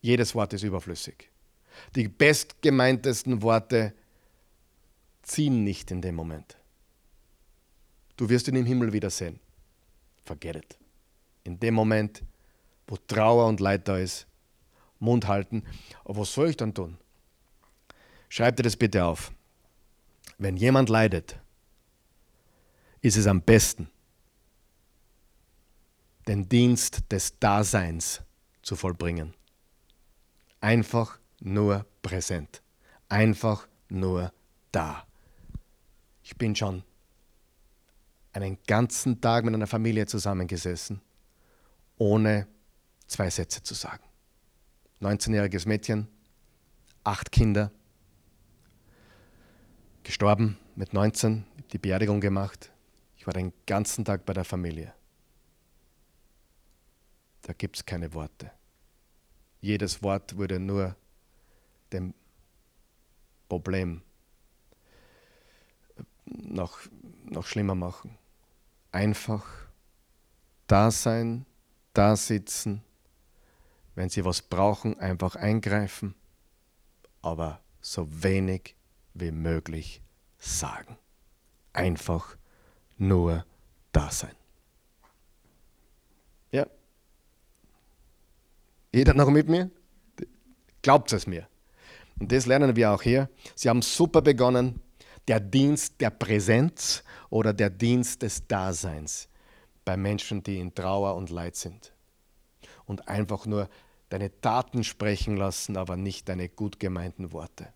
Jedes 0.00 0.34
Wort 0.34 0.52
ist 0.52 0.62
überflüssig. 0.62 1.30
Die 1.94 2.08
bestgemeintesten 2.08 3.42
Worte 3.42 3.92
ziehen 5.22 5.64
nicht 5.64 5.90
in 5.90 6.00
dem 6.00 6.14
Moment. 6.14 6.56
Du 8.16 8.28
wirst 8.28 8.48
ihn 8.48 8.56
im 8.56 8.64
Himmel 8.64 8.92
wiedersehen. 8.92 9.38
Forget 10.24 10.56
it. 10.56 10.78
In 11.44 11.60
dem 11.60 11.74
Moment, 11.74 12.22
wo 12.86 12.96
Trauer 12.96 13.46
und 13.46 13.60
Leid 13.60 13.86
da 13.86 13.98
ist, 13.98 14.26
Mund 14.98 15.28
halten. 15.28 15.62
Aber 16.04 16.18
was 16.18 16.32
soll 16.32 16.50
ich 16.50 16.56
dann 16.56 16.74
tun? 16.74 16.98
Schreib 18.28 18.56
dir 18.56 18.62
das 18.62 18.76
bitte 18.76 19.04
auf. 19.04 19.32
Wenn 20.38 20.56
jemand 20.56 20.88
leidet, 20.88 21.38
ist 23.00 23.16
es 23.16 23.26
am 23.26 23.40
besten, 23.40 23.88
den 26.26 26.48
Dienst 26.48 27.04
des 27.10 27.38
Daseins 27.38 28.22
zu 28.62 28.74
vollbringen. 28.74 29.34
Einfach 30.60 31.18
nur 31.40 31.86
präsent. 32.02 32.62
Einfach 33.08 33.68
nur 33.88 34.32
da. 34.72 35.06
Ich 36.24 36.36
bin 36.36 36.56
schon 36.56 36.82
einen 38.36 38.58
ganzen 38.66 39.20
Tag 39.20 39.44
mit 39.44 39.54
einer 39.54 39.66
Familie 39.66 40.06
zusammengesessen, 40.06 41.00
ohne 41.96 42.46
zwei 43.06 43.30
Sätze 43.30 43.62
zu 43.62 43.74
sagen. 43.74 44.04
19-jähriges 45.00 45.66
Mädchen, 45.66 46.08
acht 47.04 47.32
Kinder, 47.32 47.70
gestorben 50.02 50.58
mit 50.74 50.92
19, 50.92 51.44
die 51.72 51.78
Beerdigung 51.78 52.20
gemacht. 52.20 52.70
Ich 53.16 53.26
war 53.26 53.34
den 53.34 53.52
ganzen 53.66 54.04
Tag 54.04 54.24
bei 54.24 54.32
der 54.32 54.44
Familie. 54.44 54.92
Da 57.42 57.52
gibt 57.52 57.76
es 57.76 57.86
keine 57.86 58.12
Worte. 58.14 58.50
Jedes 59.60 60.02
Wort 60.02 60.36
würde 60.36 60.60
nur 60.60 60.96
dem 61.92 62.14
Problem 63.48 64.02
noch, 66.24 66.78
noch 67.24 67.46
schlimmer 67.46 67.74
machen. 67.74 68.18
Einfach 68.96 69.44
da 70.68 70.90
sein, 70.90 71.44
da 71.92 72.16
sitzen, 72.16 72.82
wenn 73.94 74.08
sie 74.08 74.24
was 74.24 74.40
brauchen, 74.40 74.98
einfach 74.98 75.36
eingreifen, 75.36 76.14
aber 77.20 77.60
so 77.82 78.08
wenig 78.22 78.74
wie 79.12 79.32
möglich 79.32 80.00
sagen. 80.38 80.96
Einfach 81.74 82.38
nur 82.96 83.44
da 83.92 84.10
sein. 84.10 84.34
Ja. 86.50 86.66
Jeder 88.94 89.12
noch 89.12 89.28
mit 89.28 89.46
mir? 89.46 89.70
Glaubt 90.80 91.12
es 91.12 91.26
mir. 91.26 91.46
Und 92.18 92.32
das 92.32 92.46
lernen 92.46 92.74
wir 92.76 92.92
auch 92.92 93.02
hier. 93.02 93.28
Sie 93.54 93.68
haben 93.68 93.82
super 93.82 94.22
begonnen. 94.22 94.80
Der 95.28 95.38
Dienst 95.40 96.00
der 96.00 96.08
Präsenz 96.08 97.04
oder 97.30 97.52
der 97.52 97.70
Dienst 97.70 98.22
des 98.22 98.46
Daseins 98.46 99.28
bei 99.84 99.96
Menschen, 99.96 100.42
die 100.42 100.58
in 100.58 100.74
Trauer 100.74 101.14
und 101.14 101.30
Leid 101.30 101.56
sind. 101.56 101.92
Und 102.84 103.08
einfach 103.08 103.46
nur 103.46 103.68
deine 104.08 104.40
Taten 104.40 104.84
sprechen 104.84 105.36
lassen, 105.36 105.76
aber 105.76 105.96
nicht 105.96 106.28
deine 106.28 106.48
gut 106.48 106.78
gemeinten 106.78 107.32
Worte. 107.32 107.72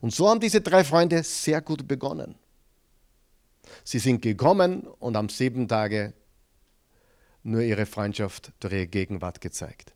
Und 0.00 0.14
so 0.14 0.28
haben 0.28 0.40
diese 0.40 0.60
drei 0.60 0.84
Freunde 0.84 1.22
sehr 1.22 1.60
gut 1.60 1.86
begonnen. 1.86 2.36
Sie 3.84 3.98
sind 3.98 4.22
gekommen 4.22 4.86
und 4.86 5.16
haben 5.16 5.28
sieben 5.28 5.68
Tage 5.68 6.14
nur 7.42 7.62
ihre 7.62 7.86
Freundschaft 7.86 8.52
durch 8.60 8.72
ihre 8.72 8.86
Gegenwart 8.86 9.40
gezeigt. 9.40 9.92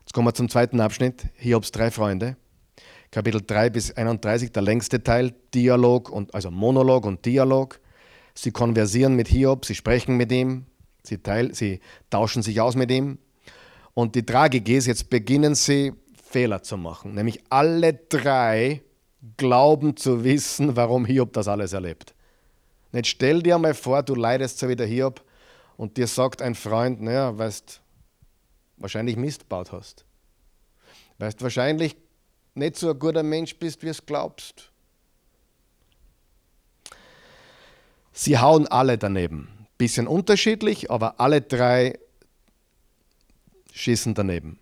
Jetzt 0.00 0.12
kommen 0.12 0.26
wir 0.26 0.34
zum 0.34 0.48
zweiten 0.48 0.80
Abschnitt. 0.80 1.26
Hiobs 1.36 1.72
drei 1.72 1.90
Freunde. 1.90 2.36
Kapitel 3.12 3.42
3 3.46 3.68
bis 3.68 3.92
31, 3.92 4.52
der 4.52 4.62
längste 4.62 5.02
Teil, 5.02 5.34
Dialog 5.52 6.08
und 6.08 6.34
also 6.34 6.50
Monolog 6.50 7.04
und 7.04 7.26
Dialog. 7.26 7.78
Sie 8.34 8.52
konversieren 8.52 9.16
mit 9.16 9.28
Hiob, 9.28 9.66
sie 9.66 9.74
sprechen 9.74 10.16
mit 10.16 10.32
ihm, 10.32 10.64
sie, 11.02 11.18
teil, 11.18 11.54
sie 11.54 11.80
tauschen 12.08 12.42
sich 12.42 12.58
aus 12.62 12.74
mit 12.74 12.90
ihm. 12.90 13.18
Und 13.92 14.14
die 14.14 14.24
Tragik 14.24 14.66
ist, 14.70 14.86
jetzt 14.86 15.10
beginnen 15.10 15.54
sie 15.54 15.92
Fehler 16.24 16.62
zu 16.62 16.78
machen. 16.78 17.14
Nämlich 17.14 17.42
alle 17.50 17.92
drei 17.92 18.80
glauben 19.36 19.94
zu 19.98 20.24
wissen, 20.24 20.74
warum 20.74 21.04
Hiob 21.04 21.34
das 21.34 21.48
alles 21.48 21.74
erlebt. 21.74 22.14
Jetzt 22.92 23.08
stell 23.08 23.42
dir 23.42 23.58
mal 23.58 23.74
vor, 23.74 24.02
du 24.02 24.14
leidest 24.14 24.58
so 24.58 24.70
wie 24.70 24.76
der 24.76 24.86
Hiob 24.86 25.22
und 25.76 25.98
dir 25.98 26.06
sagt 26.06 26.40
ein 26.40 26.54
Freund, 26.54 27.02
naja, 27.02 27.36
weißt, 27.36 27.82
wahrscheinlich 28.78 29.16
Mist 29.18 29.50
baut 29.50 29.70
hast. 29.70 30.06
Weißt, 31.18 31.42
wahrscheinlich 31.42 31.94
nicht 32.54 32.76
so 32.76 32.90
ein 32.90 32.98
guter 32.98 33.22
Mensch 33.22 33.56
bist, 33.56 33.82
wie 33.82 33.88
es 33.88 34.04
glaubst. 34.04 34.70
Sie 38.12 38.38
hauen 38.38 38.66
alle 38.68 38.98
daneben. 38.98 39.48
Bisschen 39.78 40.06
unterschiedlich, 40.06 40.90
aber 40.90 41.18
alle 41.18 41.40
drei 41.40 41.98
schießen 43.72 44.14
daneben. 44.14 44.58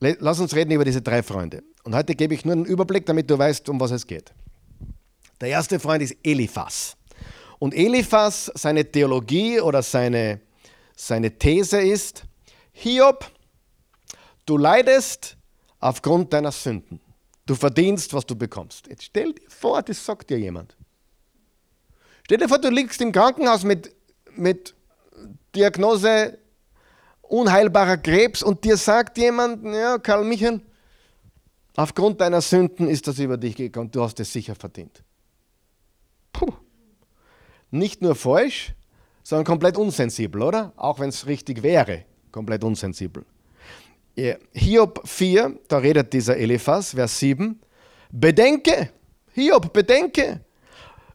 Lass 0.00 0.40
uns 0.40 0.54
reden 0.54 0.72
über 0.72 0.84
diese 0.84 1.00
drei 1.00 1.22
Freunde. 1.22 1.62
Und 1.84 1.94
heute 1.94 2.14
gebe 2.14 2.34
ich 2.34 2.44
nur 2.44 2.52
einen 2.52 2.66
Überblick, 2.66 3.06
damit 3.06 3.30
du 3.30 3.38
weißt, 3.38 3.68
um 3.70 3.80
was 3.80 3.90
es 3.92 4.06
geht. 4.06 4.32
Der 5.40 5.48
erste 5.48 5.80
Freund 5.80 6.02
ist 6.02 6.16
Eliphas. 6.22 6.96
Und 7.58 7.74
Eliphas, 7.74 8.52
seine 8.54 8.84
Theologie 8.84 9.60
oder 9.60 9.82
seine, 9.82 10.40
seine 10.94 11.38
These 11.38 11.80
ist, 11.80 12.24
Hiob, 12.72 13.30
du 14.44 14.58
leidest 14.58 15.36
aufgrund 15.80 16.32
deiner 16.32 16.52
Sünden. 16.52 17.00
Du 17.46 17.54
verdienst, 17.54 18.12
was 18.12 18.26
du 18.26 18.34
bekommst. 18.34 18.88
Jetzt 18.88 19.04
stell 19.04 19.32
dir 19.32 19.48
vor, 19.48 19.80
das 19.82 20.04
sagt 20.04 20.30
dir 20.30 20.38
jemand. 20.38 20.76
Stell 22.24 22.38
dir 22.38 22.48
vor, 22.48 22.58
du 22.58 22.68
liegst 22.70 23.00
im 23.00 23.12
Krankenhaus 23.12 23.62
mit, 23.62 23.94
mit 24.34 24.74
Diagnose 25.54 26.38
unheilbarer 27.22 27.96
Krebs 27.98 28.42
und 28.42 28.64
dir 28.64 28.76
sagt 28.76 29.16
jemand, 29.18 29.64
ja, 29.64 29.98
Karl 29.98 30.24
Michael, 30.24 30.60
aufgrund 31.76 32.20
deiner 32.20 32.40
Sünden 32.40 32.88
ist 32.88 33.06
das 33.06 33.20
über 33.20 33.36
dich 33.36 33.54
gegangen, 33.54 33.90
du 33.92 34.02
hast 34.02 34.18
es 34.18 34.32
sicher 34.32 34.56
verdient. 34.56 35.02
Puh. 36.32 36.52
Nicht 37.70 38.02
nur 38.02 38.14
falsch, 38.14 38.74
sondern 39.22 39.44
komplett 39.44 39.76
unsensibel, 39.76 40.42
oder? 40.42 40.72
Auch 40.76 40.98
wenn 40.98 41.08
es 41.10 41.26
richtig 41.26 41.62
wäre, 41.62 42.04
komplett 42.30 42.64
unsensibel. 42.64 43.24
Hiob 44.16 45.06
4, 45.06 45.60
da 45.68 45.78
redet 45.78 46.12
dieser 46.12 46.36
Eliphas, 46.36 46.92
Vers 46.92 47.18
7, 47.18 47.60
bedenke, 48.10 48.90
Hiob, 49.34 49.74
bedenke, 49.74 50.40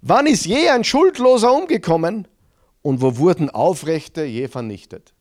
wann 0.01 0.27
ist 0.27 0.45
je 0.45 0.69
ein 0.69 0.83
Schuldloser 0.83 1.51
umgekommen 1.51 2.27
und 2.83 3.01
wo 3.01 3.17
wurden 3.17 3.49
Aufrechte 3.49 4.23
je 4.23 4.47
vernichtet? 4.47 5.13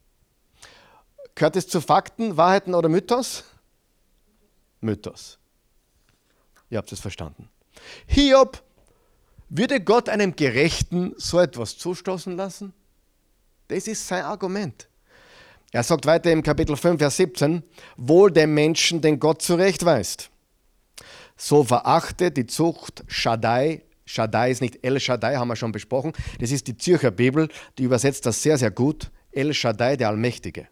Gehört 1.34 1.56
es 1.56 1.68
zu 1.68 1.80
Fakten, 1.80 2.36
Wahrheiten 2.36 2.74
oder 2.74 2.90
Mythos? 2.90 3.44
Mythos. 4.82 5.38
Ihr 6.68 6.76
habt 6.76 6.92
es 6.92 7.00
verstanden. 7.00 7.48
Hiob, 8.06 8.62
würde 9.48 9.80
Gott 9.80 10.10
einem 10.10 10.36
Gerechten 10.36 11.14
so 11.16 11.40
etwas 11.40 11.78
zustoßen 11.78 12.36
lassen? 12.36 12.74
Das 13.68 13.86
ist 13.86 14.06
sein 14.06 14.24
Argument. 14.24 14.89
Er 15.72 15.84
sagt 15.84 16.06
weiter 16.06 16.32
im 16.32 16.42
Kapitel 16.42 16.76
5, 16.76 16.98
Vers 16.98 17.16
17, 17.16 17.62
wohl 17.96 18.32
dem 18.32 18.54
Menschen, 18.54 19.00
den 19.00 19.20
Gott 19.20 19.40
zurechtweist. 19.42 20.30
So 21.36 21.62
verachte 21.62 22.32
die 22.32 22.46
Zucht 22.46 23.04
Shaddai. 23.06 23.82
Shaddai 24.04 24.50
ist 24.50 24.60
nicht 24.60 24.84
El 24.84 24.98
Shaddai, 24.98 25.36
haben 25.36 25.48
wir 25.48 25.56
schon 25.56 25.70
besprochen. 25.70 26.12
Das 26.40 26.50
ist 26.50 26.66
die 26.66 26.76
Zürcher 26.76 27.12
Bibel, 27.12 27.48
die 27.78 27.84
übersetzt 27.84 28.26
das 28.26 28.42
sehr, 28.42 28.58
sehr 28.58 28.72
gut. 28.72 29.10
El 29.30 29.54
Shaddai, 29.54 29.96
der 29.96 30.08
Allmächtige. 30.08 30.66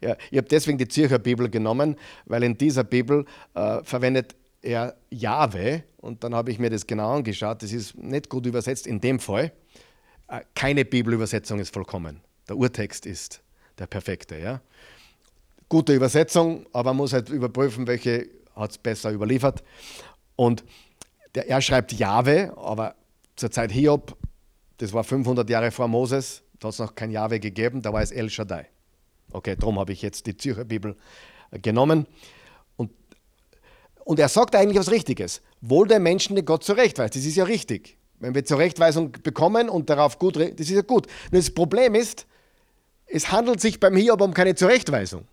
Ja, 0.00 0.16
ich 0.30 0.38
habe 0.38 0.48
deswegen 0.48 0.78
die 0.78 0.88
Zürcher 0.88 1.18
Bibel 1.18 1.50
genommen, 1.50 1.96
weil 2.24 2.42
in 2.42 2.56
dieser 2.56 2.84
Bibel 2.84 3.26
äh, 3.54 3.84
verwendet 3.84 4.34
er 4.62 4.96
Jahwe 5.10 5.84
und 5.98 6.24
dann 6.24 6.34
habe 6.34 6.50
ich 6.50 6.58
mir 6.58 6.70
das 6.70 6.86
genau 6.86 7.14
angeschaut. 7.16 7.62
Das 7.62 7.72
ist 7.72 7.96
nicht 7.98 8.30
gut 8.30 8.46
übersetzt 8.46 8.86
in 8.86 9.00
dem 9.00 9.20
Fall. 9.20 9.52
Äh, 10.28 10.40
keine 10.54 10.86
Bibelübersetzung 10.86 11.58
ist 11.58 11.74
vollkommen. 11.74 12.22
Der 12.48 12.56
Urtext 12.56 13.06
ist 13.06 13.42
der 13.78 13.86
perfekte. 13.86 14.38
Ja? 14.38 14.60
Gute 15.68 15.94
Übersetzung, 15.94 16.66
aber 16.72 16.90
man 16.90 16.98
muss 16.98 17.12
halt 17.12 17.28
überprüfen, 17.28 17.86
welche 17.86 18.28
hat 18.54 18.70
es 18.70 18.78
besser 18.78 19.10
überliefert. 19.10 19.62
Und 20.36 20.64
der, 21.34 21.48
er 21.48 21.60
schreibt 21.60 21.92
Jahwe, 21.92 22.56
aber 22.56 22.94
zur 23.36 23.50
Zeit 23.50 23.72
Hiob, 23.72 24.16
das 24.78 24.92
war 24.92 25.04
500 25.04 25.48
Jahre 25.48 25.70
vor 25.70 25.88
Moses, 25.88 26.42
da 26.58 26.68
hat 26.68 26.74
es 26.74 26.78
noch 26.78 26.94
kein 26.94 27.10
Jahwe 27.10 27.40
gegeben, 27.40 27.82
da 27.82 27.92
war 27.92 28.02
es 28.02 28.10
El 28.10 28.30
Shaddai. 28.30 28.66
Okay, 29.32 29.56
darum 29.58 29.78
habe 29.78 29.92
ich 29.92 30.02
jetzt 30.02 30.26
die 30.26 30.36
Zürcher 30.36 30.64
Bibel 30.64 30.96
äh, 31.50 31.58
genommen. 31.58 32.06
Und, 32.76 32.92
und 34.04 34.18
er 34.18 34.28
sagt 34.28 34.54
eigentlich 34.54 34.78
was 34.78 34.90
Richtiges. 34.90 35.42
Wohl 35.60 35.88
der 35.88 36.00
Menschen, 36.00 36.36
den 36.36 36.44
Gott 36.44 36.64
zurechtweist. 36.64 37.16
Das 37.16 37.24
ist 37.24 37.36
ja 37.36 37.44
richtig. 37.44 37.98
Wenn 38.18 38.34
wir 38.34 38.44
Zurechtweisung 38.44 39.12
bekommen 39.12 39.68
und 39.68 39.90
darauf 39.90 40.18
gut, 40.18 40.36
das 40.36 40.48
ist 40.58 40.70
ja 40.70 40.82
gut. 40.82 41.06
Nur 41.30 41.40
das 41.40 41.50
Problem 41.50 41.94
ist, 41.94 42.26
es 43.06 43.30
handelt 43.30 43.60
sich 43.60 43.80
beim 43.80 43.96
Hiob 43.96 44.20
um 44.20 44.34
keine 44.34 44.54
Zurechtweisung. 44.54 45.26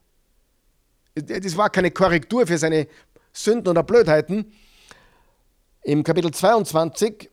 Das 1.15 1.57
war 1.57 1.69
keine 1.69 1.91
Korrektur 1.91 2.47
für 2.47 2.57
seine 2.57 2.88
Sünden 3.32 3.69
oder 3.69 3.84
Blödheiten. 3.84 4.51
Im 5.84 6.03
Kapitel 6.03 6.32
22, 6.32 7.30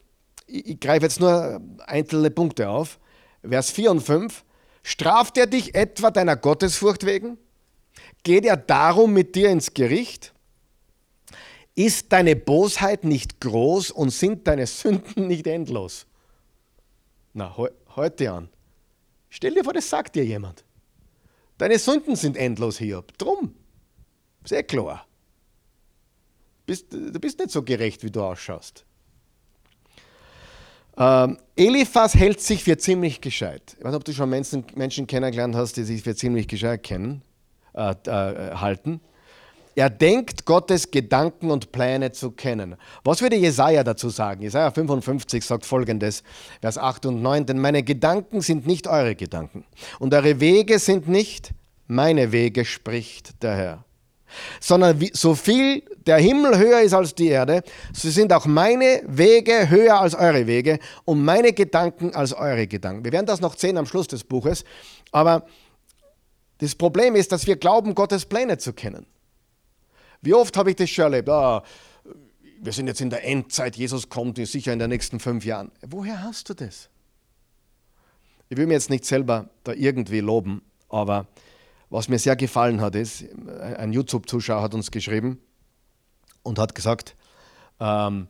ich 0.47 0.81
greife 0.81 1.05
jetzt 1.05 1.21
nur 1.21 1.61
einzelne 1.87 2.31
Punkte 2.31 2.69
auf, 2.69 2.99
Vers 3.43 3.71
4 3.71 3.91
und 3.93 4.01
5, 4.01 4.45
Straft 4.83 5.37
er 5.37 5.47
dich 5.47 5.75
etwa 5.75 6.11
deiner 6.11 6.37
Gottesfurcht 6.37 7.05
wegen? 7.05 7.39
Geht 8.23 8.45
er 8.45 8.57
darum 8.57 9.13
mit 9.13 9.35
dir 9.35 9.51
ins 9.51 9.75
Gericht? 9.75 10.33
Ist 11.75 12.13
deine 12.13 12.37
Bosheit 12.37 13.05
nicht 13.05 13.41
groß 13.41 13.91
und 13.91 14.11
sind 14.11 14.47
deine 14.47 14.67
Sünden 14.67 15.27
nicht 15.27 15.47
endlos? 15.47 16.07
Na, 17.33 17.55
he 17.57 17.69
heute 17.95 18.33
an. 18.33 18.49
Stell 19.31 19.55
dir 19.55 19.65
vor, 19.65 19.73
das 19.73 19.89
sagt 19.89 20.17
dir 20.17 20.25
jemand. 20.25 20.65
Deine 21.57 21.79
Sünden 21.79 22.17
sind 22.17 22.37
endlos, 22.37 22.79
Hiob. 22.79 23.17
Drum. 23.17 23.55
Sehr 24.45 24.63
klar. 24.63 25.07
Bist, 26.67 26.93
du 26.93 27.19
bist 27.19 27.39
nicht 27.39 27.51
so 27.51 27.63
gerecht, 27.63 28.03
wie 28.03 28.11
du 28.11 28.23
ausschaust. 28.23 28.85
Ähm, 30.97 31.39
Eliphas 31.57 32.15
hält 32.15 32.41
sich 32.41 32.65
für 32.65 32.77
ziemlich 32.77 33.21
gescheit. 33.21 33.77
Ich 33.79 33.85
weiß 33.85 33.93
nicht, 33.93 33.97
ob 33.97 34.05
du 34.05 34.13
schon 34.13 34.29
Menschen, 34.29 34.65
Menschen 34.75 35.07
kennengelernt 35.07 35.55
hast, 35.55 35.77
die 35.77 35.85
sich 35.85 36.03
für 36.03 36.15
ziemlich 36.15 36.49
gescheit 36.49 36.83
kennen, 36.83 37.23
äh, 37.75 37.95
äh, 38.07 38.55
halten. 38.57 39.01
Er 39.75 39.89
denkt, 39.89 40.45
Gottes 40.45 40.91
Gedanken 40.91 41.51
und 41.51 41.73
Pläne 41.73 42.13
zu 42.13 42.33
kennen. 42.33 42.77
Was 43.05 43.23
würde 43.23 43.37
Jesaja 43.37 43.85
dazu 43.85 44.09
sagen? 44.09 44.43
Jesaja 44.43 44.71
55 44.71 45.45
sagt 45.45 45.65
folgendes, 45.65 46.23
Vers 46.61 46.77
8 46.77 47.07
und 47.07 47.23
9: 47.23 47.47
Denn 47.47 47.59
meine 47.59 47.83
Gedanken 47.83 48.41
sind 48.41 48.67
nicht 48.67 48.89
eure 48.89 49.15
Gedanken 49.15 49.65
und 49.99 50.13
eure 50.13 50.41
Wege 50.41 50.79
sind 50.79 51.09
nicht 51.09 51.53
meine 51.87 52.33
Wege, 52.33 52.65
spricht 52.65 53.43
der 53.43 53.57
Herr. 53.57 53.85
Sondern 54.61 55.01
wie, 55.01 55.11
so 55.13 55.35
viel 55.35 55.83
der 56.07 56.19
Himmel 56.19 56.57
höher 56.57 56.81
ist 56.83 56.95
als 56.95 57.15
die 57.15 57.29
Erde, 57.29 57.63
so 57.93 58.09
sind 58.11 58.33
auch 58.33 58.47
meine 58.47 59.03
Wege 59.07 59.69
höher 59.69 60.01
als 60.01 60.15
eure 60.15 60.47
Wege 60.47 60.79
und 61.05 61.25
meine 61.25 61.53
Gedanken 61.53 62.15
als 62.15 62.33
eure 62.33 62.69
Gedanken. 62.69 63.05
Wir 63.05 63.13
werden 63.13 63.27
das 63.27 63.41
noch 63.41 63.59
sehen 63.59 63.77
am 63.77 63.87
Schluss 63.87 64.07
des 64.07 64.23
Buches, 64.23 64.65
aber 65.11 65.47
das 66.59 66.75
Problem 66.75 67.17
ist, 67.17 67.33
dass 67.33 67.47
wir 67.47 67.57
glauben, 67.57 67.95
Gottes 67.95 68.25
Pläne 68.25 68.59
zu 68.59 68.73
kennen. 68.73 69.07
Wie 70.23 70.35
oft 70.35 70.57
habe 70.57 70.71
ich 70.71 70.77
das 70.77 70.91
schon 70.91 71.05
erlebt? 71.05 71.29
Ah, 71.29 71.63
wir 72.61 72.73
sind 72.73 72.87
jetzt 72.87 73.01
in 73.01 73.11
der 73.11 73.25
Endzeit, 73.25 73.77
Jesus 73.77 74.09
kommt 74.09 74.37
sicher 74.47 74.73
in 74.73 74.79
den 74.79 74.91
nächsten 74.91 75.19
fünf 75.19 75.45
Jahren. 75.45 75.73
Woher 75.87 76.23
hast 76.23 76.49
du 76.51 76.55
das? 76.55 76.91
Ich 78.51 78.59
will 78.59 78.67
mir 78.67 78.75
jetzt 78.75 78.91
nicht 78.91 79.05
selber 79.05 79.49
da 79.65 79.73
irgendwie 79.73 80.21
loben, 80.21 80.63
aber 80.89 81.27
was 81.89 82.09
mir 82.09 82.19
sehr 82.19 82.37
gefallen 82.37 82.81
hat, 82.81 82.95
ist, 82.95 83.25
ein 83.49 83.93
YouTube-Zuschauer 83.93 84.63
hat 84.63 84.75
uns 84.75 84.91
geschrieben 84.91 85.41
und 86.43 86.59
hat 86.59 86.75
gesagt, 86.75 87.17
ähm, 87.81 88.29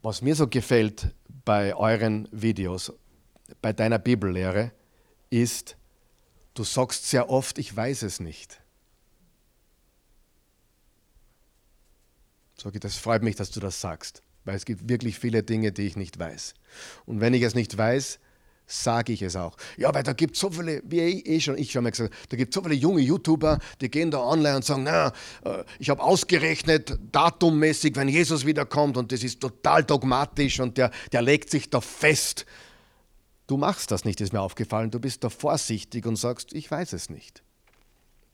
was 0.00 0.22
mir 0.22 0.34
so 0.34 0.48
gefällt 0.48 1.14
bei 1.44 1.74
euren 1.74 2.28
Videos, 2.32 2.92
bei 3.60 3.72
deiner 3.72 3.98
Bibellehre, 3.98 4.72
ist, 5.30 5.76
du 6.54 6.64
sagst 6.64 7.08
sehr 7.08 7.28
oft, 7.28 7.58
ich 7.58 7.76
weiß 7.76 8.02
es 8.02 8.20
nicht. 8.20 8.61
Sag 12.62 12.74
ich, 12.74 12.80
das 12.80 12.96
freut 12.96 13.24
mich, 13.24 13.34
dass 13.34 13.50
du 13.50 13.58
das 13.58 13.80
sagst, 13.80 14.22
weil 14.44 14.54
es 14.54 14.64
gibt 14.64 14.88
wirklich 14.88 15.18
viele 15.18 15.42
Dinge, 15.42 15.72
die 15.72 15.82
ich 15.82 15.96
nicht 15.96 16.20
weiß. 16.20 16.54
Und 17.06 17.20
wenn 17.20 17.34
ich 17.34 17.42
es 17.42 17.56
nicht 17.56 17.76
weiß, 17.76 18.20
sage 18.66 19.12
ich 19.12 19.22
es 19.22 19.34
auch. 19.34 19.56
Ja, 19.76 19.92
weil 19.92 20.04
da 20.04 20.12
gibt 20.12 20.34
es 20.34 20.40
so 20.40 20.50
viele, 20.50 20.80
wie 20.84 21.00
ich 21.00 21.26
eh 21.26 21.40
schon, 21.40 21.58
ich 21.58 21.72
schon 21.72 21.82
mal 21.82 21.90
gesagt, 21.90 22.14
da 22.28 22.36
gibt 22.36 22.54
es 22.54 22.54
so 22.54 22.62
viele 22.62 22.76
junge 22.76 23.00
YouTuber, 23.00 23.58
die 23.80 23.90
gehen 23.90 24.12
da 24.12 24.20
online 24.20 24.54
und 24.56 24.64
sagen, 24.64 24.84
na, 24.84 25.08
äh, 25.44 25.64
ich 25.80 25.90
habe 25.90 26.00
ausgerechnet, 26.04 26.96
datummäßig, 27.10 27.96
wenn 27.96 28.06
Jesus 28.06 28.46
wiederkommt 28.46 28.96
und 28.96 29.10
das 29.10 29.24
ist 29.24 29.40
total 29.40 29.82
dogmatisch 29.82 30.60
und 30.60 30.78
der, 30.78 30.92
der 31.10 31.22
legt 31.22 31.50
sich 31.50 31.68
da 31.68 31.80
fest. 31.80 32.46
Du 33.48 33.56
machst 33.56 33.90
das 33.90 34.04
nicht, 34.04 34.20
ist 34.20 34.32
mir 34.32 34.40
aufgefallen. 34.40 34.92
Du 34.92 35.00
bist 35.00 35.24
da 35.24 35.30
vorsichtig 35.30 36.06
und 36.06 36.14
sagst, 36.14 36.52
ich 36.52 36.70
weiß 36.70 36.92
es 36.92 37.10
nicht. 37.10 37.42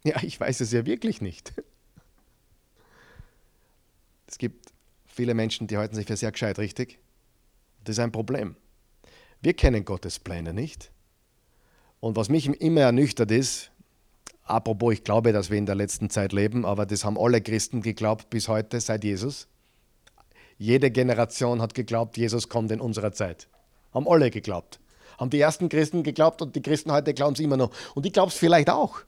Ja, 0.05 0.23
ich 0.23 0.39
weiß 0.39 0.61
es 0.61 0.71
ja 0.71 0.85
wirklich 0.85 1.23
nicht. 1.23 1.55
Es 4.29 4.39
gibt 4.39 4.73
viele 5.07 5.35
Menschen, 5.35 5.67
die 5.67 5.77
halten 5.77 5.97
sich 5.97 6.07
für 6.07 6.17
sehr 6.17 6.31
gescheit, 6.31 6.59
richtig? 6.59 6.99
Das 7.85 7.97
ist 7.97 8.01
ein 8.01 8.13
Problem. 8.13 8.57
Wir 9.41 9.55
kennen 9.55 9.85
Gottes 9.85 10.19
Pläne 10.19 10.53
nicht. 10.53 10.93
Und 12.01 12.17
was 12.17 12.29
mich 12.29 12.47
immer 12.47 12.83
ernüchtert 12.83 13.31
ist, 13.31 13.73
apropos, 14.45 14.93
ich 14.93 15.05
glaube, 15.05 15.33
dass 15.33 15.51
wir 15.51 15.59
in 15.59 15.67
der 15.67 15.75
letzten 15.75 16.11
Zeit 16.11 16.33
leben, 16.33 16.65
aber 16.65 16.87
das 16.87 17.05
haben 17.05 17.19
alle 17.19 17.41
Christen 17.41 17.83
geglaubt 17.83 18.31
bis 18.31 18.49
heute, 18.49 18.81
seit 18.81 19.03
Jesus. 19.03 19.49
Jede 20.59 20.91
Generation 20.91 21.63
hat 21.63 21.75
geglaubt, 21.75 22.17
Jesus 22.17 22.49
kommt 22.49 22.71
in 22.71 22.81
unserer 22.81 23.13
Zeit. 23.13 23.49
Haben 23.93 24.09
alle 24.09 24.31
geglaubt. 24.31 24.79
Haben 25.19 25.31
die 25.31 25.41
ersten 25.41 25.69
Christen 25.69 26.03
geglaubt 26.03 26.43
und 26.43 26.55
die 26.55 26.63
Christen 26.63 26.93
heute 26.93 27.15
glauben 27.15 27.35
es 27.35 27.41
immer 27.41 27.57
noch. 27.57 27.71
Und 27.95 28.07
ich 28.07 28.13
glaube 28.13 28.29
es 28.29 28.37
vielleicht 28.37 28.69
auch, 28.69 29.01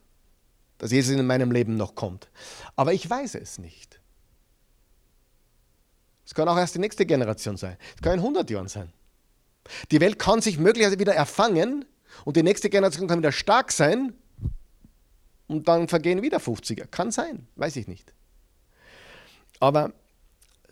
dass 0.78 0.92
Jesus 0.92 1.14
in 1.14 1.26
meinem 1.26 1.52
Leben 1.52 1.76
noch 1.76 1.94
kommt. 1.94 2.30
Aber 2.74 2.92
ich 2.92 3.08
weiß 3.08 3.34
es 3.34 3.58
nicht. 3.58 3.99
Es 6.31 6.35
kann 6.35 6.49
auch 6.49 6.57
erst 6.57 6.76
die 6.76 6.78
nächste 6.78 7.05
Generation 7.05 7.57
sein. 7.57 7.76
Es 7.97 8.03
kann 8.03 8.12
in 8.12 8.20
100 8.20 8.49
Jahren 8.51 8.68
sein. 8.68 8.93
Die 9.91 10.01
Welt 10.01 10.16
kann 10.16 10.41
sich 10.41 10.59
möglicherweise 10.59 11.01
wieder 11.01 11.12
erfangen 11.12 11.85
und 12.24 12.37
die 12.37 12.45
nächste 12.45 12.70
Generation 12.70 13.09
kann 13.09 13.18
wieder 13.18 13.33
stark 13.33 13.72
sein 13.72 14.14
und 15.49 15.66
dann 15.66 15.89
vergehen 15.89 16.22
wieder 16.22 16.39
50er. 16.39 16.87
Kann 16.87 17.11
sein, 17.11 17.49
weiß 17.57 17.74
ich 17.74 17.89
nicht. 17.89 18.14
Aber 19.59 19.93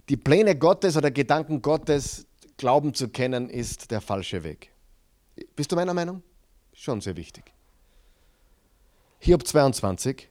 die 0.09 0.17
Pläne 0.17 0.55
Gottes 0.57 0.97
oder 0.97 1.11
Gedanken 1.11 1.61
Gottes 1.61 2.27
glauben 2.57 2.95
zu 2.95 3.09
kennen, 3.09 3.51
ist 3.51 3.91
der 3.91 4.01
falsche 4.01 4.45
Weg. 4.45 4.71
Bist 5.57 5.73
du 5.73 5.75
meiner 5.75 5.93
Meinung? 5.93 6.23
Schon 6.73 7.01
sehr 7.01 7.17
wichtig. 7.17 7.53
Hiob 9.19 9.45
22, 9.45 10.29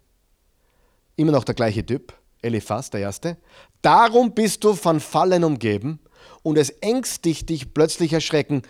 immer 1.18 1.34
noch 1.34 1.44
der 1.44 1.54
gleiche 1.54 1.86
Typ. 1.86 2.14
Eliphas, 2.42 2.90
der 2.90 3.02
erste. 3.02 3.38
Darum 3.82 4.34
bist 4.34 4.64
du 4.64 4.74
von 4.74 5.00
Fallen 5.00 5.44
umgeben 5.44 6.00
und 6.44 6.58
es 6.58 6.70
ängstigt 6.70 7.50
dich 7.50 7.74
plötzlich 7.74 8.14
Erschrecken 8.14 8.62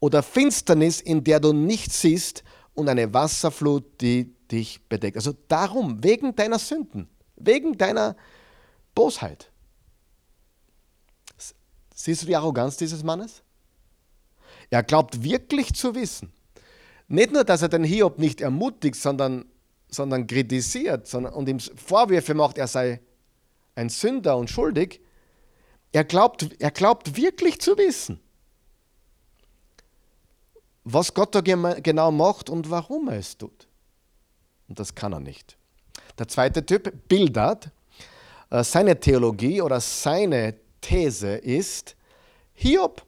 oder 0.00 0.22
Finsternis, 0.22 1.00
in 1.00 1.24
der 1.24 1.40
du 1.40 1.52
nichts 1.52 2.00
siehst 2.00 2.42
und 2.74 2.88
eine 2.88 3.12
Wasserflut, 3.14 4.00
die 4.00 4.34
dich 4.50 4.86
bedeckt. 4.88 5.16
Also 5.16 5.34
darum, 5.48 6.02
wegen 6.02 6.34
deiner 6.34 6.58
Sünden, 6.58 7.08
wegen 7.36 7.78
deiner 7.78 8.16
Bosheit. 8.94 9.50
Siehst 11.94 12.22
du 12.22 12.26
die 12.26 12.36
Arroganz 12.36 12.76
dieses 12.76 13.02
Mannes? 13.02 13.42
Er 14.70 14.82
glaubt 14.82 15.22
wirklich 15.22 15.72
zu 15.74 15.94
wissen. 15.94 16.32
Nicht 17.08 17.32
nur, 17.32 17.44
dass 17.44 17.62
er 17.62 17.68
den 17.68 17.84
Hiob 17.84 18.18
nicht 18.18 18.40
ermutigt, 18.40 18.96
sondern, 18.96 19.44
sondern 19.88 20.26
kritisiert 20.26 21.06
sondern, 21.06 21.34
und 21.34 21.48
ihm 21.48 21.60
Vorwürfe 21.60 22.34
macht, 22.34 22.58
er 22.58 22.66
sei 22.66 23.00
ein 23.74 23.88
Sünder 23.88 24.36
und 24.36 24.50
schuldig, 24.50 25.00
er 25.92 26.04
glaubt, 26.04 26.48
er 26.58 26.70
glaubt 26.70 27.16
wirklich 27.16 27.60
zu 27.60 27.76
wissen, 27.76 28.20
was 30.84 31.14
Gott 31.14 31.34
da 31.34 31.40
genau 31.40 32.10
macht 32.10 32.50
und 32.50 32.70
warum 32.70 33.08
er 33.08 33.18
es 33.18 33.36
tut. 33.36 33.68
Und 34.68 34.78
das 34.78 34.94
kann 34.94 35.12
er 35.12 35.20
nicht. 35.20 35.56
Der 36.18 36.28
zweite 36.28 36.64
Typ, 36.64 37.08
Bildad, 37.08 37.70
äh, 38.50 38.64
seine 38.64 38.98
Theologie 38.98 39.60
oder 39.60 39.80
seine 39.80 40.54
These 40.80 41.36
ist, 41.36 41.96
Hiob, 42.54 43.04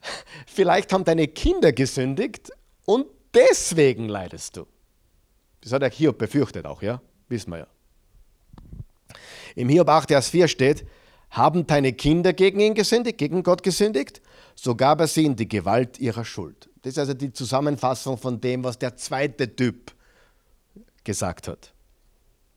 vielleicht 0.46 0.92
haben 0.92 1.04
deine 1.04 1.28
Kinder 1.28 1.72
gesündigt 1.72 2.50
und 2.86 3.06
deswegen 3.34 4.08
leidest 4.08 4.56
du. 4.56 4.66
Das 5.60 5.72
hat 5.72 5.82
der 5.82 5.90
Hiob 5.90 6.18
befürchtet 6.18 6.66
auch, 6.66 6.82
ja? 6.82 7.00
Wissen 7.28 7.50
wir 7.50 7.58
ja. 7.58 7.66
Im 9.54 9.68
Hiob 9.68 9.88
8, 9.88 10.08
Vers 10.08 10.28
4 10.28 10.48
steht, 10.48 10.86
haben 11.30 11.66
deine 11.66 11.92
Kinder 11.92 12.32
gegen 12.32 12.60
ihn 12.60 12.74
gesündigt, 12.74 13.18
gegen 13.18 13.42
Gott 13.42 13.62
gesündigt, 13.62 14.22
so 14.54 14.74
gab 14.74 15.00
er 15.00 15.06
sie 15.06 15.24
in 15.24 15.36
die 15.36 15.48
Gewalt 15.48 15.98
ihrer 15.98 16.24
Schuld. 16.24 16.68
Das 16.82 16.92
ist 16.92 16.98
also 16.98 17.14
die 17.14 17.32
Zusammenfassung 17.32 18.16
von 18.16 18.40
dem, 18.40 18.64
was 18.64 18.78
der 18.78 18.96
zweite 18.96 19.54
Typ 19.54 19.92
gesagt 21.04 21.48
hat. 21.48 21.72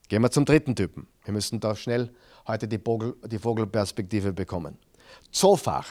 Gehen 0.08 0.22
wir 0.22 0.32
zum 0.32 0.46
dritten 0.46 0.76
Typen. 0.76 1.08
Wir 1.24 1.34
müssen 1.34 1.60
da 1.60 1.76
schnell 1.76 2.12
heute 2.48 2.68
die, 2.68 2.80
Vogel, 2.80 3.16
die 3.26 3.40
Vogelperspektive 3.40 4.34
bekommen. 4.34 4.78
Zophar. 5.32 5.86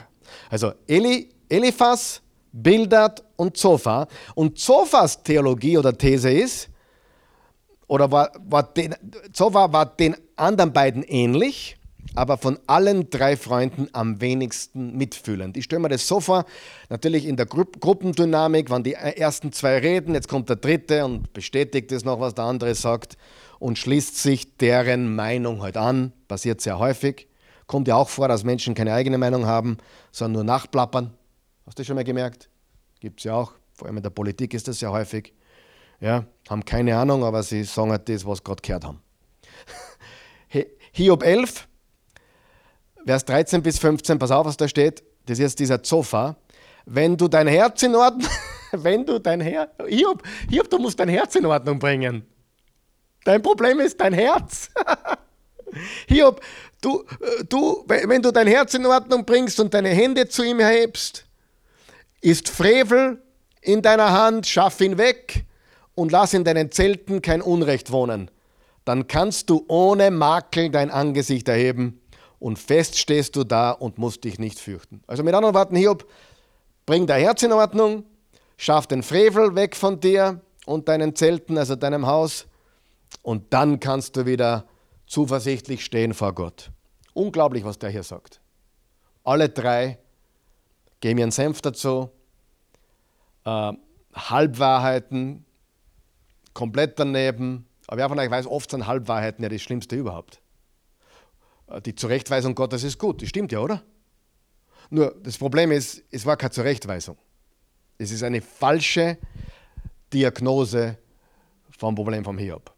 Also 0.49 0.73
Eli, 0.87 1.31
Eliphas, 1.49 2.23
Bildad 2.53 3.23
und 3.37 3.57
Zophar. 3.57 4.09
Und 4.35 4.59
Zophars 4.59 5.23
Theologie 5.23 5.79
oder 5.79 5.97
These 5.97 6.31
ist, 6.31 6.70
oder 7.91 8.13
war, 8.13 8.31
war 8.49 8.63
den, 8.63 8.95
Zophar 9.33 9.73
war 9.73 9.85
den 9.85 10.15
anderen 10.37 10.73
beiden 10.73 11.03
ähnlich, 11.03 11.77
aber 12.15 12.39
von 12.39 12.57
allen 12.69 13.11
drei 13.11 13.37
Freunden 13.37 13.89
am 13.93 14.21
wenigsten 14.21 14.97
mitfühlend. 14.97 15.57
Ich 15.57 15.65
stelle 15.65 15.81
mir 15.81 15.89
das 15.89 16.07
so 16.07 16.21
vor, 16.21 16.45
natürlich 16.89 17.27
in 17.27 17.37
der 17.37 17.47
Gru 17.47 17.65
Gruppendynamik, 17.65 18.71
wenn 18.71 18.85
die 18.85 18.93
ersten 18.93 19.51
zwei 19.51 19.79
reden, 19.79 20.15
jetzt 20.15 20.29
kommt 20.29 20.49
der 20.49 20.55
dritte 20.55 21.05
und 21.05 21.33
bestätigt 21.33 21.91
es 21.91 22.05
noch, 22.05 22.21
was 22.21 22.37
der 22.37 22.45
andere 22.45 22.77
sagt 22.77 23.17
und 23.59 23.77
schließt 23.77 24.17
sich 24.17 24.57
deren 24.57 25.17
Meinung 25.17 25.61
halt 25.61 25.77
an. 25.77 26.13
Passiert 26.29 26.61
sehr 26.61 26.79
häufig. 26.79 27.27
Kommt 27.67 27.89
ja 27.89 27.97
auch 27.97 28.09
vor, 28.09 28.29
dass 28.29 28.45
Menschen 28.45 28.77
keine 28.77 28.95
eigene 28.95 29.19
Meinung 29.19 29.47
haben, 29.47 29.79
sondern 30.13 30.45
nur 30.45 30.45
nachplappern. 30.45 31.13
Hast 31.67 31.77
du 31.77 31.81
das 31.81 31.89
schon 31.89 31.97
mal 31.97 32.05
gemerkt? 32.05 32.51
Gibt 33.01 33.19
es 33.19 33.25
ja 33.25 33.35
auch. 33.35 33.53
Vor 33.73 33.89
allem 33.89 33.97
in 33.97 34.03
der 34.05 34.11
Politik 34.11 34.55
ist 34.55 34.69
das 34.69 34.79
sehr 34.79 34.93
häufig 34.93 35.33
ja, 36.01 36.25
haben 36.49 36.65
keine 36.65 36.97
Ahnung, 36.97 37.25
aber 37.25 37.43
sie 37.43 37.65
sagen 37.65 37.91
halt 37.91 38.09
das, 38.09 38.27
was 38.27 38.39
sie 38.39 38.45
gerade 38.45 38.63
gehört 38.63 38.85
haben. 38.85 39.03
Hiob 40.93 41.23
11, 41.23 41.69
Vers 43.07 43.25
13 43.25 43.63
bis 43.63 43.79
15, 43.79 44.19
pass 44.19 44.31
auf, 44.31 44.47
was 44.47 44.57
da 44.57 44.69
steht. 44.69 45.03
Das 45.27 45.39
ist 45.39 45.43
jetzt 45.43 45.59
dieser 45.59 45.83
Zofa. 45.83 46.37
Wenn 46.87 47.17
du 47.17 47.29
dein 47.29 47.47
Herz 47.47 47.83
in 47.83 47.95
Ordnung, 47.95 48.31
wenn 48.73 49.05
du 49.05 49.19
dein 49.19 49.41
Herz, 49.41 49.71
Hiob, 49.87 50.23
Hiob, 50.49 50.69
du 50.71 50.79
musst 50.79 50.99
dein 50.99 51.09
Herz 51.09 51.35
in 51.37 51.47
Ordnung 51.47 51.79
bringen. 51.79 52.27
Dein 53.25 53.43
Problem 53.43 53.81
ist 53.81 54.01
dein 54.01 54.15
Herz. 54.15 54.71
Hiob, 56.09 56.41
du, 56.81 57.05
du, 57.49 57.85
wenn 57.87 58.23
du 58.23 58.33
dein 58.33 58.47
Herz 58.47 58.75
in 58.75 58.87
Ordnung 58.87 59.25
bringst 59.25 59.61
und 59.61 59.73
deine 59.73 59.91
Hände 59.91 60.29
zu 60.29 60.43
ihm 60.43 60.59
hebst, 60.59 61.27
ist 62.23 62.49
Frevel 62.49 63.23
in 63.61 63.83
deiner 63.83 64.11
Hand, 64.11 64.47
schaff 64.47 64.81
ihn 64.81 64.99
weg 64.99 65.45
und 66.01 66.13
lass 66.13 66.33
in 66.33 66.45
deinen 66.45 66.73
Zelten 66.73 67.21
kein 67.21 67.43
Unrecht 67.43 67.93
wohnen. 67.93 68.31
dann 68.87 69.07
kannst 69.07 69.51
du 69.51 69.67
ohne 69.69 70.11
Makel 70.11 70.71
dein 70.71 70.91
Angesicht 70.91 71.47
erheben 71.47 72.01
und 72.39 72.59
fest 72.59 72.99
stehst 72.99 73.37
du 73.37 73.45
da 73.45 73.71
und 73.71 73.99
musst 73.99 74.25
dich 74.25 74.39
nicht 74.39 74.59
fürchten. 74.59 75.03
Also 75.07 75.23
mit 75.23 75.35
anderen 75.35 75.55
Worten, 75.55 75.77
Hiob, 75.77 76.11
bring 76.87 77.07
dein 77.07 77.21
Herz 77.21 77.43
in 77.43 77.53
Ordnung, 77.53 78.05
schaff 78.57 78.87
den 78.87 79.03
Frevel 79.03 79.55
weg 79.55 79.77
von 79.77 80.01
dir 80.01 80.41
und 80.65 80.89
deinen 80.89 81.15
Zelten, 81.15 81.59
also 81.59 81.77
deinem 81.77 82.07
Haus, 82.07 82.47
und 83.21 83.53
dann 83.53 83.79
kannst 83.79 84.17
du 84.17 84.25
wieder 84.25 84.65
zuversichtlich 85.07 85.85
stehen 85.85 86.15
vor 86.15 86.35
Gott. 86.35 86.71
Unglaublich, 87.13 87.65
was 87.65 87.79
der 87.79 87.91
hier 87.91 88.03
sagt. 88.03 88.41
Alle 89.23 89.51
drei 89.51 89.99
geben 91.01 91.19
ihren 91.19 91.31
Senf 91.31 91.61
dazu, 91.61 92.09
äh, 93.45 93.73
Halbwahrheiten, 94.15 95.45
komplett 96.55 96.99
daneben. 96.99 97.67
Aber 97.87 97.99
wer 97.99 98.09
von 98.09 98.19
euch 98.19 98.31
weiß, 98.31 98.47
oft 98.47 98.71
sind 98.71 98.87
Halbwahrheiten 98.87 99.43
ja 99.43 99.49
das 99.49 99.63
Schlimmste 99.63 99.97
überhaupt. 99.97 100.41
Äh, 101.69 101.81
die 101.83 101.95
Zurechtweisung 101.95 102.55
Gottes 102.55 102.85
ist 102.85 102.99
gut, 102.99 103.23
das 103.23 103.29
stimmt 103.29 103.53
ja, 103.53 103.61
oder? 103.61 103.83
Nur 104.91 105.15
das 105.23 105.39
Problem 105.39 105.71
ist, 105.71 106.03
es 106.11 106.27
war 106.27 106.37
keine 106.37 106.51
Zurechtweisung. 106.51 107.17
Es 107.99 108.11
ist 108.11 108.23
eine 108.23 108.41
falsche 108.41 109.19
Diagnose 110.13 110.99
vom 111.79 111.95
Problem 111.95 112.25
vom 112.25 112.39
Hiob. 112.39 112.75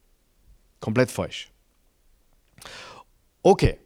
Komplett 0.81 1.11
falsch. 1.11 1.51
Okay, 3.43 3.79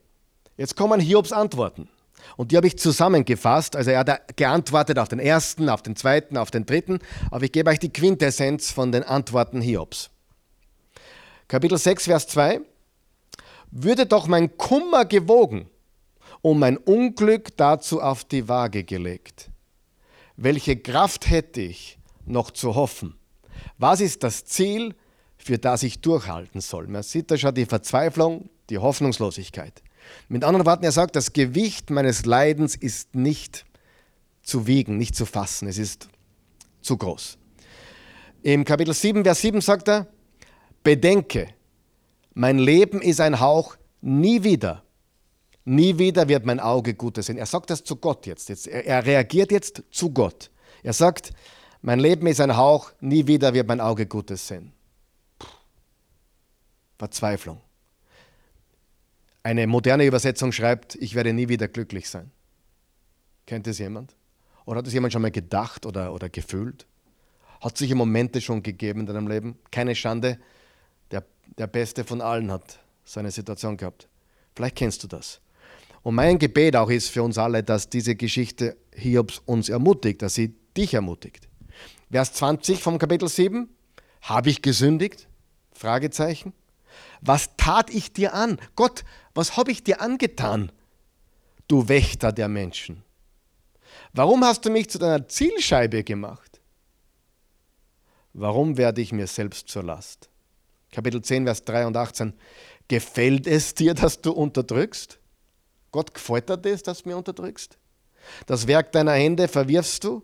jetzt 0.57 0.77
kommen 0.77 1.01
Hiobs 1.01 1.33
Antworten. 1.33 1.89
Und 2.37 2.53
die 2.53 2.57
habe 2.57 2.67
ich 2.67 2.79
zusammengefasst. 2.79 3.77
Also 3.77 3.91
er 3.91 4.01
hat 4.01 4.37
geantwortet 4.37 4.99
auf 4.99 5.09
den 5.09 5.19
ersten, 5.19 5.69
auf 5.69 5.83
den 5.83 5.97
zweiten, 5.97 6.37
auf 6.37 6.51
den 6.51 6.67
dritten. 6.67 6.99
Aber 7.31 7.45
ich 7.45 7.53
gebe 7.53 7.71
euch 7.71 7.79
die 7.79 7.93
Quintessenz 7.93 8.71
von 8.71 8.93
den 8.93 9.03
Antworten 9.03 9.61
Hiobs. 9.61 10.11
Kapitel 11.49 11.79
6, 11.79 12.05
Vers 12.05 12.27
2. 12.29 12.61
Würde 13.71 14.07
doch 14.07 14.27
mein 14.27 14.57
Kummer 14.57 15.05
gewogen 15.05 15.69
und 16.43 16.59
mein 16.59 16.77
Unglück 16.77 17.57
dazu 17.57 18.01
auf 18.01 18.25
die 18.25 18.49
Waage 18.49 18.85
gelegt. 18.85 19.51
Welche 20.37 20.77
Kraft 20.77 21.31
hätte 21.31 21.61
ich, 21.61 21.99
noch 22.25 22.51
zu 22.51 22.75
hoffen? 22.75 23.17
Was 23.79 24.01
ist 24.01 24.23
das 24.23 24.45
Ziel, 24.45 24.95
für 25.37 25.59
das 25.59 25.83
ich 25.83 26.01
durchhalten 26.01 26.61
soll? 26.61 26.87
Man 26.89 27.03
sieht 27.03 27.31
da 27.31 27.37
schon 27.37 27.55
die 27.55 27.67
Verzweiflung, 27.67 28.49
die 28.69 28.79
Hoffnungslosigkeit. 28.79 29.83
Mit 30.29 30.45
anderen 30.45 30.67
Worten, 30.67 30.85
er 30.85 30.93
sagt, 30.93 31.17
das 31.17 31.33
Gewicht 31.33 31.91
meines 31.91 32.25
Leidens 32.25 32.75
ist 32.75 33.15
nicht 33.15 33.65
zu 34.43 34.67
wiegen, 34.67 34.97
nicht 34.97 35.15
zu 35.17 35.27
fassen. 35.27 35.69
Es 35.69 35.79
ist 35.79 36.09
zu 36.81 36.97
groß. 36.97 37.39
Im 38.43 38.65
Kapitel 38.65 38.95
7, 38.95 39.25
Vers 39.25 39.41
7 39.41 39.61
sagt 39.61 39.89
er, 39.89 40.07
bedenke, 40.83 41.49
mein 42.35 42.59
Leben 42.59 43.03
ist 43.03 43.21
ein 43.21 43.41
Hauch, 43.41 43.77
nie 44.01 44.45
wieder, 44.45 44.85
nie 45.65 45.99
wieder 45.99 46.29
wird 46.29 46.47
mein 46.47 46.61
Auge 46.61 46.95
Gutes 46.95 47.27
sehen. 47.27 47.39
Er 47.39 47.47
sagt 47.47 47.71
das 47.71 47.83
zu 47.83 47.97
Gott 47.97 48.27
jetzt. 48.27 48.49
jetzt 48.49 48.67
er, 48.69 48.87
er 48.87 49.05
reagiert 49.05 49.51
jetzt 49.51 49.83
zu 49.91 50.11
Gott. 50.11 50.51
Er 50.83 50.93
sagt, 50.93 51.33
mein 51.83 51.99
Leben 51.99 52.27
ist 52.27 52.41
ein 52.41 52.57
Hauch, 52.57 52.93
nie 53.01 53.27
wieder 53.27 53.53
wird 53.53 53.67
mein 53.67 53.81
Auge 53.81 54.07
Gutes 54.07 54.47
sehen. 54.47 54.73
Verzweiflung. 56.99 57.61
Eine 59.47 59.69
moderne 59.69 60.05
Übersetzung 60.05 60.51
schreibt, 60.51 60.97
ich 60.97 61.15
werde 61.15 61.33
nie 61.33 61.49
wieder 61.49 61.69
glücklich 61.69 62.11
sein. 62.11 62.33
Kennt 63.47 63.69
es 63.69 63.79
jemand? 63.79 64.17
Oder 64.65 64.79
hat 64.79 64.89
es 64.89 64.93
jemand 64.93 65.13
schon 65.13 65.23
mal 65.23 65.31
gedacht 65.31 65.87
oder, 65.87 66.13
oder 66.13 66.29
gefühlt? 66.29 66.85
Hat 67.61 67.75
es 67.75 67.79
sich 67.79 67.95
Momente 67.95 68.41
schon 68.41 68.65
gegeben 68.65 69.03
in 69.03 69.07
deinem 69.07 69.29
Leben? 69.29 69.57
Keine 69.71 69.95
Schande, 69.95 70.41
der, 71.13 71.25
der 71.59 71.69
Beste 71.69 72.03
von 72.03 72.23
allen 72.23 72.51
hat 72.51 72.81
seine 73.05 73.31
Situation 73.31 73.77
gehabt. 73.77 74.09
Vielleicht 74.57 74.75
kennst 74.75 75.05
du 75.05 75.07
das. 75.07 75.41
Und 76.03 76.17
mein 76.17 76.41
Gebet 76.41 76.75
auch 76.75 76.91
ist 76.91 77.11
für 77.11 77.23
uns 77.23 77.39
alle, 77.39 77.63
dass 77.63 77.89
diese 77.89 78.17
Geschichte 78.17 78.77
Hiobs 78.97 79.41
uns 79.47 79.69
ermutigt, 79.69 80.23
dass 80.23 80.35
sie 80.35 80.57
dich 80.77 80.93
ermutigt. 80.93 81.47
Vers 82.11 82.33
20 82.33 82.83
vom 82.83 82.99
Kapitel 82.99 83.29
7. 83.29 83.69
Habe 84.23 84.51
ich 84.51 84.61
gesündigt? 84.61 85.29
Fragezeichen. 85.71 86.53
Was 87.27 87.57
tat 87.57 87.91
ich 87.91 88.13
dir 88.13 88.35
an? 88.35 88.59
Gott, 88.77 89.05
was 89.35 89.57
habe 89.57 89.73
ich 89.73 89.83
dir 89.83 90.01
angetan? 90.01 90.73
Du 91.69 91.89
Wächter 91.89 92.33
der 92.33 92.49
Menschen. 92.49 93.03
Warum 94.13 94.45
hast 94.45 94.65
du 94.65 94.71
mich 94.71 94.89
zu 94.89 94.99
deiner 94.99 95.29
Zielscheibe 95.29 96.05
gemacht? 96.05 96.61
Warum 98.33 98.77
werde 98.77 99.01
ich 99.01 99.13
mir 99.13 99.27
selbst 99.27 99.69
zur 99.69 99.83
Last? 99.83 100.29
Kapitel 100.93 101.21
10, 101.21 101.45
Vers 101.45 101.65
3 101.65 101.87
und 101.87 101.97
18. 101.97 102.33
Gefällt 102.89 103.47
es 103.47 103.75
dir, 103.75 103.95
dass 103.95 104.21
du 104.21 104.33
unterdrückst? 104.33 105.19
Gott 105.91 106.15
gefällt 106.15 106.49
dir 106.49 106.57
das, 106.57 106.83
dass 106.83 107.03
du 107.03 107.09
mir 107.09 107.17
unterdrückst? 107.17 107.77
Das 108.47 108.67
Werk 108.67 108.93
deiner 108.93 109.13
Hände 109.13 109.49
verwirfst 109.49 110.05
du 110.05 110.23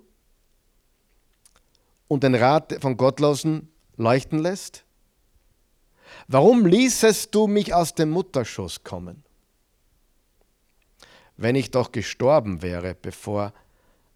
und 2.06 2.22
den 2.22 2.34
Rat 2.34 2.78
von 2.80 2.96
Gottlosen 2.96 3.72
leuchten 3.96 4.38
lässt? 4.38 4.84
Warum 6.28 6.66
ließest 6.66 7.34
du 7.34 7.46
mich 7.46 7.74
aus 7.74 7.94
dem 7.94 8.10
Mutterschoß 8.10 8.84
kommen? 8.84 9.24
Wenn 11.36 11.56
ich 11.56 11.70
doch 11.70 11.92
gestorben 11.92 12.62
wäre, 12.62 12.94
bevor 12.94 13.52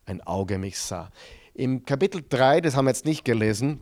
ein 0.05 0.21
Auge 0.23 0.59
mich 0.59 0.79
sah. 0.79 1.11
Im 1.55 1.85
Kapitel 1.85 2.25
3, 2.29 2.61
das 2.61 2.77
haben 2.77 2.85
wir 2.85 2.91
jetzt 2.91 3.05
nicht 3.05 3.25
gelesen, 3.25 3.81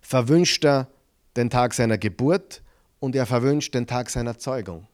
verwünscht 0.00 0.64
er 0.64 0.88
den 1.36 1.50
Tag 1.50 1.74
seiner 1.74 1.98
Geburt 1.98 2.62
und 3.00 3.16
er 3.16 3.26
verwünscht 3.26 3.74
den 3.74 3.86
Tag 3.86 4.10
seiner 4.10 4.38
Zeugung. 4.38 4.86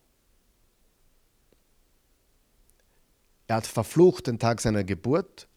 Er 3.46 3.56
hat 3.56 3.66
verflucht 3.66 4.28
den 4.28 4.38
Tag 4.38 4.60
seiner 4.60 4.84
Geburt 4.84 5.48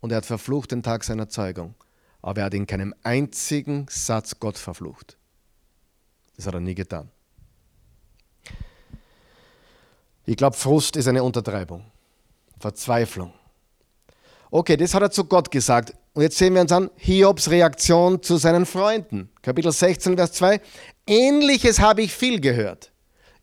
und 0.00 0.12
er 0.12 0.16
hat 0.16 0.26
verflucht 0.26 0.72
den 0.72 0.82
Tag 0.82 1.04
seiner 1.04 1.28
Zeugung. 1.28 1.74
Aber 2.22 2.40
er 2.40 2.46
hat 2.46 2.54
in 2.54 2.66
keinem 2.66 2.94
einzigen 3.02 3.86
Satz 3.90 4.40
Gott 4.40 4.56
verflucht. 4.56 5.18
Das 6.42 6.48
hat 6.48 6.54
er 6.54 6.60
nie 6.60 6.74
getan. 6.74 7.08
Ich 10.26 10.36
glaube, 10.36 10.56
Frust 10.56 10.96
ist 10.96 11.06
eine 11.06 11.22
Untertreibung. 11.22 11.84
Verzweiflung. 12.58 13.32
Okay, 14.50 14.76
das 14.76 14.92
hat 14.92 15.02
er 15.02 15.12
zu 15.12 15.24
Gott 15.24 15.52
gesagt. 15.52 15.94
Und 16.14 16.22
jetzt 16.22 16.36
sehen 16.36 16.54
wir 16.54 16.62
uns 16.62 16.72
an 16.72 16.90
Hiobs 16.96 17.48
Reaktion 17.48 18.24
zu 18.24 18.38
seinen 18.38 18.66
Freunden. 18.66 19.30
Kapitel 19.40 19.70
16, 19.70 20.16
Vers 20.16 20.32
2. 20.32 20.60
Ähnliches 21.06 21.78
habe 21.78 22.02
ich 22.02 22.12
viel 22.12 22.40
gehört. 22.40 22.90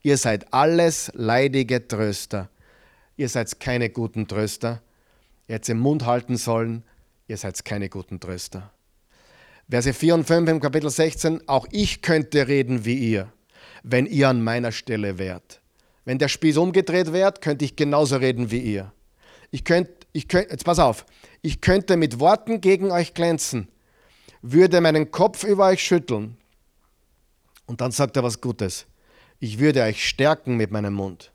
Ihr 0.02 0.18
seid 0.18 0.52
alles 0.52 1.10
leidige 1.14 1.88
Tröster. 1.88 2.50
Ihr 3.16 3.30
seid 3.30 3.58
keine 3.60 3.88
guten 3.88 4.28
Tröster. 4.28 4.82
Ihr 5.48 5.54
hättet 5.54 5.70
im 5.70 5.78
Mund 5.78 6.04
halten 6.04 6.36
sollen. 6.36 6.84
Ihr 7.28 7.38
seid 7.38 7.64
keine 7.64 7.88
guten 7.88 8.20
Tröster. 8.20 8.70
Verse 9.70 9.92
4 9.92 10.14
und 10.14 10.24
5 10.24 10.48
im 10.50 10.60
Kapitel 10.60 10.90
16, 10.90 11.46
auch 11.46 11.64
ich 11.70 12.02
könnte 12.02 12.48
reden 12.48 12.84
wie 12.84 12.96
ihr, 12.96 13.32
wenn 13.84 14.06
ihr 14.06 14.28
an 14.28 14.42
meiner 14.42 14.72
Stelle 14.72 15.16
wärt. 15.16 15.60
Wenn 16.04 16.18
der 16.18 16.26
Spieß 16.26 16.56
umgedreht 16.56 17.12
wird, 17.12 17.40
könnte 17.40 17.64
ich 17.64 17.76
genauso 17.76 18.16
reden 18.16 18.50
wie 18.50 18.58
ihr. 18.58 18.92
Ich 19.52 19.62
könnte, 19.62 19.92
ich 20.12 20.26
könnte, 20.26 20.50
jetzt 20.50 20.64
pass 20.64 20.80
auf, 20.80 21.06
ich 21.40 21.60
könnte 21.60 21.96
mit 21.96 22.18
Worten 22.18 22.60
gegen 22.60 22.90
euch 22.90 23.14
glänzen, 23.14 23.68
würde 24.42 24.80
meinen 24.80 25.12
Kopf 25.12 25.44
über 25.44 25.66
euch 25.66 25.84
schütteln. 25.84 26.36
Und 27.66 27.80
dann 27.80 27.92
sagt 27.92 28.16
er 28.16 28.24
was 28.24 28.40
Gutes. 28.40 28.86
Ich 29.38 29.60
würde 29.60 29.84
euch 29.84 30.04
stärken 30.04 30.56
mit 30.56 30.72
meinem 30.72 30.94
Mund. 30.94 31.30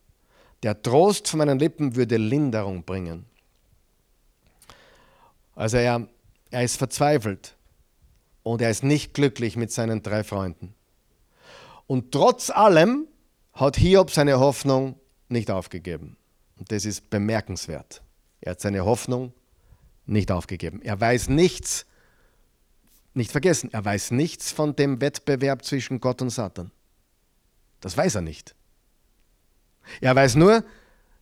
Der 0.63 0.81
Trost 0.81 1.29
von 1.29 1.37
meinen 1.37 1.57
Lippen 1.57 1.95
würde 1.95 2.17
Linderung 2.17 2.83
bringen. 2.83 3.25
Also 5.55 5.77
er, 5.77 6.05
er 6.51 6.63
ist 6.63 6.75
verzweifelt 6.75 7.55
und 8.45 8.61
er 8.61 8.69
ist 8.69 8.83
nicht 8.83 9.15
glücklich 9.15 9.57
mit 9.57 9.71
seinen 9.71 10.03
drei 10.03 10.23
Freunden. 10.23 10.75
Und 11.87 12.11
trotz 12.11 12.51
allem 12.51 13.07
hat 13.53 13.75
Hiob 13.75 14.11
seine 14.11 14.39
Hoffnung 14.39 14.99
nicht 15.29 15.49
aufgegeben. 15.49 16.15
Und 16.55 16.71
das 16.71 16.85
ist 16.85 17.09
bemerkenswert. 17.09 18.03
Er 18.41 18.51
hat 18.51 18.61
seine 18.61 18.85
Hoffnung 18.85 19.33
nicht 20.05 20.31
aufgegeben. 20.31 20.79
Er 20.83 21.01
weiß 21.01 21.29
nichts, 21.29 21.87
nicht 23.15 23.31
vergessen, 23.31 23.73
er 23.73 23.83
weiß 23.83 24.11
nichts 24.11 24.51
von 24.51 24.75
dem 24.75 25.01
Wettbewerb 25.01 25.65
zwischen 25.65 25.99
Gott 25.99 26.21
und 26.21 26.29
Satan. 26.29 26.69
Das 27.81 27.97
weiß 27.97 28.13
er 28.13 28.21
nicht. 28.21 28.53
Er 30.01 30.15
weiß 30.15 30.35
nur, 30.35 30.63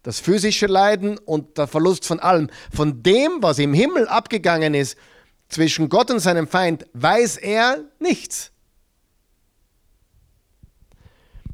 das 0.02 0.20
physische 0.20 0.68
Leiden 0.68 1.18
und 1.20 1.58
der 1.58 1.68
Verlust 1.68 2.06
von 2.06 2.20
allem, 2.20 2.50
von 2.74 3.02
dem, 3.02 3.38
was 3.40 3.60
im 3.60 3.74
Himmel 3.74 4.10
abgegangen 4.10 4.74
ist, 4.74 4.98
zwischen 5.50 5.90
Gott 5.90 6.10
und 6.12 6.20
seinem 6.20 6.48
Feind 6.48 6.86
weiß 6.94 7.38
er 7.38 7.84
nichts. 8.00 8.52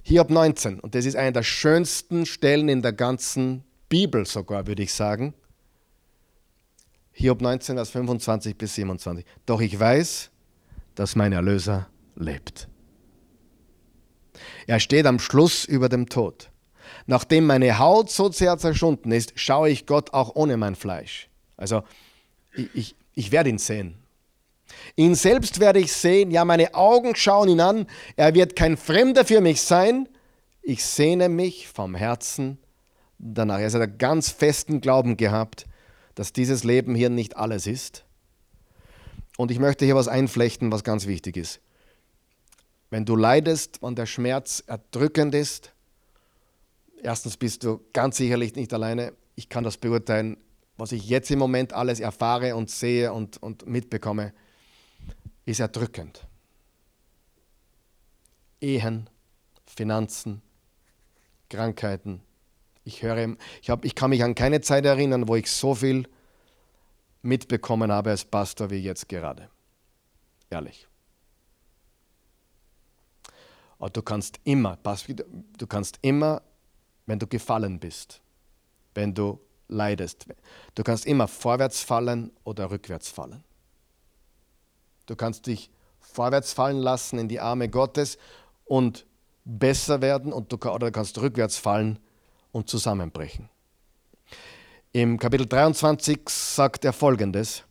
Hiob 0.03 0.29
19, 0.29 0.79
und 0.79 0.95
das 0.95 1.05
ist 1.05 1.15
eine 1.15 1.33
der 1.33 1.43
schönsten 1.43 2.25
Stellen 2.25 2.67
in 2.67 2.81
der 2.81 2.93
ganzen 2.93 3.63
Bibel 3.89 4.25
sogar, 4.25 4.65
würde 4.65 4.81
ich 4.81 4.93
sagen. 4.93 5.33
Hiob 7.11 7.41
19, 7.41 7.75
Vers 7.75 7.89
25 7.89 8.57
bis 8.57 8.75
27. 8.75 9.25
Doch 9.45 9.61
ich 9.61 9.77
weiß, 9.77 10.31
dass 10.95 11.15
mein 11.15 11.33
Erlöser 11.33 11.89
lebt. 12.15 12.67
Er 14.67 14.79
steht 14.79 15.05
am 15.05 15.19
Schluss 15.19 15.65
über 15.65 15.89
dem 15.89 16.09
Tod. 16.09 16.49
Nachdem 17.05 17.45
meine 17.45 17.77
Haut 17.79 18.09
so 18.09 18.31
sehr 18.31 18.57
zerschunden 18.57 19.11
ist, 19.11 19.33
schaue 19.35 19.69
ich 19.69 19.85
Gott 19.85 20.13
auch 20.13 20.35
ohne 20.35 20.57
mein 20.57 20.75
Fleisch. 20.75 21.29
Also 21.57 21.83
ich, 22.55 22.69
ich, 22.73 22.95
ich 23.19 23.33
werde 23.33 23.49
ihn 23.49 23.57
sehen. 23.57 23.95
Ihn 24.95 25.13
selbst 25.13 25.59
werde 25.59 25.79
ich 25.79 25.91
sehen, 25.91 26.31
ja 26.31 26.45
meine 26.45 26.73
Augen 26.73 27.17
schauen 27.17 27.49
ihn 27.49 27.59
an, 27.59 27.85
er 28.15 28.33
wird 28.33 28.55
kein 28.55 28.77
Fremder 28.77 29.25
für 29.25 29.41
mich 29.41 29.61
sein. 29.61 30.07
Ich 30.61 30.85
sehne 30.85 31.27
mich 31.27 31.67
vom 31.67 31.95
Herzen 31.95 32.59
danach. 33.17 33.59
Er 33.59 33.71
hat 33.71 33.99
ganz 33.99 34.29
festen 34.29 34.79
Glauben 34.79 35.17
gehabt, 35.17 35.65
dass 36.15 36.31
dieses 36.31 36.63
Leben 36.63 36.95
hier 36.95 37.09
nicht 37.09 37.35
alles 37.35 37.67
ist. 37.67 38.05
Und 39.37 39.51
ich 39.51 39.59
möchte 39.59 39.83
hier 39.83 39.95
was 39.95 40.07
einflechten, 40.07 40.71
was 40.71 40.85
ganz 40.85 41.05
wichtig 41.05 41.35
ist. 41.35 41.59
Wenn 42.89 43.03
du 43.03 43.17
leidest, 43.17 43.81
wenn 43.81 43.95
der 43.95 44.05
Schmerz 44.05 44.63
erdrückend 44.65 45.35
ist, 45.35 45.73
erstens 47.03 47.35
bist 47.35 47.65
du 47.65 47.81
ganz 47.91 48.15
sicherlich 48.15 48.55
nicht 48.55 48.73
alleine. 48.73 49.11
Ich 49.35 49.49
kann 49.49 49.65
das 49.65 49.75
beurteilen, 49.75 50.37
was 50.79 50.93
ich 50.93 51.07
jetzt 51.09 51.29
im 51.29 51.39
Moment 51.39 51.73
alles 51.73 51.99
erfahre 51.99 52.55
und 52.55 52.69
sehe 52.69 53.11
und, 53.11 53.41
und 53.43 53.67
mitbekomme, 53.67 54.33
ist 55.45 55.59
erdrückend. 55.59 56.25
Ehen, 58.61 59.09
Finanzen, 59.65 60.41
Krankheiten. 61.49 62.21
Ich 62.85 63.03
höre, 63.03 63.35
ich, 63.61 63.69
hab, 63.69 63.83
ich 63.83 63.93
kann 63.93 64.09
mich 64.09 64.23
an 64.23 64.35
keine 64.35 64.61
Zeit 64.61 64.85
erinnern, 64.85 65.27
wo 65.27 65.35
ich 65.35 65.51
so 65.51 65.75
viel 65.75 66.07
mitbekommen 67.21 67.91
habe 67.91 68.11
als 68.11 68.23
Pastor 68.23 68.69
wie 68.69 68.77
jetzt 68.77 69.09
gerade. 69.09 69.49
Ehrlich. 70.49 70.87
Aber 73.77 73.89
du 73.89 74.01
kannst 74.01 74.39
immer, 74.45 74.77
du 74.77 75.67
kannst 75.67 75.99
immer, 76.01 76.41
wenn 77.05 77.19
du 77.19 77.27
gefallen 77.27 77.79
bist, 77.79 78.21
wenn 78.93 79.13
du 79.13 79.39
leidest, 79.69 80.25
du 80.75 80.83
kannst 80.83 81.05
immer 81.05 81.27
vorwärts 81.27 81.81
fallen 81.81 82.31
oder 82.43 82.69
rückwärts 82.71 83.09
fallen. 83.09 83.43
Du 85.05 85.15
kannst 85.15 85.47
dich 85.47 85.71
vorwärts 85.99 86.53
fallen 86.53 86.77
lassen 86.77 87.17
in 87.17 87.29
die 87.29 87.39
Arme 87.39 87.69
Gottes 87.69 88.17
und 88.65 89.05
besser 89.45 90.01
werden 90.01 90.33
und 90.33 90.51
du, 90.51 90.57
oder 90.57 90.87
du 90.87 90.91
kannst 90.91 91.17
rückwärts 91.19 91.57
fallen 91.57 91.99
und 92.51 92.69
zusammenbrechen. 92.69 93.49
Im 94.91 95.19
Kapitel 95.19 95.45
23 95.45 96.27
sagt 96.27 96.83
er 96.85 96.93
folgendes: 96.93 97.63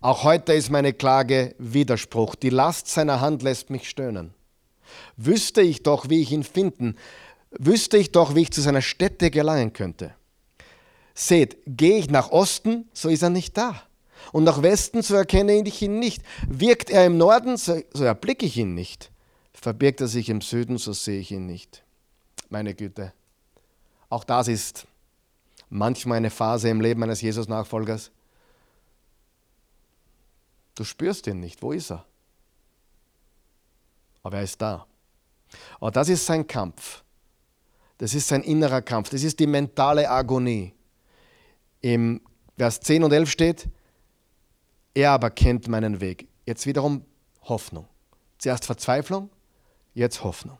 Auch 0.00 0.24
heute 0.24 0.52
ist 0.52 0.70
meine 0.70 0.92
Klage 0.92 1.54
Widerspruch. 1.58 2.34
Die 2.34 2.50
Last 2.50 2.88
seiner 2.88 3.20
Hand 3.20 3.42
lässt 3.42 3.70
mich 3.70 3.88
stöhnen. 3.88 4.34
Wüsste 5.16 5.60
ich 5.60 5.82
doch, 5.82 6.08
wie 6.08 6.22
ich 6.22 6.32
ihn 6.32 6.44
finden, 6.44 6.96
wüsste 7.50 7.98
ich 7.98 8.12
doch, 8.12 8.34
wie 8.34 8.42
ich 8.42 8.52
zu 8.52 8.60
seiner 8.60 8.82
Stätte 8.82 9.30
gelangen 9.30 9.72
könnte. 9.72 10.14
Seht, 11.20 11.58
gehe 11.66 11.98
ich 11.98 12.10
nach 12.10 12.30
Osten, 12.30 12.88
so 12.92 13.08
ist 13.08 13.22
er 13.22 13.30
nicht 13.30 13.56
da. 13.56 13.82
Und 14.30 14.44
nach 14.44 14.62
Westen, 14.62 15.02
so 15.02 15.16
erkenne 15.16 15.60
ich 15.66 15.82
ihn 15.82 15.98
nicht. 15.98 16.22
Wirkt 16.46 16.90
er 16.90 17.06
im 17.06 17.18
Norden, 17.18 17.56
so, 17.56 17.82
so 17.92 18.04
erblicke 18.04 18.46
ich 18.46 18.56
ihn 18.56 18.74
nicht. 18.74 19.10
Verbirgt 19.52 20.00
er 20.00 20.06
sich 20.06 20.28
im 20.28 20.40
Süden, 20.42 20.78
so 20.78 20.92
sehe 20.92 21.18
ich 21.18 21.32
ihn 21.32 21.44
nicht. 21.44 21.82
Meine 22.50 22.72
Güte. 22.72 23.12
Auch 24.08 24.22
das 24.22 24.46
ist 24.46 24.86
manchmal 25.68 26.18
eine 26.18 26.30
Phase 26.30 26.68
im 26.68 26.80
Leben 26.80 27.02
eines 27.02 27.20
Jesus-Nachfolgers. 27.20 28.12
Du 30.76 30.84
spürst 30.84 31.26
ihn 31.26 31.40
nicht. 31.40 31.60
Wo 31.62 31.72
ist 31.72 31.90
er? 31.90 32.04
Aber 34.22 34.36
er 34.36 34.44
ist 34.44 34.62
da. 34.62 34.86
Und 35.80 35.96
das 35.96 36.10
ist 36.10 36.24
sein 36.24 36.46
Kampf. 36.46 37.02
Das 37.98 38.14
ist 38.14 38.28
sein 38.28 38.44
innerer 38.44 38.82
Kampf. 38.82 39.10
Das 39.10 39.24
ist 39.24 39.40
die 39.40 39.48
mentale 39.48 40.08
Agonie. 40.08 40.74
Im 41.80 42.20
Vers 42.56 42.80
10 42.80 43.04
und 43.04 43.12
11 43.12 43.30
steht, 43.30 43.68
er 44.94 45.12
aber 45.12 45.30
kennt 45.30 45.68
meinen 45.68 46.00
Weg. 46.00 46.26
Jetzt 46.44 46.66
wiederum 46.66 47.04
Hoffnung. 47.42 47.86
Zuerst 48.38 48.64
Verzweiflung, 48.64 49.30
jetzt 49.94 50.24
Hoffnung. 50.24 50.58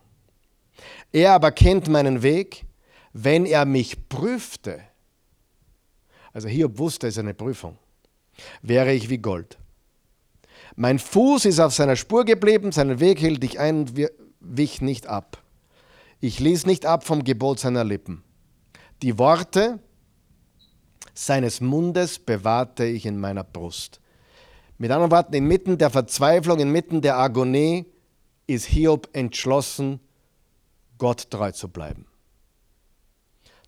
Er 1.12 1.32
aber 1.32 1.50
kennt 1.50 1.88
meinen 1.88 2.22
Weg, 2.22 2.64
wenn 3.12 3.46
er 3.46 3.64
mich 3.64 4.08
prüfte, 4.08 4.80
also 6.32 6.48
Hiob 6.48 6.78
wusste, 6.78 7.08
es 7.08 7.14
ist 7.14 7.18
eine 7.18 7.34
Prüfung. 7.34 7.78
Wäre 8.62 8.92
ich 8.92 9.08
wie 9.08 9.18
Gold. 9.18 9.58
Mein 10.76 10.98
Fuß 10.98 11.46
ist 11.46 11.58
auf 11.58 11.74
seiner 11.74 11.96
Spur 11.96 12.24
geblieben, 12.24 12.70
seinen 12.70 13.00
Weg 13.00 13.18
hielt 13.18 13.42
ich 13.42 13.58
ein 13.58 13.80
und 13.80 13.94
wich 14.38 14.80
nicht 14.80 15.08
ab. 15.08 15.42
Ich 16.20 16.38
ließ 16.38 16.66
nicht 16.66 16.86
ab 16.86 17.04
vom 17.04 17.24
Gebot 17.24 17.58
seiner 17.58 17.82
Lippen. 17.82 18.22
Die 19.02 19.18
Worte 19.18 19.80
seines 21.26 21.60
Mundes 21.60 22.18
bewahrte 22.18 22.84
ich 22.84 23.04
in 23.04 23.18
meiner 23.18 23.42
Brust. 23.42 24.00
Mit 24.78 24.92
anderen 24.92 25.10
Worten, 25.10 25.34
inmitten 25.34 25.76
der 25.76 25.90
Verzweiflung, 25.90 26.60
inmitten 26.60 27.00
der 27.02 27.16
Agonie 27.16 27.86
ist 28.46 28.66
Hiob 28.66 29.08
entschlossen, 29.12 29.98
Gott 30.96 31.28
treu 31.30 31.50
zu 31.50 31.68
bleiben. 31.68 32.06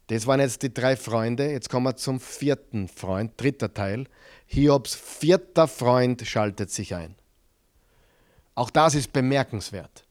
Das 0.07 0.27
waren 0.27 0.41
jetzt 0.41 0.63
die 0.63 0.73
drei 0.73 0.97
Freunde. 0.97 1.51
Jetzt 1.51 1.69
kommen 1.69 1.87
wir 1.87 1.97
zum 1.97 2.21
vierten 2.21 2.89
Freund, 2.89 3.33
dritter 3.37 3.75
Teil. 3.75 4.07
Hiobs 4.47 4.95
vierter 4.95 5.69
Freund 5.69 6.27
schaltet 6.27 6.71
sich 6.71 6.95
ein. 6.95 7.17
Auch 8.55 8.71
das 8.71 8.95
ist 8.95 9.13
bemerkenswert. 9.13 10.05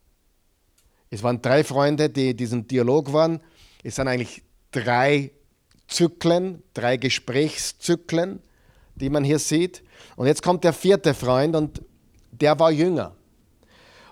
Es 1.10 1.24
waren 1.24 1.42
drei 1.42 1.64
Freunde, 1.64 2.10
die 2.10 2.34
diesen 2.34 2.68
Dialog 2.68 3.12
waren. 3.14 3.40
Es 3.84 3.96
sind 3.96 4.08
eigentlich 4.08 4.44
drei 4.72 5.32
Zyklen, 5.90 6.64
drei 6.74 6.98
Gesprächszyklen, 6.98 8.42
die 8.96 9.10
man 9.10 9.24
hier 9.24 9.40
sieht. 9.40 9.84
Und 10.16 10.28
jetzt 10.28 10.44
kommt 10.44 10.64
der 10.64 10.74
vierte 10.74 11.14
Freund 11.14 11.56
und 11.56 11.82
der 12.32 12.58
war 12.60 12.72
jünger. 12.72 13.16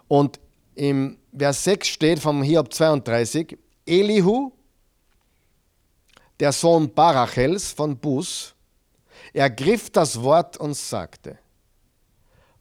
Und 0.07 0.39
im 0.75 1.17
Vers 1.37 1.63
6 1.63 1.87
steht 1.87 2.19
vom 2.19 2.41
Hiob 2.41 2.73
32, 2.73 3.57
Elihu, 3.85 4.51
der 6.39 6.51
Sohn 6.51 6.93
Barachels 6.93 7.71
von 7.71 7.97
Bus, 7.97 8.55
ergriff 9.33 9.89
das 9.89 10.21
Wort 10.21 10.57
und 10.57 10.75
sagte, 10.75 11.37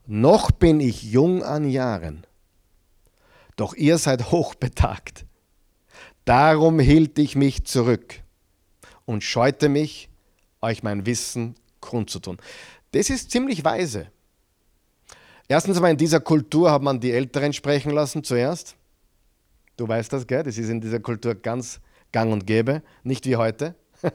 noch 0.07 0.51
bin 0.51 0.81
ich 0.81 1.03
jung 1.03 1.43
an 1.43 1.69
Jahren, 1.69 2.27
doch 3.57 3.75
ihr 3.75 3.99
seid 3.99 4.31
hochbetagt. 4.31 5.25
Darum 6.25 6.79
hielt 6.81 7.19
ich 7.19 7.37
mich 7.37 7.65
zurück 7.65 8.23
und 9.07 9.25
scheute 9.25 9.71
mich, 9.71 10.11
euch 10.61 10.83
mein 10.83 11.07
Wissen 11.07 11.55
kundzutun. 11.81 12.37
Das 12.93 13.09
ist 13.09 13.31
ziemlich 13.31 13.65
weise. 13.65 14.09
Erstens 15.49 15.77
einmal 15.77 15.93
in 15.93 15.97
dieser 15.97 16.21
Kultur 16.21 16.71
hat 16.71 16.83
man 16.83 17.01
die 17.01 17.13
Älteren 17.13 17.53
sprechen 17.53 17.93
lassen 17.93 18.25
zuerst. 18.25 18.77
Du 19.77 19.87
weißt 19.87 20.13
das, 20.13 20.27
gell? 20.27 20.43
Das 20.43 20.59
ist 20.59 20.69
in 20.69 20.81
dieser 20.81 21.01
Kultur 21.01 21.35
ganz 21.35 21.81
gang 22.13 22.33
und 22.33 22.47
gäbe, 22.47 22.83
nicht 23.05 23.27
wie 23.27 23.37
heute, 23.37 23.75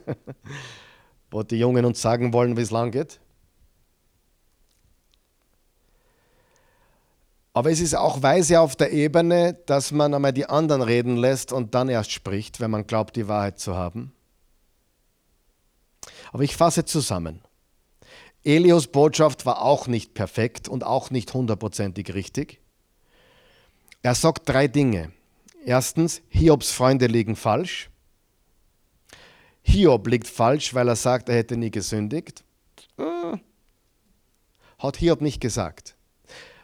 wo 1.30 1.42
die 1.42 1.58
Jungen 1.58 1.84
uns 1.84 2.02
sagen 2.02 2.32
wollen, 2.32 2.56
wie 2.56 2.62
es 2.62 2.70
lang 2.70 2.90
geht. 2.90 3.20
Aber 7.54 7.70
es 7.70 7.80
ist 7.80 7.94
auch 7.94 8.22
weise 8.22 8.60
auf 8.60 8.76
der 8.76 8.92
Ebene, 8.92 9.54
dass 9.66 9.92
man 9.92 10.14
einmal 10.14 10.32
die 10.32 10.46
anderen 10.46 10.82
reden 10.82 11.16
lässt 11.16 11.52
und 11.52 11.74
dann 11.74 11.88
erst 11.88 12.10
spricht, 12.10 12.60
wenn 12.60 12.70
man 12.70 12.86
glaubt, 12.86 13.14
die 13.14 13.28
Wahrheit 13.28 13.58
zu 13.58 13.76
haben. 13.76 14.12
Aber 16.32 16.42
ich 16.42 16.56
fasse 16.56 16.84
zusammen. 16.84 17.40
Elios 18.42 18.88
Botschaft 18.88 19.46
war 19.46 19.62
auch 19.62 19.86
nicht 19.86 20.14
perfekt 20.14 20.68
und 20.68 20.82
auch 20.82 21.10
nicht 21.10 21.32
hundertprozentig 21.32 22.12
richtig. 22.14 22.60
Er 24.02 24.16
sagt 24.16 24.48
drei 24.48 24.66
Dinge. 24.66 25.12
Erstens, 25.64 26.22
Hiobs 26.28 26.72
Freunde 26.72 27.06
liegen 27.06 27.36
falsch. 27.36 27.88
Hiob 29.62 30.08
liegt 30.08 30.26
falsch, 30.26 30.74
weil 30.74 30.88
er 30.88 30.96
sagt, 30.96 31.28
er 31.28 31.36
hätte 31.36 31.56
nie 31.56 31.70
gesündigt. 31.70 32.42
Äh, 32.98 33.36
hat 34.78 34.96
Hiob 34.96 35.20
nicht 35.20 35.40
gesagt. 35.40 35.94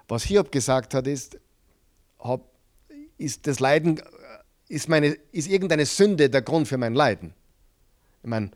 Was 0.08 0.24
Hiob 0.24 0.50
gesagt 0.50 0.94
hat, 0.94 1.06
ist, 1.06 1.38
ist 3.18 3.46
das 3.46 3.60
Leiden, 3.60 4.02
ist, 4.66 4.88
meine, 4.88 5.16
ist 5.30 5.48
irgendeine 5.48 5.86
Sünde 5.86 6.28
der 6.28 6.42
Grund 6.42 6.66
für 6.66 6.76
mein 6.78 6.94
Leiden. 6.94 7.34
Ich 8.24 8.28
meine, 8.28 8.50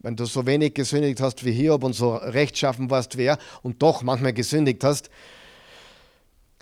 wenn 0.00 0.16
du 0.16 0.24
so 0.24 0.46
wenig 0.46 0.74
gesündigt 0.74 1.20
hast 1.20 1.44
wie 1.44 1.52
Hiob 1.52 1.84
und 1.84 1.92
so 1.92 2.14
rechtschaffen 2.16 2.90
warst 2.90 3.16
wie 3.16 3.24
er 3.24 3.38
und 3.62 3.82
doch 3.82 4.02
manchmal 4.02 4.32
gesündigt 4.32 4.82
hast, 4.82 5.10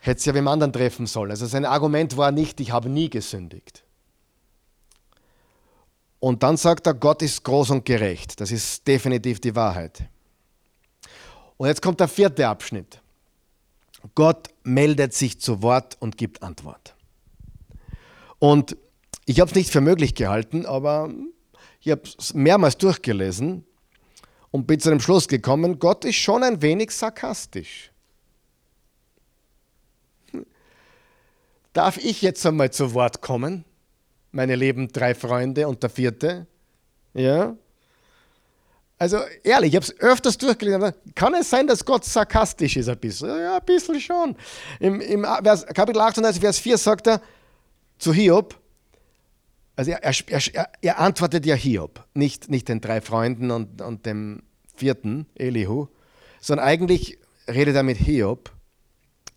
hätte 0.00 0.18
es 0.18 0.24
ja 0.24 0.34
wem 0.34 0.48
anderen 0.48 0.72
treffen 0.72 1.06
sollen. 1.06 1.30
Also 1.30 1.46
sein 1.46 1.64
Argument 1.64 2.16
war 2.16 2.32
nicht, 2.32 2.60
ich 2.60 2.72
habe 2.72 2.88
nie 2.88 3.08
gesündigt. 3.08 3.84
Und 6.20 6.42
dann 6.42 6.56
sagt 6.56 6.86
er, 6.86 6.94
Gott 6.94 7.22
ist 7.22 7.44
groß 7.44 7.70
und 7.70 7.84
gerecht. 7.84 8.40
Das 8.40 8.50
ist 8.50 8.86
definitiv 8.88 9.40
die 9.40 9.54
Wahrheit. 9.54 10.02
Und 11.56 11.68
jetzt 11.68 11.80
kommt 11.80 12.00
der 12.00 12.08
vierte 12.08 12.48
Abschnitt. 12.48 13.00
Gott 14.14 14.48
meldet 14.64 15.14
sich 15.14 15.40
zu 15.40 15.62
Wort 15.62 15.96
und 16.00 16.16
gibt 16.16 16.42
Antwort. 16.42 16.94
Und 18.40 18.76
ich 19.26 19.40
habe 19.40 19.50
es 19.50 19.56
nicht 19.56 19.70
für 19.70 19.80
möglich 19.80 20.14
gehalten, 20.14 20.66
aber 20.66 21.10
ich 21.80 21.90
habe 21.90 22.02
es 22.18 22.34
mehrmals 22.34 22.76
durchgelesen 22.76 23.64
und 24.50 24.66
bin 24.66 24.80
zu 24.80 24.90
dem 24.90 25.00
Schluss 25.00 25.28
gekommen, 25.28 25.78
Gott 25.78 26.04
ist 26.04 26.16
schon 26.16 26.42
ein 26.42 26.60
wenig 26.62 26.90
sarkastisch. 26.90 27.90
Darf 31.72 31.96
ich 31.98 32.22
jetzt 32.22 32.44
einmal 32.44 32.70
zu 32.70 32.94
Wort 32.94 33.20
kommen? 33.20 33.64
Meine 34.32 34.56
lieben 34.56 34.88
drei 34.88 35.14
Freunde 35.14 35.68
und 35.68 35.82
der 35.82 35.90
vierte? 35.90 36.46
Ja? 37.14 37.56
Also 38.98 39.18
ehrlich, 39.44 39.70
ich 39.70 39.76
habe 39.76 39.84
es 39.84 40.00
öfters 40.00 40.36
durchgelesen. 40.38 40.92
Kann 41.14 41.34
es 41.34 41.48
sein, 41.48 41.66
dass 41.68 41.84
Gott 41.84 42.04
sarkastisch 42.04 42.76
ist 42.76 42.88
ein 42.88 42.98
bisschen? 42.98 43.28
Ja, 43.28 43.58
ein 43.58 43.64
bisschen 43.64 44.00
schon. 44.00 44.36
Im, 44.80 45.00
im 45.00 45.24
Vers, 45.42 45.64
Kapitel 45.66 46.00
38, 46.00 46.40
Vers 46.40 46.58
4 46.58 46.78
sagt 46.78 47.06
er 47.06 47.22
zu 47.98 48.12
Hiob, 48.12 48.58
also 49.78 49.92
er, 49.92 50.02
er, 50.02 50.70
er, 50.80 50.98
antwortet 50.98 51.46
ja 51.46 51.54
Hiob, 51.54 52.04
nicht, 52.12 52.50
nicht 52.50 52.68
den 52.68 52.80
drei 52.80 53.00
Freunden 53.00 53.52
und, 53.52 53.80
und 53.80 54.06
dem 54.06 54.42
vierten, 54.74 55.26
Elihu, 55.36 55.86
sondern 56.40 56.66
eigentlich 56.66 57.16
redet 57.46 57.76
er 57.76 57.84
mit 57.84 57.96
Hiob. 57.96 58.50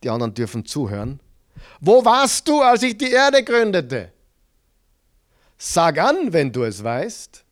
Die 0.04 0.10
anderen 0.10 0.34
dürfen 0.34 0.66
zuhören. 0.66 1.20
Wo 1.80 2.04
warst 2.04 2.48
du, 2.48 2.60
als 2.60 2.82
ich 2.82 2.98
die 2.98 3.12
Erde 3.12 3.44
gründete? 3.44 4.14
Sag 5.60 6.00
an, 6.00 6.34
wenn 6.34 6.52
du 6.52 6.64
es 6.64 6.84
weißt. 6.84 7.46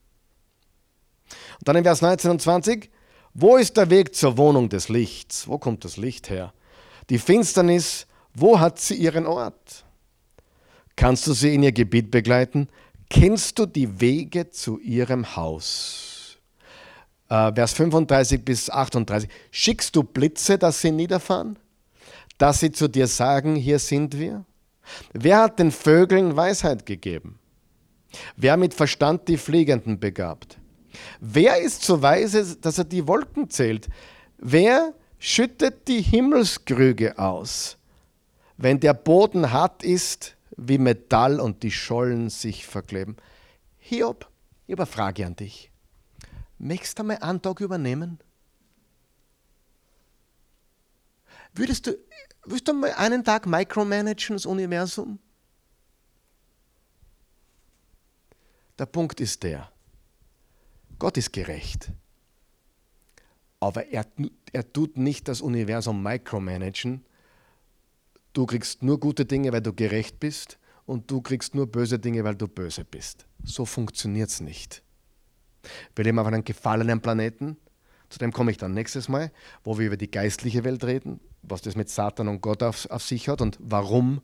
Und 1.59 1.67
dann 1.67 1.75
in 1.75 1.83
Vers 1.83 2.01
19 2.01 2.31
und 2.31 2.41
20, 2.41 2.89
wo 3.35 3.57
ist 3.57 3.77
der 3.77 3.91
Weg 3.91 4.15
zur 4.15 4.35
Wohnung 4.35 4.67
des 4.67 4.89
Lichts? 4.89 5.47
Wo 5.47 5.59
kommt 5.59 5.85
das 5.85 5.97
Licht 5.97 6.31
her? 6.31 6.53
Die 7.11 7.19
Finsternis, 7.19 8.07
wo 8.33 8.59
hat 8.59 8.79
sie 8.79 8.95
ihren 8.95 9.27
Ort? 9.27 9.85
Kannst 10.99 11.25
du 11.27 11.31
sie 11.31 11.55
in 11.55 11.63
ihr 11.63 11.71
Gebiet 11.71 12.11
begleiten? 12.11 12.67
Kennst 13.09 13.57
du 13.57 13.65
die 13.65 14.01
Wege 14.01 14.49
zu 14.49 14.79
ihrem 14.79 15.37
Haus? 15.37 16.37
Äh, 17.29 17.53
Vers 17.53 17.71
35 17.71 18.43
bis 18.43 18.69
38. 18.69 19.29
Schickst 19.49 19.95
du 19.95 20.03
Blitze, 20.03 20.57
dass 20.57 20.81
sie 20.81 20.91
niederfahren? 20.91 21.57
Dass 22.37 22.59
sie 22.59 22.73
zu 22.73 22.89
dir 22.89 23.07
sagen, 23.07 23.55
hier 23.55 23.79
sind 23.79 24.19
wir? 24.19 24.43
Wer 25.13 25.43
hat 25.43 25.59
den 25.59 25.71
Vögeln 25.71 26.35
Weisheit 26.35 26.85
gegeben? 26.85 27.39
Wer 28.35 28.57
mit 28.57 28.73
Verstand 28.73 29.29
die 29.29 29.37
Fliegenden 29.37 30.01
begabt? 30.01 30.57
Wer 31.21 31.61
ist 31.61 31.81
so 31.81 32.01
weise, 32.01 32.57
dass 32.57 32.77
er 32.77 32.83
die 32.83 33.07
Wolken 33.07 33.49
zählt? 33.49 33.87
Wer 34.37 34.93
schüttet 35.17 35.87
die 35.87 36.01
Himmelskrüge 36.01 37.17
aus? 37.17 37.77
Wenn 38.57 38.81
der 38.81 38.93
Boden 38.93 39.53
hart 39.53 39.81
ist 39.81 40.35
wie 40.67 40.77
Metall 40.77 41.39
und 41.39 41.63
die 41.63 41.71
Schollen 41.71 42.29
sich 42.29 42.65
verkleben. 42.65 43.17
Hiob, 43.77 44.29
ich 44.67 44.73
habe 44.73 44.83
eine 44.83 44.91
Frage 44.91 45.25
an 45.25 45.35
dich. 45.35 45.71
Möchtest 46.57 46.99
du 46.99 47.03
mal 47.03 47.17
einen 47.17 47.41
Tag 47.41 47.61
übernehmen? 47.61 48.19
Würdest 51.53 51.87
du, 51.87 51.97
würdest 52.43 52.67
du 52.67 52.73
mal 52.73 52.91
einen 52.93 53.23
Tag 53.23 53.47
micromanagen 53.47 54.35
das 54.35 54.45
Universum? 54.45 55.19
Der 58.77 58.85
Punkt 58.85 59.19
ist 59.19 59.43
der, 59.43 59.71
Gott 60.99 61.17
ist 61.17 61.33
gerecht. 61.33 61.91
Aber 63.59 63.87
er, 63.87 64.05
er 64.53 64.71
tut 64.71 64.97
nicht 64.97 65.27
das 65.27 65.41
Universum 65.41 66.01
micromanagen. 66.01 67.05
Du 68.39 68.45
kriegst 68.45 68.83
nur 68.83 69.01
gute 69.01 69.25
Dinge, 69.25 69.51
weil 69.51 69.59
du 69.59 69.73
gerecht 69.73 70.21
bist 70.21 70.59
und 70.85 71.11
du 71.11 71.19
kriegst 71.19 71.55
nur 71.55 71.67
böse 71.67 71.99
Dinge, 71.99 72.23
weil 72.23 72.35
du 72.35 72.47
böse 72.47 72.85
bist. 72.85 73.25
So 73.43 73.65
funktioniert 73.65 74.29
es 74.29 74.39
nicht. 74.39 74.81
Wir 75.93 76.05
leben 76.05 76.19
auf 76.19 76.27
einem 76.27 76.45
gefallenen 76.45 77.01
Planeten. 77.01 77.57
Zu 78.07 78.17
dem 78.17 78.31
komme 78.31 78.51
ich 78.51 78.57
dann 78.57 78.73
nächstes 78.73 79.09
Mal, 79.09 79.33
wo 79.65 79.77
wir 79.77 79.87
über 79.87 79.97
die 79.97 80.09
geistliche 80.09 80.63
Welt 80.63 80.85
reden, 80.85 81.19
was 81.41 81.63
das 81.63 81.75
mit 81.75 81.89
Satan 81.89 82.29
und 82.29 82.39
Gott 82.39 82.63
auf, 82.63 82.89
auf 82.89 83.03
sich 83.03 83.27
hat 83.27 83.41
und 83.41 83.57
warum, 83.59 84.21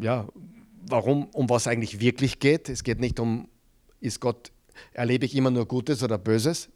ja, 0.00 0.26
warum, 0.88 1.26
um 1.34 1.50
was 1.50 1.66
eigentlich 1.66 2.00
wirklich 2.00 2.38
geht. 2.38 2.70
Es 2.70 2.82
geht 2.82 2.98
nicht 2.98 3.20
um, 3.20 3.50
ist 4.00 4.20
Gott 4.20 4.52
erlebe 4.94 5.26
ich 5.26 5.36
immer 5.36 5.50
nur 5.50 5.68
Gutes 5.68 6.02
oder 6.02 6.16
Böses, 6.16 6.70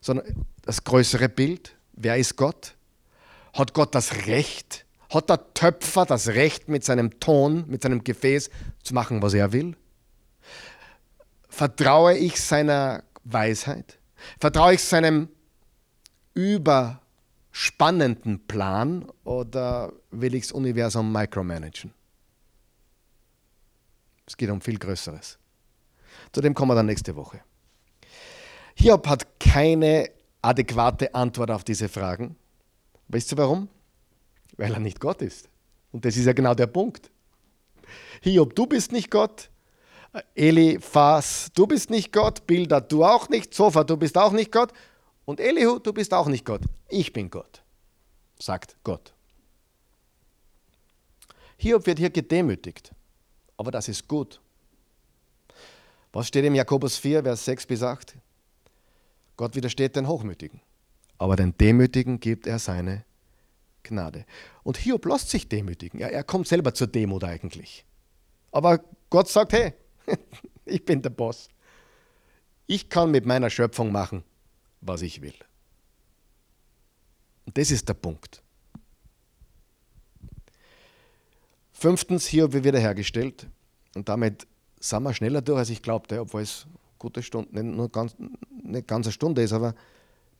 sondern 0.00 0.46
das 0.62 0.84
größere 0.84 1.28
Bild, 1.28 1.74
wer 1.94 2.16
ist 2.16 2.36
Gott? 2.36 2.76
Hat 3.52 3.74
Gott 3.74 3.96
das 3.96 4.28
Recht? 4.28 4.86
Hat 5.10 5.28
der 5.28 5.52
Töpfer 5.54 6.06
das 6.06 6.28
Recht, 6.28 6.68
mit 6.68 6.84
seinem 6.84 7.18
Ton, 7.18 7.64
mit 7.66 7.82
seinem 7.82 8.04
Gefäß 8.04 8.48
zu 8.82 8.94
machen, 8.94 9.20
was 9.22 9.34
er 9.34 9.52
will? 9.52 9.76
Vertraue 11.48 12.16
ich 12.16 12.40
seiner 12.40 13.02
Weisheit? 13.24 13.98
Vertraue 14.38 14.74
ich 14.74 14.84
seinem 14.84 15.28
überspannenden 16.34 18.46
Plan 18.46 19.10
oder 19.24 19.92
will 20.10 20.34
ich 20.34 20.44
das 20.44 20.52
Universum 20.52 21.10
micromanagen? 21.12 21.92
Es 24.26 24.36
geht 24.36 24.50
um 24.50 24.60
viel 24.60 24.78
Größeres. 24.78 25.38
Zu 26.32 26.40
dem 26.40 26.54
kommen 26.54 26.70
wir 26.70 26.76
dann 26.76 26.86
nächste 26.86 27.16
Woche. 27.16 27.40
Hiob 28.74 29.08
hat 29.08 29.40
keine 29.40 30.08
adäquate 30.40 31.12
Antwort 31.14 31.50
auf 31.50 31.64
diese 31.64 31.88
Fragen. 31.88 32.36
Weißt 33.08 33.32
du 33.32 33.36
warum? 33.36 33.68
Weil 34.56 34.72
er 34.72 34.80
nicht 34.80 35.00
Gott 35.00 35.22
ist. 35.22 35.48
Und 35.92 36.04
das 36.04 36.16
ist 36.16 36.26
ja 36.26 36.32
genau 36.32 36.54
der 36.54 36.66
Punkt. 36.66 37.10
Hiob, 38.22 38.54
du 38.54 38.66
bist 38.66 38.92
nicht 38.92 39.10
Gott. 39.10 39.50
Eliphas, 40.34 41.50
du 41.54 41.66
bist 41.66 41.90
nicht 41.90 42.12
Gott. 42.12 42.46
Bilder, 42.46 42.80
du 42.80 43.04
auch 43.04 43.28
nicht. 43.28 43.54
Sofa, 43.54 43.84
du 43.84 43.96
bist 43.96 44.16
auch 44.18 44.32
nicht 44.32 44.52
Gott. 44.52 44.72
Und 45.24 45.40
Elihu, 45.40 45.78
du 45.78 45.92
bist 45.92 46.12
auch 46.12 46.26
nicht 46.26 46.44
Gott. 46.44 46.62
Ich 46.88 47.12
bin 47.12 47.30
Gott, 47.30 47.62
sagt 48.38 48.76
Gott. 48.82 49.12
Hiob 51.56 51.86
wird 51.86 51.98
hier 51.98 52.10
gedemütigt. 52.10 52.92
Aber 53.56 53.70
das 53.70 53.88
ist 53.88 54.08
gut. 54.08 54.40
Was 56.12 56.26
steht 56.26 56.44
im 56.44 56.54
Jakobus 56.54 56.96
4, 56.96 57.22
Vers 57.22 57.44
6 57.44 57.66
bis 57.66 57.82
8? 57.82 58.16
Gott 59.36 59.54
widersteht 59.54 59.96
den 59.96 60.08
Hochmütigen, 60.08 60.60
aber 61.16 61.36
den 61.36 61.56
Demütigen 61.56 62.20
gibt 62.20 62.46
er 62.46 62.58
seine 62.58 63.04
Gnade. 63.82 64.24
Und 64.62 64.76
Hiob 64.76 65.04
lässt 65.06 65.30
sich 65.30 65.48
demütigen. 65.48 66.00
Er, 66.00 66.12
er 66.12 66.24
kommt 66.24 66.48
selber 66.48 66.74
zur 66.74 66.86
Demut 66.86 67.24
eigentlich. 67.24 67.84
Aber 68.52 68.80
Gott 69.08 69.28
sagt, 69.28 69.52
hey, 69.52 69.74
ich 70.64 70.84
bin 70.84 71.02
der 71.02 71.10
Boss. 71.10 71.48
Ich 72.66 72.88
kann 72.88 73.10
mit 73.10 73.26
meiner 73.26 73.50
Schöpfung 73.50 73.90
machen, 73.92 74.22
was 74.80 75.02
ich 75.02 75.22
will. 75.22 75.34
Und 77.46 77.58
das 77.58 77.70
ist 77.70 77.88
der 77.88 77.94
Punkt. 77.94 78.42
Fünftens, 81.72 82.26
Hiob 82.26 82.52
wird 82.52 82.64
wiederhergestellt. 82.64 83.48
Und 83.94 84.08
damit 84.08 84.46
sind 84.78 85.02
wir 85.02 85.14
schneller 85.14 85.42
durch, 85.42 85.58
als 85.58 85.70
ich 85.70 85.82
glaubte, 85.82 86.20
obwohl 86.20 86.42
es 86.42 86.66
gute 86.98 87.22
Stunde, 87.22 87.52
nicht, 87.52 87.76
nur 87.76 87.90
ganz, 87.90 88.14
nicht 88.62 88.86
ganz 88.86 89.06
eine 89.06 89.12
Stunde 89.12 89.42
ist, 89.42 89.52
aber 89.52 89.74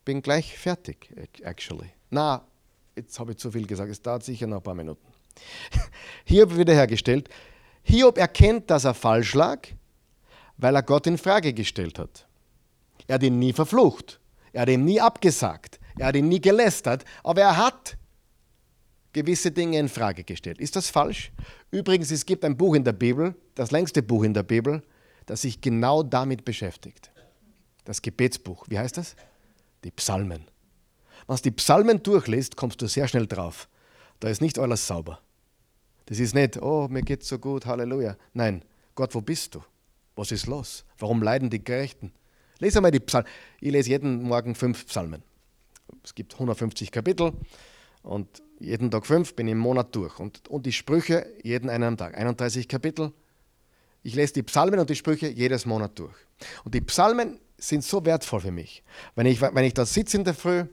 bin 0.04 0.22
gleich 0.22 0.56
fertig, 0.56 1.10
actually. 1.42 1.90
Na, 2.10 2.46
jetzt 3.00 3.18
habe 3.18 3.32
ich 3.32 3.38
zu 3.38 3.50
viel 3.50 3.66
gesagt, 3.66 3.90
es 3.90 4.02
dauert 4.02 4.22
sicher 4.22 4.46
noch 4.46 4.58
ein 4.58 4.62
paar 4.62 4.74
Minuten. 4.74 5.06
Hiob 6.24 6.56
wiederhergestellt. 6.56 7.28
Hiob 7.82 8.18
erkennt, 8.18 8.70
dass 8.70 8.84
er 8.84 8.94
falsch 8.94 9.34
lag, 9.34 9.60
weil 10.56 10.74
er 10.74 10.82
Gott 10.82 11.06
in 11.06 11.18
Frage 11.18 11.52
gestellt 11.52 11.98
hat. 11.98 12.26
Er 13.06 13.14
hat 13.14 13.22
ihn 13.22 13.38
nie 13.38 13.52
verflucht, 13.52 14.20
er 14.52 14.62
hat 14.62 14.68
ihn 14.68 14.84
nie 14.84 15.00
abgesagt, 15.00 15.80
er 15.98 16.08
hat 16.08 16.16
ihn 16.16 16.28
nie 16.28 16.40
gelästert, 16.40 17.04
aber 17.24 17.42
er 17.42 17.56
hat 17.56 17.96
gewisse 19.12 19.50
Dinge 19.50 19.78
in 19.78 19.88
Frage 19.88 20.22
gestellt. 20.22 20.58
Ist 20.58 20.76
das 20.76 20.90
falsch? 20.90 21.32
Übrigens, 21.70 22.10
es 22.10 22.26
gibt 22.26 22.44
ein 22.44 22.56
Buch 22.56 22.74
in 22.74 22.84
der 22.84 22.92
Bibel, 22.92 23.34
das 23.54 23.70
längste 23.70 24.02
Buch 24.02 24.22
in 24.22 24.34
der 24.34 24.42
Bibel, 24.42 24.82
das 25.26 25.42
sich 25.42 25.60
genau 25.60 26.02
damit 26.02 26.44
beschäftigt. 26.44 27.10
Das 27.84 28.02
Gebetsbuch. 28.02 28.66
Wie 28.68 28.78
heißt 28.78 28.96
das? 28.96 29.16
Die 29.84 29.90
Psalmen. 29.90 30.49
Wenn 31.26 31.36
du 31.36 31.42
die 31.42 31.50
Psalmen 31.52 32.02
durchliest, 32.02 32.56
kommst 32.56 32.80
du 32.82 32.86
sehr 32.86 33.08
schnell 33.08 33.26
drauf. 33.26 33.68
Da 34.20 34.28
ist 34.28 34.40
nicht 34.40 34.58
alles 34.58 34.86
sauber. 34.86 35.20
Das 36.06 36.18
ist 36.18 36.34
nicht, 36.34 36.60
oh, 36.60 36.88
mir 36.88 37.02
geht's 37.02 37.28
so 37.28 37.38
gut, 37.38 37.66
Halleluja. 37.66 38.16
Nein, 38.32 38.64
Gott, 38.94 39.14
wo 39.14 39.20
bist 39.20 39.54
du? 39.54 39.62
Was 40.16 40.32
ist 40.32 40.46
los? 40.46 40.84
Warum 40.98 41.22
leiden 41.22 41.48
die 41.50 41.62
Gerechten? 41.62 42.12
Lese 42.58 42.78
einmal 42.78 42.90
die 42.90 43.00
Psalmen. 43.00 43.30
Ich 43.60 43.72
lese 43.72 43.90
jeden 43.90 44.22
Morgen 44.24 44.54
fünf 44.54 44.86
Psalmen. 44.86 45.22
Es 46.04 46.14
gibt 46.14 46.34
150 46.34 46.90
Kapitel 46.90 47.32
und 48.02 48.42
jeden 48.58 48.90
Tag 48.90 49.06
fünf, 49.06 49.34
bin 49.34 49.48
im 49.48 49.58
Monat 49.58 49.94
durch. 49.94 50.18
Und, 50.18 50.48
und 50.48 50.66
die 50.66 50.72
Sprüche 50.72 51.26
jeden 51.42 51.70
einen 51.70 51.96
Tag. 51.96 52.16
31 52.16 52.68
Kapitel. 52.68 53.12
Ich 54.02 54.14
lese 54.14 54.34
die 54.34 54.42
Psalmen 54.42 54.80
und 54.80 54.90
die 54.90 54.96
Sprüche 54.96 55.28
jedes 55.28 55.64
Monat 55.64 55.98
durch. 55.98 56.14
Und 56.64 56.74
die 56.74 56.80
Psalmen 56.82 57.40
sind 57.56 57.84
so 57.84 58.04
wertvoll 58.04 58.40
für 58.40 58.50
mich. 58.50 58.82
Wenn 59.14 59.26
ich, 59.26 59.40
wenn 59.40 59.64
ich 59.64 59.74
da 59.74 59.86
sitze 59.86 60.16
in 60.16 60.24
der 60.24 60.34
Früh 60.34 60.64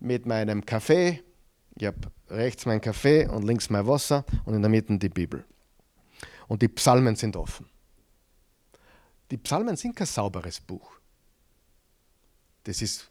mit 0.00 0.26
meinem 0.26 0.64
Kaffee, 0.64 1.22
ich 1.76 1.86
habe 1.86 1.98
rechts 2.28 2.66
mein 2.66 2.80
Kaffee 2.80 3.26
und 3.26 3.44
links 3.44 3.70
mein 3.70 3.86
Wasser 3.86 4.24
und 4.44 4.54
in 4.54 4.62
der 4.62 4.70
Mitte 4.70 4.98
die 4.98 5.08
Bibel. 5.08 5.44
Und 6.46 6.62
die 6.62 6.68
Psalmen 6.68 7.16
sind 7.16 7.36
offen. 7.36 7.66
Die 9.30 9.36
Psalmen 9.36 9.76
sind 9.76 9.94
kein 9.94 10.06
sauberes 10.06 10.60
Buch. 10.60 10.92
Das 12.64 12.82
ist, 12.82 13.10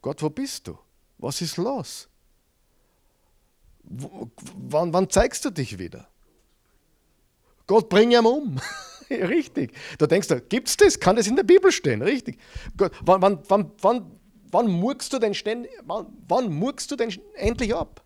Gott, 0.00 0.22
wo 0.22 0.30
bist 0.30 0.66
du? 0.68 0.78
Was 1.18 1.40
ist 1.40 1.56
los? 1.56 2.08
W 3.84 4.08
wann, 4.68 4.92
wann 4.92 5.10
zeigst 5.10 5.44
du 5.44 5.50
dich 5.50 5.78
wieder? 5.78 6.08
Gott, 7.66 7.88
bring 7.88 8.12
ihn 8.12 8.24
um. 8.24 8.60
Richtig. 9.10 9.72
Du 9.98 10.06
denkst, 10.06 10.28
gibt 10.48 10.68
es 10.68 10.76
das? 10.76 10.98
Kann 10.98 11.16
das 11.16 11.26
in 11.26 11.36
der 11.36 11.42
Bibel 11.42 11.70
stehen? 11.70 12.02
Richtig. 12.02 12.38
Gott, 12.76 12.92
wann, 13.02 13.22
wann, 13.22 13.42
wann, 13.48 13.72
wann, 13.80 14.20
wann 14.52 14.68
murkst 14.68 15.12
du 15.12 15.18
denn 15.18 15.34
ständig, 15.34 15.72
wann, 15.84 16.06
wann 16.28 16.52
murkst 16.52 16.90
du 16.90 16.96
denn 16.96 17.12
endlich 17.34 17.74
ab? 17.74 18.02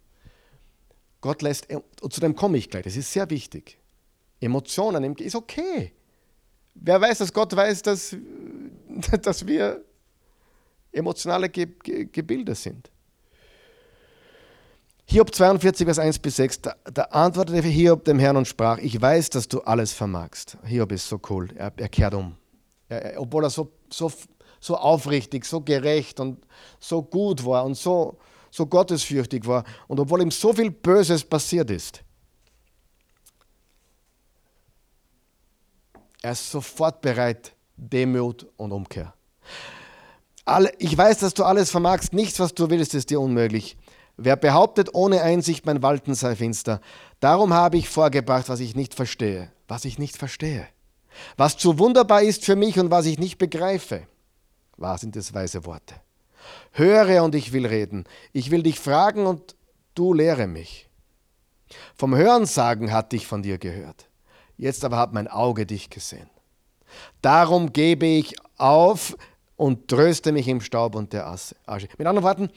Gott 1.20 1.42
lässt, 1.42 1.66
und 1.72 2.12
zu 2.12 2.20
dem 2.20 2.34
komme 2.34 2.56
ich 2.56 2.70
gleich, 2.70 2.84
das 2.84 2.96
ist 2.96 3.12
sehr 3.12 3.28
wichtig. 3.30 3.78
Emotionen 4.40 5.16
ist 5.16 5.34
okay. 5.34 5.92
Wer 6.74 7.00
weiß, 7.00 7.18
dass 7.18 7.32
Gott 7.32 7.54
weiß, 7.54 7.82
dass, 7.82 8.16
dass 9.22 9.46
wir 9.46 9.84
emotionale 10.92 11.48
Ge 11.48 11.66
Ge 11.82 12.06
Gebilde 12.06 12.54
sind. 12.54 12.90
Hiob 15.08 15.32
42, 15.32 15.86
Vers 15.86 15.98
1 16.00 16.18
bis 16.18 16.36
6, 16.36 16.62
da, 16.62 16.74
da, 16.92 17.02
antwortete 17.04 17.60
Hiob 17.68 18.04
dem 18.04 18.18
Herrn 18.18 18.36
und 18.36 18.48
sprach, 18.48 18.78
ich 18.78 19.00
weiß, 19.00 19.30
dass 19.30 19.46
du 19.46 19.60
alles 19.60 19.92
vermagst. 19.92 20.58
Hiob 20.64 20.90
ist 20.90 21.08
so 21.08 21.20
cool, 21.30 21.48
er, 21.54 21.72
er 21.76 21.88
kehrt 21.88 22.14
um. 22.14 22.36
Er, 22.88 23.14
er, 23.14 23.20
obwohl 23.20 23.44
er 23.44 23.50
so, 23.50 23.70
so, 23.88 24.10
so 24.60 24.76
aufrichtig, 24.76 25.44
so 25.44 25.60
gerecht 25.60 26.20
und 26.20 26.44
so 26.78 27.02
gut 27.02 27.44
war 27.44 27.64
und 27.64 27.76
so, 27.76 28.18
so 28.50 28.66
gottesfürchtig 28.66 29.46
war 29.46 29.64
und 29.88 30.00
obwohl 30.00 30.22
ihm 30.22 30.30
so 30.30 30.52
viel 30.52 30.70
Böses 30.70 31.24
passiert 31.24 31.70
ist, 31.70 32.02
er 36.22 36.32
ist 36.32 36.50
sofort 36.50 37.00
bereit, 37.00 37.54
Demut 37.76 38.46
und 38.56 38.72
Umkehr. 38.72 39.14
Ich 40.78 40.96
weiß, 40.96 41.18
dass 41.18 41.34
du 41.34 41.44
alles 41.44 41.70
vermagst, 41.70 42.12
nichts, 42.12 42.40
was 42.40 42.54
du 42.54 42.70
willst, 42.70 42.94
ist 42.94 43.10
dir 43.10 43.20
unmöglich. 43.20 43.76
Wer 44.16 44.36
behauptet, 44.36 44.94
ohne 44.94 45.22
Einsicht 45.22 45.66
mein 45.66 45.82
Walten 45.82 46.14
sei 46.14 46.36
finster, 46.36 46.80
darum 47.20 47.52
habe 47.52 47.76
ich 47.76 47.88
vorgebracht, 47.88 48.48
was 48.48 48.60
ich 48.60 48.74
nicht 48.74 48.94
verstehe, 48.94 49.52
was 49.68 49.84
ich 49.84 49.98
nicht 49.98 50.16
verstehe. 50.16 50.66
Was 51.36 51.58
zu 51.58 51.78
wunderbar 51.78 52.22
ist 52.22 52.44
für 52.44 52.56
mich 52.56 52.78
und 52.78 52.90
was 52.90 53.06
ich 53.06 53.18
nicht 53.18 53.38
begreife. 53.38 54.06
Wahr 54.76 54.98
sind 54.98 55.16
es 55.16 55.32
weise 55.34 55.64
Worte. 55.64 55.94
Höre 56.72 57.22
und 57.24 57.34
ich 57.34 57.52
will 57.52 57.66
reden. 57.66 58.04
Ich 58.32 58.50
will 58.50 58.62
dich 58.62 58.78
fragen 58.78 59.26
und 59.26 59.56
du 59.94 60.12
lehre 60.12 60.46
mich. 60.46 60.88
Vom 61.96 62.14
Hörensagen 62.14 62.92
hatte 62.92 63.16
ich 63.16 63.26
von 63.26 63.42
dir 63.42 63.58
gehört. 63.58 64.08
Jetzt 64.56 64.84
aber 64.84 64.96
hat 64.98 65.12
mein 65.12 65.28
Auge 65.28 65.66
dich 65.66 65.90
gesehen. 65.90 66.30
Darum 67.20 67.72
gebe 67.72 68.06
ich 68.06 68.36
auf, 68.58 69.16
und 69.56 69.88
tröste 69.88 70.32
mich 70.32 70.46
im 70.48 70.60
Staub 70.60 70.94
und 70.94 71.12
der 71.12 71.26
Asche. 71.26 71.88
Mit 71.98 72.06
anderen 72.06 72.22
Worten, 72.22 72.50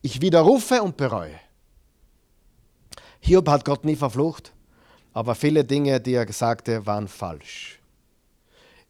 ich 0.00 0.20
widerrufe 0.20 0.82
und 0.82 0.96
bereue. 0.96 1.38
Hiob 3.20 3.48
hat 3.48 3.64
Gott 3.64 3.84
nie 3.84 3.96
verflucht, 3.96 4.52
aber 5.12 5.34
viele 5.34 5.64
Dinge, 5.64 6.00
die 6.00 6.14
er 6.14 6.32
sagte, 6.32 6.86
waren 6.86 7.08
falsch. 7.08 7.80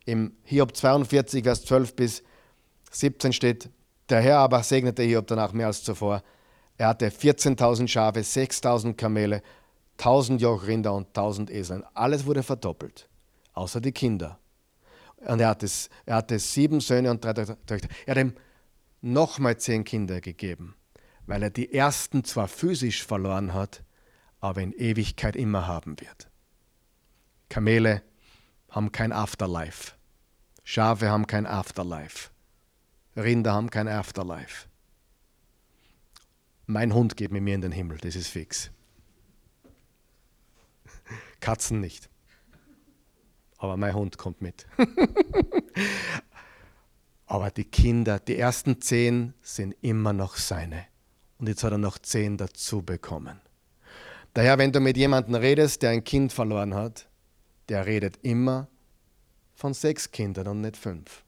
Im 0.04 0.32
Hiob 0.44 0.76
42, 0.76 1.42
Vers 1.42 1.64
12 1.64 1.96
bis 1.96 2.22
17 2.90 3.32
steht, 3.32 3.70
der 4.08 4.20
Herr 4.20 4.38
aber 4.38 4.62
segnete 4.62 5.02
Hiob 5.02 5.26
danach 5.26 5.52
mehr 5.52 5.68
als 5.68 5.82
zuvor. 5.82 6.22
Er 6.76 6.88
hatte 6.88 7.08
14.000 7.08 7.88
Schafe, 7.88 8.20
6.000 8.20 8.94
Kamele, 8.94 9.42
1.000 9.98 10.38
Jochrinder 10.38 10.94
und 10.94 11.16
1.000 11.16 11.50
Eseln. 11.50 11.84
Alles 11.94 12.26
wurde 12.26 12.42
verdoppelt, 12.42 13.08
außer 13.52 13.80
die 13.80 13.92
Kinder. 13.92 14.38
Und 15.18 15.40
er 15.40 15.48
hatte, 15.48 15.68
er 16.06 16.16
hatte 16.16 16.38
sieben 16.38 16.80
Söhne 16.80 17.10
und 17.10 17.24
drei 17.24 17.34
Töchter. 17.34 17.88
Er 18.06 18.14
hat 18.14 18.18
ihm 18.18 18.34
nochmal 19.02 19.58
zehn 19.58 19.84
Kinder 19.84 20.20
gegeben, 20.20 20.74
weil 21.26 21.42
er 21.42 21.50
die 21.50 21.72
ersten 21.72 22.24
zwar 22.24 22.48
physisch 22.48 23.04
verloren 23.04 23.52
hat, 23.52 23.82
aber 24.40 24.62
in 24.62 24.72
Ewigkeit 24.72 25.36
immer 25.36 25.66
haben 25.66 26.00
wird. 26.00 26.28
Kamele 27.50 28.02
haben 28.70 28.92
kein 28.92 29.12
Afterlife. 29.12 29.92
Schafe 30.64 31.10
haben 31.10 31.26
kein 31.26 31.46
Afterlife. 31.46 32.30
Rinder 33.20 33.52
haben 33.52 33.70
kein 33.70 33.88
Afterlife. 33.88 34.68
Mein 36.66 36.94
Hund 36.94 37.16
geht 37.16 37.32
mit 37.32 37.42
mir 37.42 37.54
in 37.54 37.60
den 37.60 37.72
Himmel, 37.72 37.98
das 37.98 38.16
ist 38.16 38.28
fix. 38.28 38.70
Katzen 41.40 41.80
nicht 41.80 42.10
aber 43.60 43.76
mein 43.76 43.94
Hund 43.94 44.16
kommt 44.16 44.40
mit. 44.40 44.66
aber 47.26 47.50
die 47.50 47.64
Kinder, 47.64 48.18
die 48.18 48.38
ersten 48.38 48.80
zehn 48.80 49.34
sind 49.42 49.76
immer 49.82 50.14
noch 50.14 50.36
seine. 50.36 50.86
Und 51.38 51.46
jetzt 51.46 51.62
hat 51.62 51.72
er 51.72 51.78
noch 51.78 51.98
zehn 51.98 52.38
dazu 52.38 52.82
bekommen. 52.82 53.38
Daher, 54.32 54.56
wenn 54.58 54.72
du 54.72 54.80
mit 54.80 54.96
jemandem 54.96 55.34
redest, 55.34 55.82
der 55.82 55.90
ein 55.90 56.04
Kind 56.04 56.32
verloren 56.32 56.74
hat, 56.74 57.08
der 57.68 57.84
redet 57.84 58.18
immer 58.22 58.68
von 59.54 59.74
sechs 59.74 60.10
Kindern 60.10 60.48
und 60.48 60.62
nicht 60.62 60.78
fünf. 60.78 61.22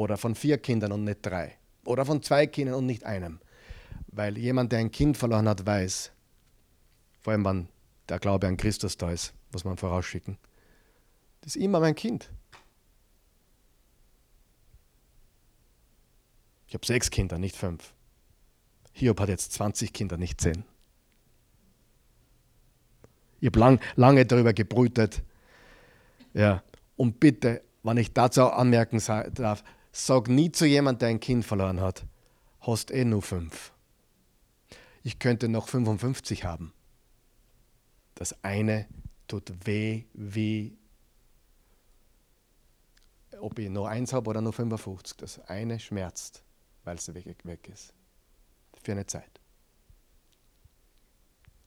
Oder 0.00 0.16
von 0.16 0.34
vier 0.34 0.56
Kindern 0.56 0.92
und 0.92 1.04
nicht 1.04 1.18
drei. 1.20 1.58
Oder 1.84 2.06
von 2.06 2.22
zwei 2.22 2.46
Kindern 2.46 2.76
und 2.76 2.86
nicht 2.86 3.04
einem. 3.04 3.38
Weil 4.06 4.38
jemand, 4.38 4.72
der 4.72 4.78
ein 4.78 4.90
Kind 4.90 5.18
verloren 5.18 5.46
hat, 5.46 5.66
weiß, 5.66 6.10
vor 7.20 7.34
allem 7.34 7.44
wenn 7.44 7.68
der 8.08 8.18
Glaube 8.18 8.46
an 8.46 8.56
Christus 8.56 8.96
da 8.96 9.10
ist, 9.10 9.34
muss 9.52 9.64
man 9.64 9.76
vorausschicken, 9.76 10.38
das 11.42 11.54
ist 11.54 11.62
immer 11.62 11.80
mein 11.80 11.94
Kind. 11.94 12.30
Ich 16.66 16.72
habe 16.72 16.86
sechs 16.86 17.10
Kinder, 17.10 17.38
nicht 17.38 17.54
fünf. 17.56 17.92
Hiob 18.92 19.20
hat 19.20 19.28
jetzt 19.28 19.52
20 19.52 19.92
Kinder, 19.92 20.16
nicht 20.16 20.40
zehn. 20.40 20.64
Ich 23.40 23.48
habe 23.48 23.58
lang, 23.58 23.80
lange 23.96 24.24
darüber 24.24 24.54
gebrütet. 24.54 25.22
Ja. 26.32 26.62
Und 26.96 27.20
bitte, 27.20 27.60
wenn 27.82 27.98
ich 27.98 28.14
dazu 28.14 28.50
anmerken 28.50 28.98
darf, 29.34 29.62
sag 29.92 30.28
nie 30.28 30.52
zu 30.52 30.66
jemandem, 30.66 30.98
der 30.98 31.08
ein 31.08 31.20
Kind 31.20 31.44
verloren 31.44 31.80
hat, 31.80 32.04
hast 32.60 32.90
eh 32.90 33.04
nur 33.04 33.22
fünf. 33.22 33.72
Ich 35.02 35.18
könnte 35.18 35.48
noch 35.48 35.68
55 35.68 36.44
haben. 36.44 36.72
Das 38.14 38.44
eine 38.44 38.86
tut 39.28 39.66
weh 39.66 40.04
wie 40.12 40.76
ob 43.40 43.58
ich 43.58 43.70
noch 43.70 43.86
eins 43.86 44.12
habe 44.12 44.28
oder 44.30 44.40
nur 44.40 44.52
55. 44.52 45.16
Das 45.16 45.40
eine 45.48 45.78
schmerzt, 45.80 46.42
weil 46.84 46.96
es 46.96 47.12
weg, 47.14 47.36
weg 47.44 47.68
ist. 47.68 47.94
Für 48.82 48.92
eine 48.92 49.06
Zeit. 49.06 49.40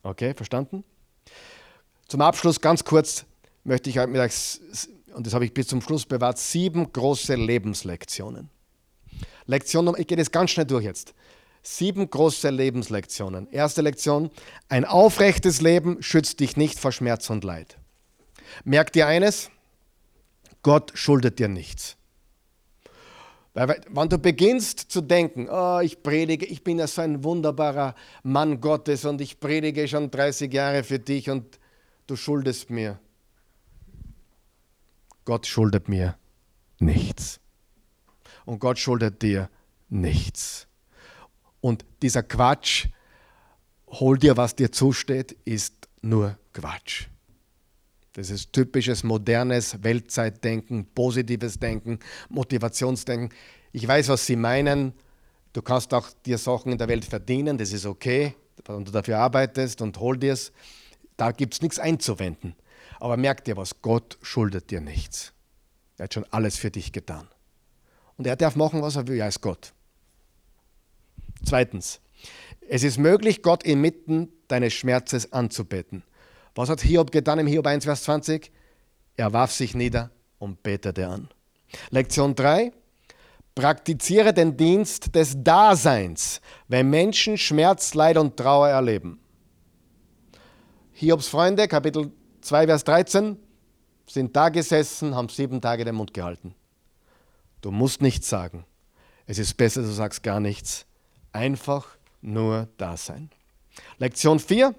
Okay, 0.04 0.34
verstanden? 0.34 0.84
Zum 2.08 2.22
Abschluss 2.22 2.60
ganz 2.60 2.84
kurz 2.84 3.26
möchte 3.64 3.90
ich 3.90 3.96
mit 3.96 4.18
euch, 4.18 4.60
und 5.14 5.26
das 5.26 5.34
habe 5.34 5.46
ich 5.46 5.54
bis 5.54 5.68
zum 5.68 5.82
Schluss 5.82 6.06
bewahrt, 6.06 6.38
sieben 6.38 6.92
große 6.92 7.36
Lebenslektionen. 7.36 8.50
Lektion, 9.46 9.94
ich 9.98 10.08
gehe 10.08 10.18
das 10.18 10.32
ganz 10.32 10.52
schnell 10.52 10.66
durch 10.66 10.84
jetzt. 10.84 11.14
Sieben 11.62 12.10
große 12.10 12.50
Lebenslektionen. 12.50 13.50
Erste 13.52 13.82
Lektion, 13.82 14.32
ein 14.68 14.86
aufrechtes 14.86 15.62
Leben 15.62 16.02
schützt 16.02 16.40
dich 16.40 16.58
nicht 16.58 16.80
vor 16.80 16.92
Schmerz 16.92 17.30
und 17.30 17.44
Leid. 17.44 17.78
Merkt 18.66 18.96
ihr 18.96 19.08
eines? 19.08 19.50
Gott 20.62 20.92
schuldet 20.94 21.40
dir 21.40 21.48
nichts. 21.48 21.96
Weil, 23.54 23.82
wenn 23.88 24.10
du 24.10 24.18
beginnst 24.18 24.80
zu 24.92 25.02
denken, 25.02 25.48
oh, 25.50 25.80
ich 25.80 26.02
predige, 26.02 26.46
ich 26.46 26.64
bin 26.64 26.80
ja 26.80 26.88
so 26.88 27.02
ein 27.02 27.24
wunderbarer 27.24 27.94
Mann 28.24 28.60
Gottes 28.60 29.06
und 29.06 29.22
ich 29.22 29.40
predige 29.40 29.88
schon 29.88 30.10
30 30.10 30.52
Jahre 30.52 30.84
für 30.84 31.00
dich 31.00 31.30
und 31.30 31.60
du 32.08 32.16
schuldest 32.16 32.72
mir. 32.72 33.00
Gott 35.26 35.48
schuldet 35.48 35.88
mir 35.90 36.18
nichts. 36.80 37.40
Und 38.46 38.60
Gott 38.60 38.80
schuldet 38.80 39.22
dir 39.22 39.50
nichts. 39.90 40.68
Und 41.62 41.86
dieser 42.02 42.24
Quatsch, 42.24 42.88
hol 43.88 44.18
dir, 44.18 44.36
was 44.36 44.56
dir 44.56 44.72
zusteht, 44.72 45.32
ist 45.46 45.88
nur 46.02 46.38
Quatsch. 46.52 47.08
Das 48.14 48.30
ist 48.30 48.54
typisches 48.54 49.04
modernes 49.04 49.82
Weltzeitdenken, 49.82 50.86
positives 50.94 51.58
Denken, 51.60 52.00
Motivationsdenken. 52.30 53.30
Ich 53.72 53.88
weiß, 53.88 54.10
was 54.10 54.26
Sie 54.26 54.36
meinen. 54.36 54.94
Du 55.52 55.62
kannst 55.62 55.94
auch 55.94 56.10
dir 56.26 56.38
Sachen 56.38 56.72
in 56.72 56.78
der 56.78 56.88
Welt 56.88 57.06
verdienen, 57.06 57.58
das 57.58 57.72
ist 57.74 57.86
okay, 57.86 58.36
wenn 58.66 58.86
du 58.86 58.92
dafür 58.92 59.20
arbeitest 59.20 59.82
und 59.82 59.98
hol 60.00 60.18
dir 60.18 60.34
es. 60.34 60.52
Da 61.16 61.32
gibt 61.32 61.54
es 61.54 61.62
nichts 61.62 61.80
einzuwenden. 61.80 62.56
Aber 63.04 63.18
merk 63.18 63.44
dir 63.44 63.58
was, 63.58 63.82
Gott 63.82 64.18
schuldet 64.22 64.72
dir 64.72 64.80
nichts. 64.80 65.34
Er 65.98 66.06
hat 66.06 66.14
schon 66.14 66.26
alles 66.32 66.56
für 66.56 66.72
dich 66.72 66.94
getan. 66.94 67.28
Und 68.18 68.26
er 68.26 68.38
darf 68.38 68.56
machen, 68.56 68.82
was 68.82 68.96
er 68.96 69.06
will, 69.10 69.20
er 69.20 69.28
ist 69.28 69.42
Gott. 69.42 69.74
Zweitens, 71.44 72.00
es 72.62 72.82
ist 72.82 72.98
möglich, 72.98 73.42
Gott 73.42 73.64
inmitten 73.64 74.30
deines 74.48 74.72
Schmerzes 74.72 75.34
anzubeten. 75.34 76.04
Was 76.56 76.70
hat 76.70 76.80
Hiob 76.80 77.12
getan 77.12 77.40
im 77.40 77.48
Hiob 77.48 77.68
1, 77.68 77.84
Vers 77.84 78.04
20? 78.04 78.50
Er 79.18 79.34
warf 79.34 79.52
sich 79.52 79.76
nieder 79.76 80.10
und 80.40 80.64
betete 80.64 81.06
an. 81.06 81.28
Lektion 81.90 82.36
3. 82.36 82.72
Praktiziere 83.54 84.34
den 84.34 84.56
Dienst 84.56 85.14
des 85.14 85.36
Daseins, 85.44 86.40
wenn 86.70 86.90
Menschen 86.90 87.38
Schmerz, 87.38 87.96
Leid 87.96 88.16
und 88.16 88.38
Trauer 88.38 88.70
erleben. 88.70 89.20
Hiobs 90.94 91.28
Freunde, 91.28 91.68
Kapitel 91.68 92.10
2, 92.44 92.68
Vers 92.68 92.84
13, 92.84 93.38
sind 94.08 94.36
da 94.36 94.50
gesessen, 94.50 95.16
haben 95.16 95.30
sieben 95.30 95.62
Tage 95.62 95.86
den 95.86 95.96
Mund 95.96 96.14
gehalten. 96.14 96.56
Du 97.62 97.72
musst 97.72 98.02
nichts 98.02 98.28
sagen. 98.28 98.66
Es 99.26 99.40
ist 99.40 99.56
besser, 99.56 99.82
du 99.82 99.88
sagst 99.88 100.24
gar 100.24 100.40
nichts. 100.40 100.86
Einfach 101.32 101.88
nur 102.22 102.68
da 102.78 102.98
sein. 102.98 103.30
Lektion 103.98 104.40
4. 104.40 104.76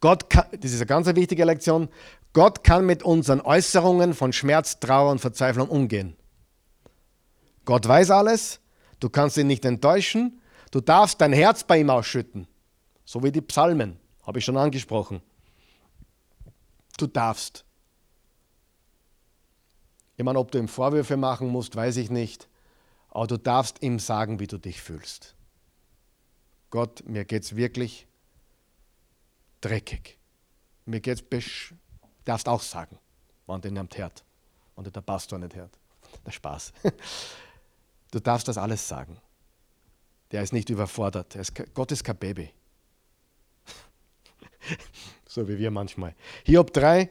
Gott 0.00 0.28
kann, 0.28 0.46
das 0.60 0.72
ist 0.72 0.80
eine 0.80 0.86
ganz 0.86 1.06
wichtige 1.06 1.44
Lektion. 1.44 1.88
Gott 2.32 2.64
kann 2.64 2.84
mit 2.84 3.02
unseren 3.04 3.40
Äußerungen 3.40 4.12
von 4.12 4.32
Schmerz, 4.32 4.80
Trauer 4.80 5.12
und 5.12 5.20
Verzweiflung 5.20 5.68
umgehen. 5.68 6.16
Gott 7.64 7.86
weiß 7.86 8.10
alles, 8.10 8.60
du 9.00 9.08
kannst 9.08 9.38
ihn 9.38 9.46
nicht 9.46 9.64
enttäuschen, 9.64 10.40
du 10.72 10.80
darfst 10.80 11.20
dein 11.20 11.32
Herz 11.32 11.64
bei 11.64 11.78
ihm 11.78 11.90
ausschütten. 11.90 12.46
So 13.04 13.22
wie 13.22 13.30
die 13.30 13.40
Psalmen, 13.40 13.98
habe 14.26 14.40
ich 14.40 14.44
schon 14.44 14.56
angesprochen. 14.56 15.22
Du 16.96 17.06
darfst. 17.06 17.64
Ich 20.16 20.24
meine, 20.24 20.38
ob 20.38 20.52
du 20.52 20.58
ihm 20.58 20.68
Vorwürfe 20.68 21.16
machen 21.16 21.48
musst, 21.48 21.74
weiß 21.74 21.96
ich 21.96 22.10
nicht, 22.10 22.48
aber 23.10 23.26
du 23.26 23.36
darfst 23.36 23.82
ihm 23.82 23.98
sagen, 23.98 24.38
wie 24.38 24.46
du 24.46 24.58
dich 24.58 24.80
fühlst. 24.80 25.34
Gott, 26.70 27.02
mir 27.06 27.24
geht 27.24 27.44
es 27.44 27.56
wirklich 27.56 28.06
dreckig. 29.60 30.18
Mir 30.84 31.00
geht's 31.00 31.22
besch. 31.22 31.74
Darfst 32.24 32.48
auch 32.48 32.62
sagen, 32.62 32.98
wenn 33.46 33.60
du 33.60 33.70
nicht 33.70 33.98
hört. 33.98 34.24
Und 34.74 34.94
der 34.94 35.00
Pastor 35.00 35.38
nicht 35.38 35.54
hört. 35.54 35.78
Der 36.24 36.32
Spaß. 36.32 36.72
Du 38.10 38.20
darfst 38.20 38.46
das 38.46 38.58
alles 38.58 38.86
sagen. 38.86 39.20
Der 40.30 40.44
ist 40.44 40.52
nicht 40.52 40.70
überfordert. 40.70 41.34
Ist, 41.34 41.52
Gott 41.74 41.90
ist 41.90 42.04
kein 42.04 42.16
Baby. 42.16 42.48
so 45.34 45.48
wie 45.48 45.58
wir 45.58 45.70
manchmal. 45.70 46.14
Hiob 46.44 46.72
3, 46.72 47.10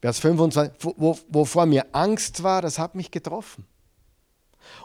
Vers 0.00 0.20
25. 0.20 0.72
Wo, 0.96 1.18
wovor 1.28 1.66
mir 1.66 1.86
Angst 1.92 2.42
war, 2.42 2.62
das 2.62 2.78
hat 2.78 2.94
mich 2.94 3.10
getroffen. 3.10 3.66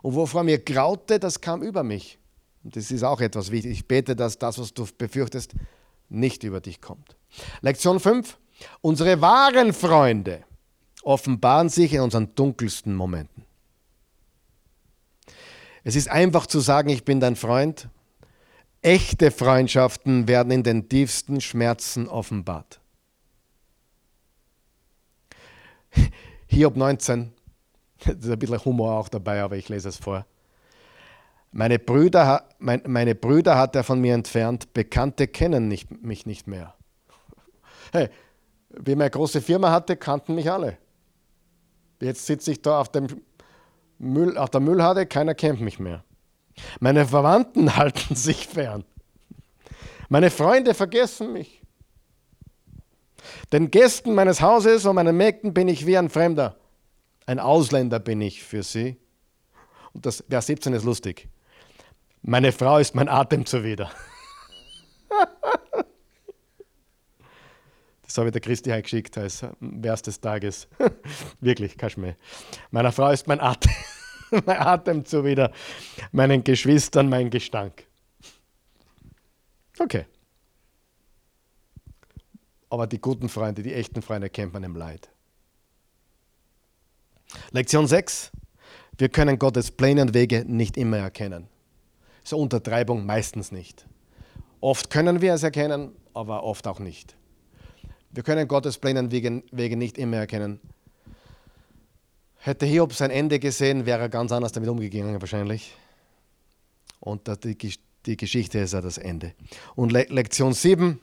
Und 0.01 0.16
wovor 0.16 0.43
mir 0.43 0.57
graute, 0.57 1.20
das 1.20 1.39
kam 1.39 1.61
über 1.61 1.84
mich. 1.84 2.18
Und 2.63 2.76
das 2.76 2.91
ist 2.91 3.03
auch 3.03 3.22
etwas 3.22 3.51
wichtig. 3.51 3.72
Ich 3.72 3.88
bete, 3.88 4.16
dass 4.16 4.39
das, 4.39 4.57
was 4.57 4.74
du 4.74 4.86
befürchtest, 4.97 5.53
nicht 6.09 6.43
über 6.43 6.59
dich 6.59 6.82
kommt. 6.82 7.16
Lektion 7.61 7.99
5. 7.99 8.38
Unsere 8.82 9.22
wahren 9.22 9.74
Freunde 9.74 10.43
offenbaren 11.03 11.70
sich 11.70 11.93
in 11.93 12.01
unseren 12.01 12.34
dunkelsten 12.34 12.95
Momenten. 12.95 13.45
Es 15.84 15.95
ist 15.95 16.09
einfach 16.09 16.47
zu 16.47 16.61
sagen, 16.61 16.89
ich 16.89 17.05
bin 17.05 17.20
dein 17.20 17.36
Freund. 17.36 17.89
Echte 18.86 19.32
Freundschaften 19.32 20.28
werden 20.28 20.52
in 20.52 20.62
den 20.62 20.88
tiefsten 20.88 21.42
Schmerzen 21.42 22.08
offenbart. 22.08 22.80
Hiob 26.46 26.76
19, 26.76 27.34
das 28.06 28.16
ist 28.18 28.30
ein 28.30 28.38
bisschen 28.38 28.64
Humor 28.64 28.92
auch 28.92 29.10
dabei, 29.10 29.42
aber 29.42 29.58
ich 29.58 29.70
lese 29.70 29.90
es 29.90 29.98
vor. 29.98 30.28
Meine 31.52 31.80
Brüder, 31.80 32.48
meine 32.60 33.16
Brüder 33.16 33.58
hat 33.58 33.76
er 33.76 33.84
von 33.84 34.00
mir 34.00 34.14
entfernt, 34.14 34.72
Bekannte 34.76 35.28
kennen 35.28 35.68
nicht, 35.68 36.04
mich 36.04 36.28
nicht 36.28 36.46
mehr. 36.46 36.76
Hey, 37.92 38.10
wie 38.70 38.94
meine 38.94 39.10
große 39.10 39.42
Firma 39.42 39.72
hatte, 39.72 39.98
kannten 39.98 40.36
mich 40.36 40.52
alle. 40.52 40.78
Jetzt 42.00 42.28
sitze 42.28 42.52
ich 42.52 42.62
da 42.62 42.82
auf, 42.82 42.92
dem 42.92 43.08
Müll, 43.98 44.38
auf 44.38 44.52
der 44.52 44.62
Müllhalde, 44.62 45.08
keiner 45.08 45.34
kennt 45.34 45.60
mich 45.60 45.80
mehr. 45.80 46.04
Meine 46.80 47.06
Verwandten 47.06 47.76
halten 47.78 48.16
sich 48.16 48.47
fern. 48.47 48.84
Meine 50.10 50.30
Freunde 50.30 50.74
vergessen 50.74 51.34
mich. 51.34 51.62
Den 53.51 53.72
Gästen 53.72 54.14
meines 54.14 54.41
Hauses 54.41 54.86
und 54.86 54.95
meinen 54.95 55.18
Mägden 55.18 55.53
bin 55.53 55.68
ich 55.68 55.86
wie 55.86 55.97
ein 55.97 56.10
Fremder. 56.10 56.58
Ein 57.26 57.39
Ausländer 57.39 57.99
bin 57.99 58.22
ich 58.22 58.43
für 58.43 58.62
sie. 58.62 58.97
Und 59.93 60.06
das 60.06 60.24
Vers 60.30 60.47
17 60.47 60.74
ist 60.74 60.84
lustig. 60.84 61.28
Meine 62.22 62.51
Frau 62.51 62.78
ist 62.78 62.95
mein 62.95 63.10
Atem 63.10 63.45
zuwider. 63.45 63.91
Das 68.06 68.20
habe 68.20 68.30
ich 68.30 68.32
der 68.32 68.41
Christi 68.41 68.70
heute 68.70 68.84
geschickt 68.84 69.18
als 69.18 69.43
Vers 69.82 70.01
des 70.03 70.22
Tages. 70.22 70.70
Wirklich, 71.41 71.78
kein 71.78 71.89
Schmäh. 71.89 72.16
Meiner 72.72 72.93
Frau 72.93 73.10
ist 73.10 73.28
mein 73.28 73.41
Atem, 73.41 73.74
mein 74.46 74.58
Atem 74.58 75.06
zuwider, 75.06 75.52
meinen 76.12 76.44
Geschwistern 76.44 77.10
mein 77.10 77.30
Gestank. 77.30 77.86
Okay. 79.80 80.06
Aber 82.70 82.88
die 82.88 83.00
guten 83.00 83.30
Freunde, 83.30 83.64
die 83.64 83.74
echten 83.74 84.02
Freunde 84.02 84.30
kennt 84.30 84.54
man 84.54 84.64
im 84.64 84.76
Leid. 84.76 85.10
Lektion 87.52 87.88
6. 87.88 88.32
Wir 88.98 89.10
können 89.10 89.38
Gottes 89.38 89.72
Pläne 89.72 90.02
und 90.02 90.14
Wege 90.14 90.46
nicht 90.46 90.78
immer 90.78 90.98
erkennen. 90.98 91.48
So 92.24 92.38
Untertreibung 92.38 93.06
meistens 93.06 93.52
nicht. 93.52 93.86
Oft 94.62 94.90
können 94.90 95.22
wir 95.22 95.34
es 95.34 95.44
erkennen, 95.44 95.92
aber 96.14 96.44
oft 96.44 96.66
auch 96.68 96.80
nicht. 96.80 97.16
Wir 98.12 98.24
können 98.24 98.48
Gottes 98.48 98.78
Pläne 98.78 99.02
und 99.02 99.12
Wege 99.12 99.76
nicht 99.76 99.98
immer 99.98 100.18
erkennen. 100.18 100.60
Hätte 102.46 102.68
Hiob 102.68 102.93
sein 102.93 103.10
Ende 103.10 103.39
gesehen, 103.39 103.88
wäre 103.88 104.02
er 104.02 104.10
ganz 104.10 104.32
anders 104.32 104.52
damit 104.52 104.70
umgegangen 104.70 105.20
wahrscheinlich. 105.20 105.76
Und 107.00 107.28
die, 107.43 108.18
Geschichte 108.18 108.60
ist 108.60 108.74
ja 108.74 108.82
das 108.82 109.00
Ende. 109.00 109.34
Und 109.74 109.91
Le 109.91 110.06
Lektion 110.10 110.54
7. 110.54 111.00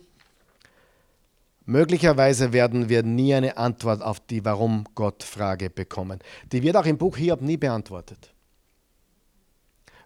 Möglicherweise 1.65 2.53
werden 2.53 2.89
wir 2.89 3.03
nie 3.03 3.35
eine 3.35 3.57
Antwort 3.57 4.03
auf 4.03 4.21
die 4.21 4.45
Warum-Gott-Frage 4.45 5.69
bekommen. 5.69 6.21
Die 6.53 6.63
wird 6.63 6.77
auch 6.77 6.87
im 6.87 6.97
Buch 6.97 7.17
Hiob 7.17 7.41
nie 7.41 7.57
beantwortet. 7.57 8.33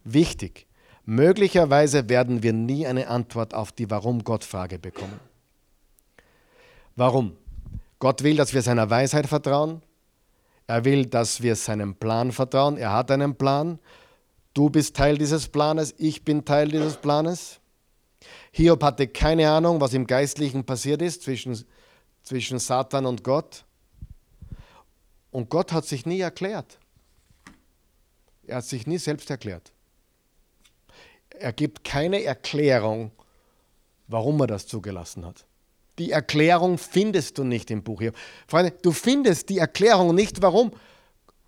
Wichtig. 0.04 0.66
Möglicherweise 1.04 2.08
werden 2.08 2.42
wir 2.42 2.54
nie 2.54 2.86
eine 2.86 3.08
Antwort 3.08 3.52
auf 3.52 3.72
die 3.72 3.90
Warum-Gott-Frage 3.90 4.78
bekommen. 4.78 5.20
Warum? 6.94 7.36
Gott 7.98 8.22
will, 8.22 8.36
dass 8.36 8.54
wir 8.54 8.62
seiner 8.62 8.88
Weisheit 8.88 9.26
vertrauen. 9.26 9.82
Er 10.66 10.84
will, 10.84 11.06
dass 11.06 11.42
wir 11.42 11.54
seinem 11.56 11.94
Plan 11.94 12.32
vertrauen. 12.32 12.76
Er 12.76 12.92
hat 12.92 13.10
einen 13.10 13.36
Plan. 13.36 13.78
Du 14.52 14.70
bist 14.70 14.96
Teil 14.96 15.18
dieses 15.18 15.48
Planes, 15.48 15.94
ich 15.98 16.24
bin 16.24 16.44
Teil 16.44 16.68
dieses 16.68 16.96
Planes. 16.96 17.60
Hiob 18.52 18.82
hatte 18.82 19.06
keine 19.06 19.50
Ahnung, 19.50 19.80
was 19.80 19.92
im 19.92 20.06
Geistlichen 20.06 20.64
passiert 20.64 21.02
ist 21.02 21.22
zwischen, 21.22 21.62
zwischen 22.22 22.58
Satan 22.58 23.06
und 23.06 23.22
Gott. 23.22 23.64
Und 25.30 25.50
Gott 25.50 25.72
hat 25.72 25.84
sich 25.84 26.06
nie 26.06 26.20
erklärt. 26.20 26.78
Er 28.46 28.56
hat 28.56 28.64
sich 28.64 28.86
nie 28.86 28.98
selbst 28.98 29.28
erklärt. 29.28 29.72
Er 31.38 31.52
gibt 31.52 31.84
keine 31.84 32.22
Erklärung, 32.22 33.10
warum 34.08 34.40
er 34.40 34.46
das 34.46 34.66
zugelassen 34.66 35.26
hat. 35.26 35.44
Die 35.98 36.10
Erklärung 36.10 36.78
findest 36.78 37.38
du 37.38 37.44
nicht 37.44 37.70
im 37.70 37.82
Buch 37.82 38.00
hier. 38.00 38.12
Freunde, 38.46 38.72
du 38.82 38.92
findest 38.92 39.48
die 39.48 39.58
Erklärung 39.58 40.14
nicht, 40.14 40.42
warum. 40.42 40.72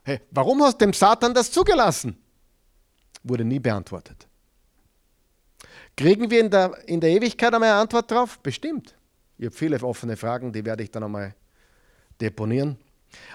Hey, 0.03 0.21
warum 0.31 0.63
hast 0.63 0.81
dem 0.81 0.93
Satan 0.93 1.35
das 1.35 1.53
zugelassen? 1.53 2.17
Wurde 3.23 3.45
nie 3.45 3.59
beantwortet. 3.59 4.27
Kriegen 5.97 6.31
wir 6.31 6.41
in 6.41 6.51
der, 6.51 6.79
in 6.87 7.01
der 7.01 7.11
Ewigkeit 7.11 7.53
einmal 7.53 7.71
eine 7.71 7.81
Antwort 7.81 8.11
drauf? 8.11 8.39
Bestimmt. 8.39 8.95
Ich 9.37 9.47
habe 9.47 9.55
viele 9.55 9.83
offene 9.83 10.17
Fragen, 10.17 10.53
die 10.53 10.65
werde 10.65 10.83
ich 10.83 10.91
dann 10.91 11.03
einmal 11.03 11.35
deponieren. 12.21 12.79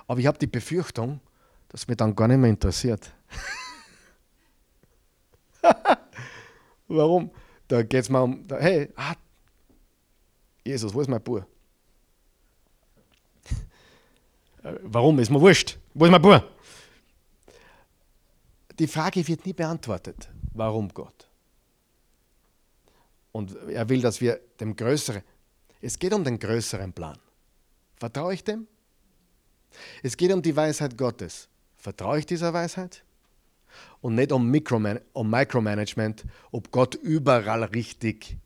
Aber 0.08 0.20
ich 0.20 0.28
habe 0.28 0.38
die 0.38 0.48
Befürchtung, 0.48 1.20
dass 1.70 1.88
mich 1.88 1.98
dann 1.98 2.16
gar 2.16 2.28
nicht 2.28 2.38
mehr 2.38 2.50
interessiert. 2.50 3.12
Warum? 6.88 7.32
Da 7.68 7.84
geht 7.84 8.04
es 8.04 8.10
mal 8.10 8.22
um, 8.22 8.48
da, 8.48 8.58
hey, 8.60 8.90
ah, 8.96 9.16
Jesus, 10.64 10.94
wo 10.94 11.02
ist 11.02 11.10
mein 11.10 11.22
Bub? 11.22 11.46
Warum? 14.84 15.20
Ist 15.20 15.30
mir 15.30 15.42
wurscht. 15.42 15.78
Wo 15.94 16.06
ist 16.06 16.12
mein 16.12 16.22
Bub? 16.22 16.50
Die 18.80 18.88
Frage 18.88 19.28
wird 19.28 19.46
nie 19.46 19.54
beantwortet. 19.54 20.30
Warum 20.54 20.90
Gott? 20.90 21.28
Und 23.32 23.56
er 23.70 23.88
will, 23.90 24.02
dass 24.02 24.22
wir 24.22 24.40
dem 24.60 24.76
Größeren, 24.76 25.22
es 25.82 26.00
geht 26.00 26.14
um 26.14 26.24
den 26.24 26.40
größeren 26.40 26.94
Plan. 26.94 27.18
Vertraue 27.98 28.36
ich 28.36 28.44
dem? 28.44 28.68
Es 30.02 30.16
geht 30.16 30.32
um 30.32 30.42
die 30.42 30.56
Weisheit 30.56 30.98
Gottes. 30.98 31.50
Vertraue 31.76 32.20
ich 32.20 32.26
dieser 32.26 32.54
Weisheit? 32.54 33.04
Und 34.02 34.16
nicht 34.16 34.32
um, 34.32 34.50
Microman 34.50 35.00
um 35.14 35.30
Micromanagement, 35.30 36.26
ob 36.52 36.72
Gott 36.72 36.96
überall 36.96 37.64
richtig 37.64 38.38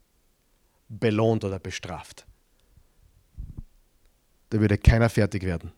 belohnt 0.89 1.43
oder 1.43 1.59
bestraft. 1.59 2.25
da 4.49 4.59
würde 4.59 4.77
keiner 4.77 5.09
fertig 5.09 5.43
werden. 5.43 5.73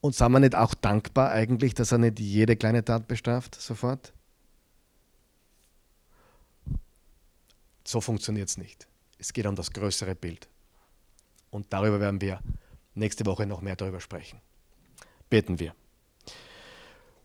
Und 0.00 0.14
sind 0.14 0.32
wir 0.32 0.40
nicht 0.40 0.54
auch 0.54 0.74
dankbar 0.74 1.30
eigentlich, 1.30 1.74
dass 1.74 1.92
er 1.92 1.98
nicht 1.98 2.20
jede 2.20 2.56
kleine 2.56 2.84
Tat 2.84 3.08
bestraft 3.08 3.54
sofort? 3.54 4.12
So 7.84 8.00
funktioniert 8.00 8.48
es 8.48 8.58
nicht. 8.58 8.86
Es 9.18 9.32
geht 9.32 9.46
um 9.46 9.56
das 9.56 9.72
größere 9.72 10.14
Bild. 10.14 10.48
Und 11.50 11.72
darüber 11.72 12.00
werden 12.00 12.20
wir 12.20 12.40
nächste 12.94 13.24
Woche 13.26 13.46
noch 13.46 13.62
mehr 13.62 13.76
darüber 13.76 14.00
sprechen. 14.00 14.40
Beten 15.30 15.58
wir. 15.58 15.74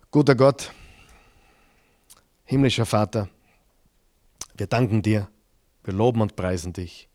Guter 0.09 0.35
Gott, 0.35 0.71
himmlischer 2.45 2.85
Vater, 2.85 3.29
wir 4.55 4.67
danken 4.67 5.01
dir, 5.01 5.27
wir 5.83 5.93
loben 5.93 6.21
und 6.21 6.35
preisen 6.35 6.73
dich. 6.73 7.09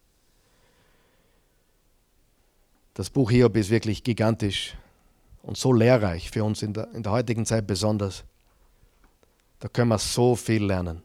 Das 2.94 3.10
Buch 3.10 3.30
Hiob 3.30 3.56
ist 3.56 3.70
wirklich 3.70 4.02
gigantisch 4.02 4.76
und 5.42 5.56
so 5.56 5.72
lehrreich 5.72 6.30
für 6.30 6.44
uns 6.44 6.62
in 6.62 6.74
der, 6.74 6.92
in 6.94 7.02
der 7.02 7.12
heutigen 7.12 7.46
Zeit 7.46 7.66
besonders. 7.66 8.24
Da 9.60 9.68
können 9.68 9.88
wir 9.88 9.98
so 9.98 10.36
viel 10.36 10.64
lernen. 10.64 11.02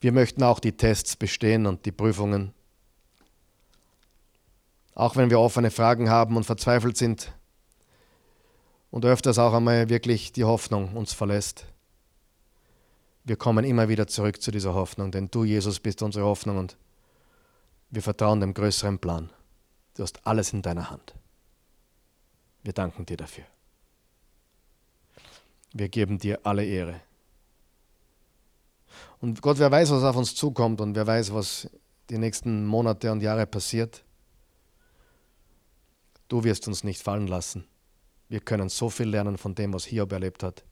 Wir 0.00 0.12
möchten 0.12 0.42
auch 0.42 0.60
die 0.60 0.76
Tests 0.76 1.16
bestehen 1.16 1.66
und 1.66 1.86
die 1.86 1.92
Prüfungen. 1.92 2.52
Auch 4.94 5.16
wenn 5.16 5.30
wir 5.30 5.40
offene 5.40 5.70
Fragen 5.70 6.10
haben 6.10 6.36
und 6.36 6.44
verzweifelt 6.44 6.96
sind 6.96 7.32
und 8.90 9.04
öfters 9.04 9.38
auch 9.38 9.54
einmal 9.54 9.88
wirklich 9.88 10.32
die 10.32 10.44
Hoffnung 10.44 10.94
uns 10.94 11.12
verlässt. 11.14 11.66
Wir 13.24 13.36
kommen 13.36 13.64
immer 13.64 13.88
wieder 13.88 14.06
zurück 14.06 14.40
zu 14.42 14.50
dieser 14.50 14.74
Hoffnung, 14.74 15.10
denn 15.10 15.30
du, 15.30 15.44
Jesus, 15.44 15.80
bist 15.80 16.02
unsere 16.02 16.26
Hoffnung 16.26 16.58
und 16.58 16.76
wir 17.90 18.02
vertrauen 18.02 18.40
dem 18.40 18.52
größeren 18.52 18.98
Plan. 18.98 19.30
Du 19.94 20.02
hast 20.02 20.26
alles 20.26 20.52
in 20.52 20.60
deiner 20.60 20.90
Hand. 20.90 21.14
Wir 22.62 22.72
danken 22.72 23.06
dir 23.06 23.16
dafür. 23.16 23.44
Wir 25.72 25.88
geben 25.88 26.18
dir 26.18 26.40
alle 26.42 26.64
Ehre. 26.64 27.00
Und 29.20 29.40
Gott, 29.40 29.58
wer 29.58 29.70
weiß, 29.70 29.90
was 29.90 30.04
auf 30.04 30.16
uns 30.16 30.34
zukommt 30.34 30.80
und 30.80 30.94
wer 30.94 31.06
weiß, 31.06 31.32
was 31.32 31.68
die 32.10 32.18
nächsten 32.18 32.66
Monate 32.66 33.10
und 33.10 33.22
Jahre 33.22 33.46
passiert. 33.46 34.04
Du 36.28 36.44
wirst 36.44 36.68
uns 36.68 36.84
nicht 36.84 37.02
fallen 37.02 37.26
lassen. 37.26 37.66
Wir 38.28 38.40
können 38.40 38.68
so 38.68 38.90
viel 38.90 39.08
lernen 39.08 39.38
von 39.38 39.54
dem, 39.54 39.72
was 39.72 39.84
Hiob 39.86 40.12
erlebt 40.12 40.42
hat. 40.42 40.64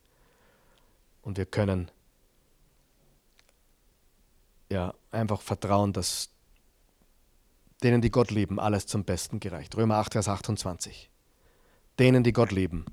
Und 1.22 1.38
wir 1.38 1.46
können 1.46 1.90
ja 4.72 4.94
einfach 5.10 5.40
vertrauen, 5.40 5.92
dass 5.92 6.30
denen, 7.82 8.00
die 8.00 8.10
Gott 8.10 8.30
lieben, 8.30 8.58
alles 8.58 8.86
zum 8.86 9.04
Besten 9.04 9.40
gereicht. 9.40 9.76
Römer 9.76 9.96
8, 9.96 10.12
Vers 10.12 10.28
28. 10.28 11.10
Denen, 11.98 12.22
die 12.24 12.32
Gott 12.32 12.52
lieben, 12.52 12.84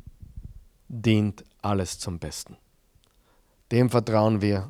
dient 0.87 1.43
alles 1.61 1.99
zum 1.99 2.19
Besten. 2.19 2.57
Dem 3.71 3.89
vertrauen 3.89 4.41
wir 4.41 4.69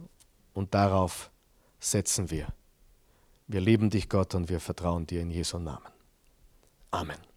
und 0.53 0.73
darauf 0.73 1.31
setzen 1.79 2.29
wir. 2.29 2.47
Wir 3.47 3.61
lieben 3.61 3.89
dich, 3.89 4.09
Gott, 4.09 4.35
und 4.35 4.49
wir 4.49 4.59
vertrauen 4.59 5.07
dir 5.07 5.21
in 5.21 5.31
Jesu 5.31 5.57
Namen. 5.57 5.91
Amen. 6.91 7.28